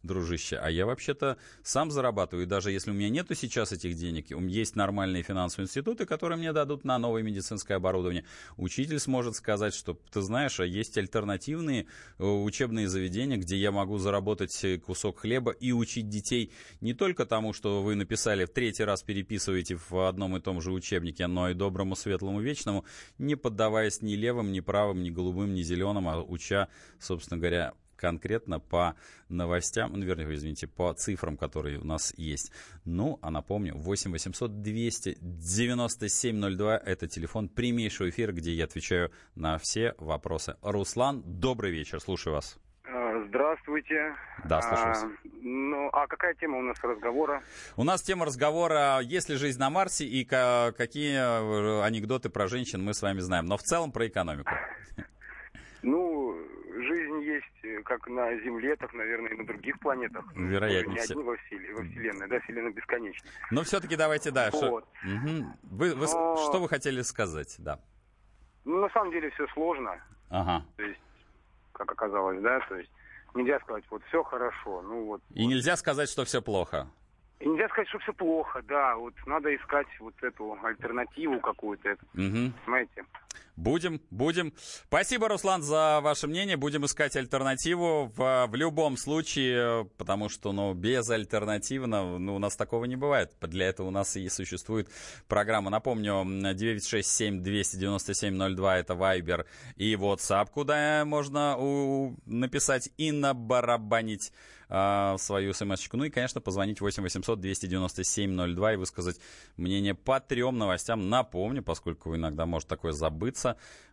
дружище, 0.03 0.57
а 0.57 0.69
я 0.69 0.86
вообще-то 0.86 1.38
сам 1.63 1.91
зарабатываю, 1.91 2.45
и 2.45 2.49
даже 2.49 2.72
если 2.72 2.91
у 2.91 2.93
меня 2.93 3.09
нету 3.09 3.36
сейчас 3.36 3.72
этих 3.72 3.95
денег, 3.95 4.28
у 4.32 4.39
меня 4.39 4.55
есть 4.55 4.76
нормальные 4.76 5.24
финансовые 5.24 5.65
институты, 5.65 6.05
которые 6.05 6.38
мне 6.38 6.53
дадут 6.53 6.84
на 6.84 6.97
новое 6.97 7.24
медицинское 7.24 7.61
оборудование, 7.70 8.26
учитель 8.57 8.99
сможет 8.99 9.36
сказать, 9.36 9.74
что, 9.74 9.97
ты 10.12 10.22
знаешь, 10.22 10.59
а 10.59 10.66
есть 10.66 10.97
альтернативные 10.97 11.86
э, 12.18 12.24
учебные 12.24 12.88
заведения, 12.88 13.38
где 13.38 13.57
я 13.57 13.72
могу 13.72 13.97
заработать 13.97 14.66
кусок 14.86 15.20
хлеба 15.20 15.51
и 15.51 15.72
учить 15.72 16.09
детей 16.09 16.51
не 16.82 16.93
только 16.93 17.26
тому, 17.26 17.53
что 17.53 17.82
вы 17.82 17.95
написали 17.95 18.45
в 18.45 18.49
третий 18.49 18.84
раз 18.84 19.03
переписываете 19.03 19.78
в 19.78 20.07
одном 20.07 20.38
и 20.38 20.41
том 20.41 20.62
же 20.62 20.72
учебнике, 20.72 21.28
но 21.28 21.49
и 21.49 21.53
доброму, 21.53 21.95
светлому, 21.95 22.41
вечному, 22.41 22.86
не 23.18 23.36
поддаваясь 23.36 24.01
ни 24.01 24.14
левым, 24.14 24.51
ни 24.51 24.59
правым, 24.59 25.03
ни 25.03 25.09
голубым, 25.09 25.53
ни 25.53 25.62
зеленым, 25.62 26.07
а 26.07 26.22
уча, 26.22 26.68
собственно 26.99 27.39
говоря, 27.39 27.74
конкретно 28.01 28.59
по 28.59 28.95
новостям, 29.29 29.93
ну, 29.93 30.03
вернее, 30.03 30.33
извините, 30.33 30.67
по 30.67 30.91
цифрам, 30.93 31.37
которые 31.37 31.77
у 31.79 31.85
нас 31.85 32.13
есть. 32.17 32.51
Ну, 32.83 33.19
а 33.21 33.29
напомню, 33.29 33.75
8 33.75 34.11
800 34.11 34.61
297 34.61 36.57
02 36.57 36.77
это 36.77 37.07
телефон 37.07 37.47
прямейшего 37.47 38.09
эфира, 38.09 38.31
где 38.31 38.51
я 38.51 38.65
отвечаю 38.65 39.11
на 39.35 39.59
все 39.59 39.93
вопросы. 39.99 40.55
Руслан, 40.63 41.21
добрый 41.25 41.71
вечер, 41.71 41.99
слушаю 42.01 42.33
вас. 42.33 42.57
А, 42.85 43.23
здравствуйте. 43.27 44.15
Да, 44.45 44.61
слушаю 44.61 44.87
вас. 44.87 45.03
А, 45.03 45.07
ну, 45.41 45.89
а 45.93 46.07
какая 46.07 46.33
тема 46.33 46.57
у 46.57 46.61
нас 46.61 46.77
разговора? 46.81 47.43
У 47.77 47.83
нас 47.83 48.01
тема 48.01 48.25
разговора 48.25 48.99
«Есть 49.03 49.29
ли 49.29 49.35
жизнь 49.35 49.59
на 49.59 49.69
Марсе?» 49.69 50.05
и 50.05 50.25
какие 50.25 51.13
э, 51.13 51.83
анекдоты 51.83 52.29
про 52.29 52.47
женщин 52.47 52.83
мы 52.83 52.95
с 52.95 53.01
вами 53.03 53.19
знаем. 53.19 53.45
Но 53.45 53.57
в 53.57 53.61
целом 53.61 53.91
про 53.91 54.07
экономику. 54.07 54.51
Ну, 55.83 56.30
жизнь 57.22 57.32
есть 57.32 57.63
э, 57.63 57.82
как 57.84 58.07
на 58.07 58.36
Земле, 58.39 58.76
так, 58.76 58.93
наверное, 58.93 59.32
и 59.32 59.36
на 59.36 59.45
других 59.45 59.80
планетах. 59.80 60.26
Вероятнее. 60.36 60.95
Не 60.95 60.99
одни 60.99 61.24
во, 61.24 61.36
вселенной, 61.38 61.74
во 61.74 61.84
Вселенной, 61.84 62.28
да, 62.28 62.39
Вселенная 62.41 62.72
бесконечна. 62.72 63.30
Но 63.51 63.63
все-таки 63.63 63.95
давайте 63.95 64.32
дальше. 64.32 64.69
Вот. 64.69 64.86
Угу. 65.03 65.45
Вы, 65.63 65.95
вы, 65.95 66.05
Но... 66.05 66.38
Что 66.38 66.59
вы 66.59 66.67
хотели 66.67 67.01
сказать, 67.01 67.55
да? 67.59 67.80
Ну, 68.65 68.80
на 68.80 68.89
самом 68.89 69.11
деле 69.11 69.30
все 69.32 69.47
сложно. 69.47 69.99
Ага. 70.30 70.65
То 70.78 70.84
есть, 70.84 70.99
как 71.72 71.91
оказалось, 71.91 72.41
да, 72.41 72.59
то 72.67 72.76
есть 72.76 72.91
нельзя 73.34 73.59
сказать, 73.59 73.84
вот 73.89 74.03
все 74.05 74.24
хорошо, 74.24 74.82
ну 74.82 75.05
вот. 75.05 75.22
И 75.34 75.45
нельзя 75.45 75.76
сказать, 75.78 76.09
что 76.09 76.26
все 76.26 76.41
плохо. 76.41 76.88
И 77.39 77.47
нельзя 77.47 77.67
сказать, 77.69 77.88
что 77.89 77.97
все 77.99 78.13
плохо, 78.13 78.61
да. 78.67 78.95
Вот 78.95 79.13
надо 79.26 79.53
искать 79.55 79.88
вот 79.99 80.13
эту 80.22 80.57
альтернативу 80.63 81.39
какую-то, 81.39 81.93
угу. 82.13 82.53
понимаете? 82.65 83.03
Будем, 83.55 84.01
будем. 84.09 84.53
Спасибо, 84.87 85.27
Руслан, 85.27 85.61
за 85.61 85.99
ваше 86.01 86.25
мнение. 86.27 86.57
Будем 86.57 86.83
искать 86.85 87.15
альтернативу 87.15 88.11
в, 88.15 88.47
в 88.47 88.55
любом 88.55 88.97
случае, 88.97 89.85
потому 89.97 90.29
что, 90.29 90.51
ну, 90.51 90.73
без 90.73 91.07
альтернативно, 91.09 92.17
ну, 92.17 92.35
у 92.35 92.39
нас 92.39 92.55
такого 92.55 92.85
не 92.85 92.95
бывает. 92.95 93.31
Для 93.41 93.67
этого 93.67 93.87
у 93.87 93.91
нас 93.91 94.15
и 94.15 94.27
существует 94.29 94.89
программа. 95.27 95.69
Напомню, 95.69 96.23
967-297-02 96.23 98.77
это 98.77 98.93
Viber 98.93 99.45
и 99.75 99.93
WhatsApp, 99.93 100.47
куда 100.51 101.03
можно 101.05 101.57
у, 101.57 102.15
написать 102.25 102.89
и 102.97 103.11
набарабанить 103.11 104.31
э, 104.69 105.15
свою 105.17 105.53
смс 105.53 105.81
-очку. 105.81 105.97
Ну 105.97 106.05
и, 106.05 106.09
конечно, 106.09 106.41
позвонить 106.41 106.81
8 106.81 107.03
800 107.03 107.39
297 107.39 108.55
02 108.55 108.73
и 108.73 108.75
высказать 108.77 109.19
мнение 109.57 109.93
по 109.93 110.19
трем 110.19 110.57
новостям. 110.57 111.09
Напомню, 111.09 111.61
поскольку 111.63 112.15
иногда 112.15 112.45
может 112.45 112.67
такое 112.67 112.93
забыться, 112.93 113.40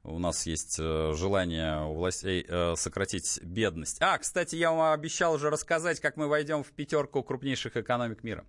у 0.09 0.19
нас 0.19 0.47
есть 0.47 0.77
э, 0.79 1.13
желание 1.17 1.83
у 1.83 1.95
властей 1.95 2.45
э, 2.49 2.75
сократить 2.77 3.41
бедность. 3.43 3.99
А, 4.01 4.17
кстати, 4.19 4.57
я 4.57 4.73
вам 4.73 4.93
обещал 4.93 5.35
уже 5.35 5.51
рассказать, 5.51 6.01
как 6.01 6.17
мы 6.17 6.29
войдем 6.29 6.63
в 6.63 6.69
пятерку 6.69 7.23
крупнейших 7.23 7.77
экономик 7.77 8.23
мира. 8.25 8.45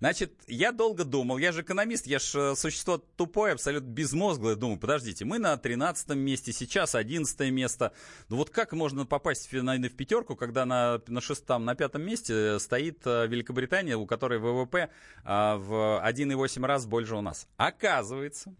Значит, 0.00 0.32
я 0.46 0.70
долго 0.70 1.04
думал, 1.04 1.38
я 1.38 1.50
же 1.50 1.62
экономист, 1.62 2.06
я 2.06 2.18
же 2.18 2.52
э, 2.52 2.54
существо 2.56 2.98
тупое, 2.98 3.54
абсолютно 3.54 3.88
безмозглое, 3.88 4.54
думаю, 4.54 4.78
подождите, 4.78 5.24
мы 5.24 5.38
на 5.38 5.56
13 5.56 6.10
месте, 6.10 6.52
сейчас 6.52 6.94
11 6.94 7.50
место. 7.50 7.92
Ну 8.28 8.36
вот 8.36 8.50
как 8.50 8.72
можно 8.72 9.06
попасть 9.06 9.50
в, 9.50 9.62
на, 9.62 9.76
в 9.76 9.96
пятерку, 9.96 10.36
когда 10.36 10.64
на, 10.66 11.00
на 11.06 11.20
шестом, 11.20 11.64
на 11.64 11.74
пятом 11.74 12.02
месте 12.02 12.58
стоит 12.58 13.04
Великобритания, 13.06 13.96
у 13.96 14.06
которой 14.06 14.38
ВВП 14.38 14.90
а, 15.24 15.56
в 15.56 16.02
1,8 16.06 16.66
раз 16.66 16.86
больше 16.86 17.16
у 17.16 17.22
нас? 17.22 17.48
Оказывается, 17.56 18.54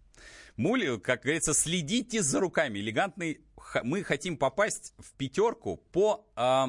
Мули, 0.56 0.98
как 0.98 1.22
говорится, 1.22 1.54
следите 1.54 2.22
за 2.22 2.40
руками. 2.40 2.78
Элегантный. 2.78 3.40
Мы 3.82 4.02
хотим 4.02 4.36
попасть 4.36 4.94
в 4.98 5.12
пятерку 5.14 5.76
по... 5.92 6.26
Э, 6.36 6.66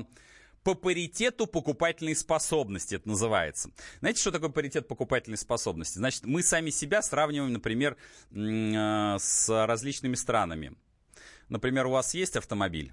по 0.63 0.73
паритету 0.73 1.47
покупательной 1.47 2.13
способности, 2.13 2.95
это 2.95 3.07
называется. 3.07 3.71
Знаете, 4.01 4.19
что 4.19 4.31
такое 4.31 4.49
паритет 4.49 4.85
покупательной 4.85 5.37
способности? 5.37 5.97
Значит, 5.97 6.25
мы 6.25 6.43
сами 6.43 6.71
себя 6.71 7.01
сравниваем, 7.01 7.53
например, 7.53 7.95
э, 8.31 9.15
с 9.17 9.65
различными 9.65 10.15
странами. 10.15 10.75
Например, 11.47 11.85
у 11.85 11.91
вас 11.91 12.13
есть 12.13 12.35
автомобиль, 12.35 12.91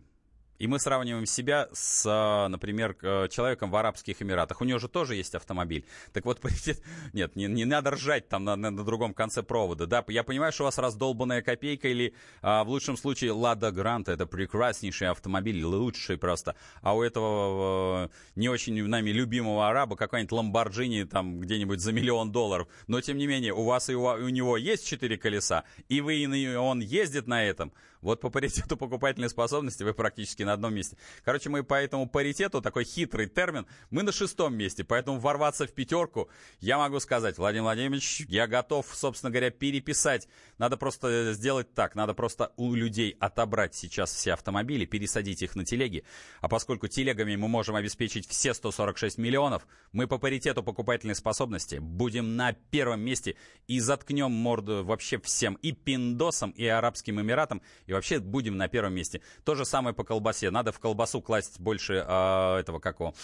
и 0.58 0.66
мы 0.66 0.78
сравниваем 0.78 1.26
себя 1.26 1.68
с, 1.72 2.04
а, 2.08 2.48
например, 2.48 2.96
человеком 3.30 3.70
в 3.70 3.76
Арабских 3.76 4.22
Эмиратах. 4.22 4.60
У 4.60 4.64
него 4.64 4.78
же 4.78 4.88
тоже 4.88 5.14
есть 5.14 5.34
автомобиль. 5.34 5.84
Так 6.12 6.24
вот, 6.24 6.40
нет, 7.12 7.36
не, 7.36 7.46
не 7.46 7.64
надо 7.64 7.92
ржать 7.92 8.28
там 8.28 8.44
на, 8.44 8.56
на, 8.56 8.70
на 8.70 8.84
другом 8.84 9.14
конце 9.14 9.42
провода. 9.42 9.86
Да? 9.86 10.04
Я 10.08 10.22
понимаю, 10.22 10.52
что 10.52 10.64
у 10.64 10.66
вас 10.66 10.78
раздолбанная 10.78 11.42
копейка 11.42 11.88
или 11.88 12.14
а, 12.42 12.64
в 12.64 12.68
лучшем 12.68 12.96
случае 12.96 13.32
Лада 13.32 13.70
Гранта. 13.70 14.12
Это 14.12 14.26
прекраснейший 14.26 15.08
автомобиль, 15.08 15.64
лучший 15.64 16.16
просто. 16.16 16.56
А 16.82 16.96
у 16.96 17.02
этого 17.02 18.04
а, 18.04 18.10
не 18.36 18.48
очень 18.48 18.84
нами 18.86 19.10
любимого 19.10 19.68
араба 19.68 19.96
какой-нибудь 19.96 20.32
Ламборджини 20.32 21.04
там 21.04 21.40
где-нибудь 21.40 21.80
за 21.80 21.92
миллион 21.92 22.32
долларов. 22.32 22.68
Но, 22.86 23.00
тем 23.00 23.18
не 23.18 23.26
менее, 23.26 23.52
у 23.52 23.64
вас 23.64 23.88
и 23.88 23.94
у, 23.94 24.04
у 24.04 24.28
него 24.28 24.56
есть 24.56 24.86
четыре 24.86 25.16
колеса, 25.16 25.64
и 25.88 26.00
вы 26.00 26.16
и 26.16 26.56
он 26.56 26.80
ездит 26.80 27.26
на 27.26 27.44
этом. 27.44 27.72
Вот 28.04 28.20
по 28.20 28.28
паритету 28.28 28.76
покупательной 28.76 29.30
способности 29.30 29.82
вы 29.82 29.94
практически 29.94 30.42
на 30.44 30.52
одном 30.52 30.74
месте. 30.74 30.96
Короче, 31.24 31.50
мы 31.50 31.62
по 31.62 31.74
этому 31.74 32.08
паритету, 32.08 32.60
такой 32.60 32.84
хитрый 32.84 33.26
термин, 33.26 33.66
мы 33.90 34.02
на 34.02 34.12
шестом 34.12 34.54
месте. 34.54 34.84
Поэтому 34.84 35.18
ворваться 35.18 35.66
в 35.66 35.72
пятерку, 35.72 36.28
я 36.60 36.78
могу 36.78 37.00
сказать, 37.00 37.38
Владимир 37.38 37.64
Владимирович, 37.64 38.20
я 38.28 38.46
готов, 38.46 38.86
собственно 38.92 39.30
говоря, 39.30 39.50
переписать. 39.50 40.28
Надо 40.58 40.76
просто 40.76 41.32
сделать 41.32 41.74
так, 41.74 41.94
надо 41.94 42.14
просто 42.14 42.52
у 42.56 42.74
людей 42.74 43.16
отобрать 43.20 43.74
сейчас 43.74 44.12
все 44.12 44.34
автомобили, 44.34 44.84
пересадить 44.84 45.42
их 45.42 45.56
на 45.56 45.64
телеги. 45.64 46.04
А 46.40 46.48
поскольку 46.48 46.88
телегами 46.88 47.36
мы 47.36 47.48
можем 47.48 47.74
обеспечить 47.76 48.28
все 48.28 48.54
146 48.54 49.18
миллионов, 49.18 49.66
мы 49.92 50.06
по 50.06 50.18
паритету 50.18 50.62
покупательной 50.62 51.14
способности 51.14 51.76
будем 51.76 52.36
на 52.36 52.52
первом 52.52 53.00
месте 53.00 53.36
и 53.66 53.80
заткнем 53.80 54.30
морду 54.30 54.84
вообще 54.84 55.18
всем, 55.18 55.54
и 55.54 55.72
Пиндосам, 55.72 56.50
и 56.50 56.66
Арабским 56.66 57.20
Эмиратам, 57.20 57.62
и 57.86 57.92
вообще 57.92 58.18
будем 58.18 58.56
на 58.56 58.68
первом 58.68 58.94
месте. 58.94 59.20
То 59.44 59.54
же 59.54 59.64
самое 59.64 59.94
по 59.94 60.04
колбасе. 60.04 60.33
Надо 60.42 60.72
в 60.72 60.78
колбасу 60.78 61.20
класть 61.20 61.60
больше 61.60 62.04
а, 62.06 62.58
этого, 62.58 62.78
как, 62.78 63.00
его, 63.00 63.14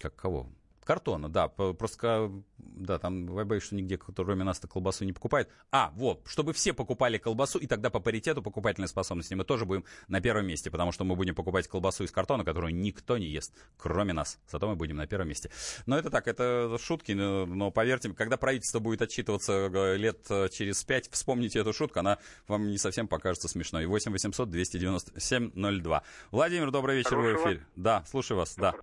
как 0.00 0.14
кого? 0.16 0.48
Картона, 0.90 1.28
да. 1.28 1.46
Просто, 1.46 2.32
да, 2.58 2.98
там, 2.98 3.38
я 3.38 3.44
боюсь, 3.44 3.62
что 3.62 3.76
нигде, 3.76 3.96
кроме 3.96 4.42
нас-то 4.42 4.66
колбасу 4.66 5.04
не 5.04 5.12
покупает. 5.12 5.48
А, 5.70 5.92
вот, 5.94 6.22
чтобы 6.26 6.52
все 6.52 6.72
покупали 6.72 7.16
колбасу, 7.16 7.60
и 7.60 7.68
тогда 7.68 7.90
по 7.90 8.00
паритету 8.00 8.42
покупательной 8.42 8.88
способности 8.88 9.34
мы 9.34 9.44
тоже 9.44 9.66
будем 9.66 9.84
на 10.08 10.20
первом 10.20 10.48
месте, 10.48 10.68
потому 10.68 10.90
что 10.90 11.04
мы 11.04 11.14
будем 11.14 11.36
покупать 11.36 11.68
колбасу 11.68 12.02
из 12.02 12.10
картона, 12.10 12.44
которую 12.44 12.74
никто 12.74 13.18
не 13.18 13.28
ест, 13.28 13.54
кроме 13.76 14.12
нас. 14.12 14.40
Зато 14.50 14.66
мы 14.66 14.74
будем 14.74 14.96
на 14.96 15.06
первом 15.06 15.28
месте. 15.28 15.52
Но 15.86 15.96
это 15.96 16.10
так, 16.10 16.26
это 16.26 16.76
шутки, 16.80 17.12
но, 17.12 17.46
но 17.46 17.70
поверьте, 17.70 18.12
когда 18.12 18.36
правительство 18.36 18.80
будет 18.80 19.00
отчитываться 19.00 19.70
э, 19.72 19.96
лет 19.96 20.26
э, 20.28 20.48
через 20.48 20.82
пять, 20.82 21.08
вспомните 21.12 21.60
эту 21.60 21.72
шутку, 21.72 22.00
она 22.00 22.18
вам 22.48 22.66
не 22.68 22.78
совсем 22.78 23.06
покажется 23.06 23.46
смешной. 23.46 23.86
8 23.86 24.10
800 24.10 24.50
297 24.50 25.52
02. 25.54 26.02
Владимир, 26.32 26.72
добрый 26.72 26.96
вечер, 26.96 27.10
Хорошего. 27.10 27.30
вы 27.30 27.38
в 27.38 27.46
эфире. 27.46 27.66
Да, 27.76 28.04
слушаю 28.08 28.38
вас, 28.38 28.56
да. 28.56 28.74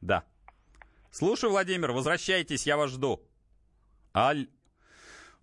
Да. 0.00 0.24
Слушаю, 1.14 1.52
Владимир, 1.52 1.92
возвращайтесь, 1.92 2.66
я 2.66 2.76
вас 2.76 2.90
жду. 2.90 3.22
Аль... 4.16 4.48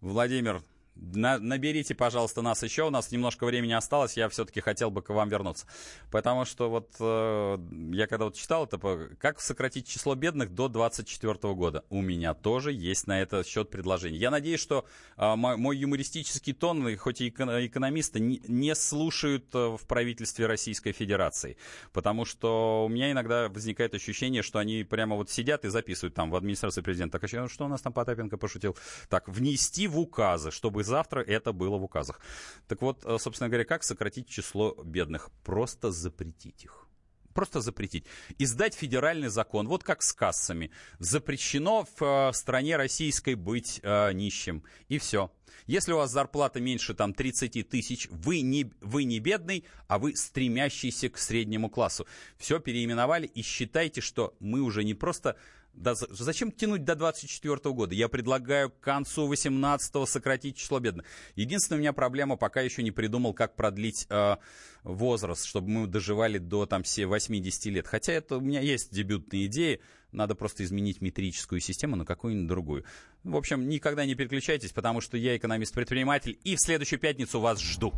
Владимир, 0.02 0.62
на, 1.02 1.40
наберите, 1.40 1.96
пожалуйста, 1.96 2.42
нас 2.42 2.62
еще. 2.62 2.84
У 2.84 2.90
нас 2.92 3.12
немножко 3.12 3.46
времени 3.46 3.74
осталось. 3.74 4.18
Я 4.18 4.30
все-таки 4.30 4.62
хотел 4.62 4.92
бы 4.92 5.02
к 5.02 5.10
вам 5.10 5.30
вернуться. 5.30 5.66
Потому 6.12 6.46
что 6.46 6.70
вот 6.70 6.96
э, 7.00 7.58
я 7.92 8.06
когда 8.06 8.26
вот 8.26 8.36
читал 8.36 8.66
это, 8.66 8.78
как 9.20 9.42
сократить 9.42 9.88
число 9.88 10.14
бедных 10.14 10.54
до 10.54 10.68
2024 10.68 11.54
года. 11.56 11.84
У 11.90 12.02
меня 12.02 12.36
тоже 12.36 12.72
есть 12.72 13.08
на 13.08 13.20
этот 13.20 13.48
счет 13.48 13.72
предложение. 13.72 14.20
Я 14.20 14.30
надеюсь, 14.30 14.60
что 14.60 14.86
э, 15.18 15.36
мой, 15.36 15.76
юмористический 15.76 16.54
тон, 16.54 16.96
хоть 16.98 17.22
и 17.22 17.30
экономисты, 17.30 18.20
не, 18.20 18.40
не 18.48 18.76
слушают 18.76 19.46
э, 19.56 19.76
в 19.78 19.88
правительстве 19.88 20.46
Российской 20.46 20.92
Федерации. 20.92 21.58
Потому 21.94 22.26
что 22.26 22.86
у 22.86 22.90
меня 22.90 23.12
иногда 23.12 23.50
возникает 23.50 23.96
ощущение, 23.96 24.44
что 24.44 24.60
они 24.60 24.84
прямо 24.84 25.16
вот 25.16 25.32
сидят 25.32 25.66
и 25.66 25.70
записывают 25.70 26.14
там 26.14 26.30
в 26.30 26.36
администрации 26.36 26.82
президента. 26.82 27.20
Так, 27.20 27.34
а 27.34 27.48
что 27.48 27.66
у 27.66 27.68
нас 27.68 27.82
там 27.82 27.92
Потапенко 27.92 28.38
пошутил? 28.38 28.78
Так, 29.10 29.28
внести 29.28 29.88
в 29.88 30.00
указы, 30.00 30.52
чтобы 30.52 30.84
завтра 30.92 31.22
это 31.22 31.54
было 31.54 31.78
в 31.78 31.84
указах. 31.84 32.20
Так 32.68 32.82
вот, 32.82 33.06
э, 33.06 33.18
собственно 33.18 33.50
говоря, 33.50 33.66
как 33.66 33.84
сократить 33.84 34.28
число 34.28 34.76
бедных? 34.84 35.30
Просто 35.44 35.92
запретить 35.92 36.66
их 36.66 36.88
просто 37.34 37.62
запретить. 37.62 38.04
Издать 38.40 38.76
федеральный 38.76 39.30
закон, 39.30 39.68
вот 39.68 39.84
как 39.84 40.02
с 40.02 40.12
кассами. 40.12 40.70
Запрещено 41.00 41.88
в 41.98 42.04
э, 42.04 42.34
стране 42.34 42.76
российской 42.76 43.36
быть 43.36 43.80
э, 43.84 44.12
нищим. 44.14 44.64
И 44.90 44.98
все. 44.98 45.32
Если 45.66 45.94
у 45.94 45.98
вас 45.98 46.12
зарплата 46.12 46.60
меньше 46.60 46.94
там 46.94 47.14
30 47.14 47.70
тысяч, 47.70 48.08
вы 48.12 48.42
не, 48.42 48.70
вы 48.82 49.06
не 49.06 49.20
бедный, 49.20 49.64
а 49.88 49.98
вы 49.98 50.16
стремящийся 50.16 51.10
к 51.10 51.18
среднему 51.18 51.70
классу. 51.70 52.06
Все 52.38 52.60
переименовали 52.60 53.28
и 53.28 53.42
считайте, 53.42 54.02
что 54.02 54.36
мы 54.40 54.60
уже 54.62 54.84
не 54.84 54.94
просто 54.94 55.38
да, 55.74 55.96
зачем 55.96 56.52
тянуть 56.52 56.84
до 56.84 56.96
24 56.96 57.58
года? 57.74 57.96
Я 57.96 58.10
предлагаю 58.10 58.70
к 58.70 58.80
концу 58.80 59.28
18 59.28 60.08
сократить 60.08 60.58
число 60.58 60.80
бедных. 60.80 61.06
Единственная 61.36 61.78
у 61.78 61.82
меня 61.82 61.94
проблема, 61.94 62.36
пока 62.36 62.62
еще 62.62 62.84
не 62.84 62.92
придумал, 62.92 63.34
как 63.34 63.56
продлить 63.56 64.06
э, 64.10 64.36
возраст, 64.84 65.46
чтобы 65.46 65.70
мы 65.70 65.88
доживали 65.88 66.38
до 66.38 66.66
там, 66.66 66.84
все 66.84 67.06
80 67.08 67.66
лет. 67.68 67.88
Хотя 67.88 68.14
это 68.14 68.38
у 68.38 68.42
меня 68.42 68.60
есть 68.60 68.94
дебютные 68.94 69.46
идеи. 69.48 69.82
Надо 70.12 70.36
просто 70.36 70.64
изменить 70.66 71.00
метрическую 71.00 71.62
систему 71.62 71.96
на 71.96 72.06
какую-нибудь 72.06 72.48
другую. 72.48 72.86
В 73.24 73.36
общем, 73.36 73.70
никогда 73.70 74.06
не 74.06 74.14
переключайтесь, 74.14 74.74
потому 74.74 75.00
что 75.00 75.16
я 75.16 75.38
экономист-предприниматель, 75.38 76.38
и 76.44 76.58
в 76.58 76.60
следующую 76.60 77.00
пятницу 77.00 77.40
вас 77.40 77.62
жду. 77.62 77.94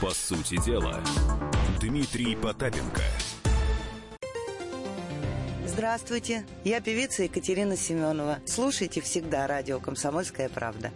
По 0.00 0.10
сути 0.10 0.56
дела, 0.64 1.00
Дмитрий 1.80 2.34
Потапенко– 2.34 3.02
Здравствуйте, 5.72 6.44
я 6.64 6.82
певица 6.82 7.22
Екатерина 7.22 7.78
Семенова. 7.78 8.40
Слушайте 8.44 9.00
всегда 9.00 9.46
радио 9.46 9.80
«Комсомольская 9.80 10.50
правда». 10.50 10.90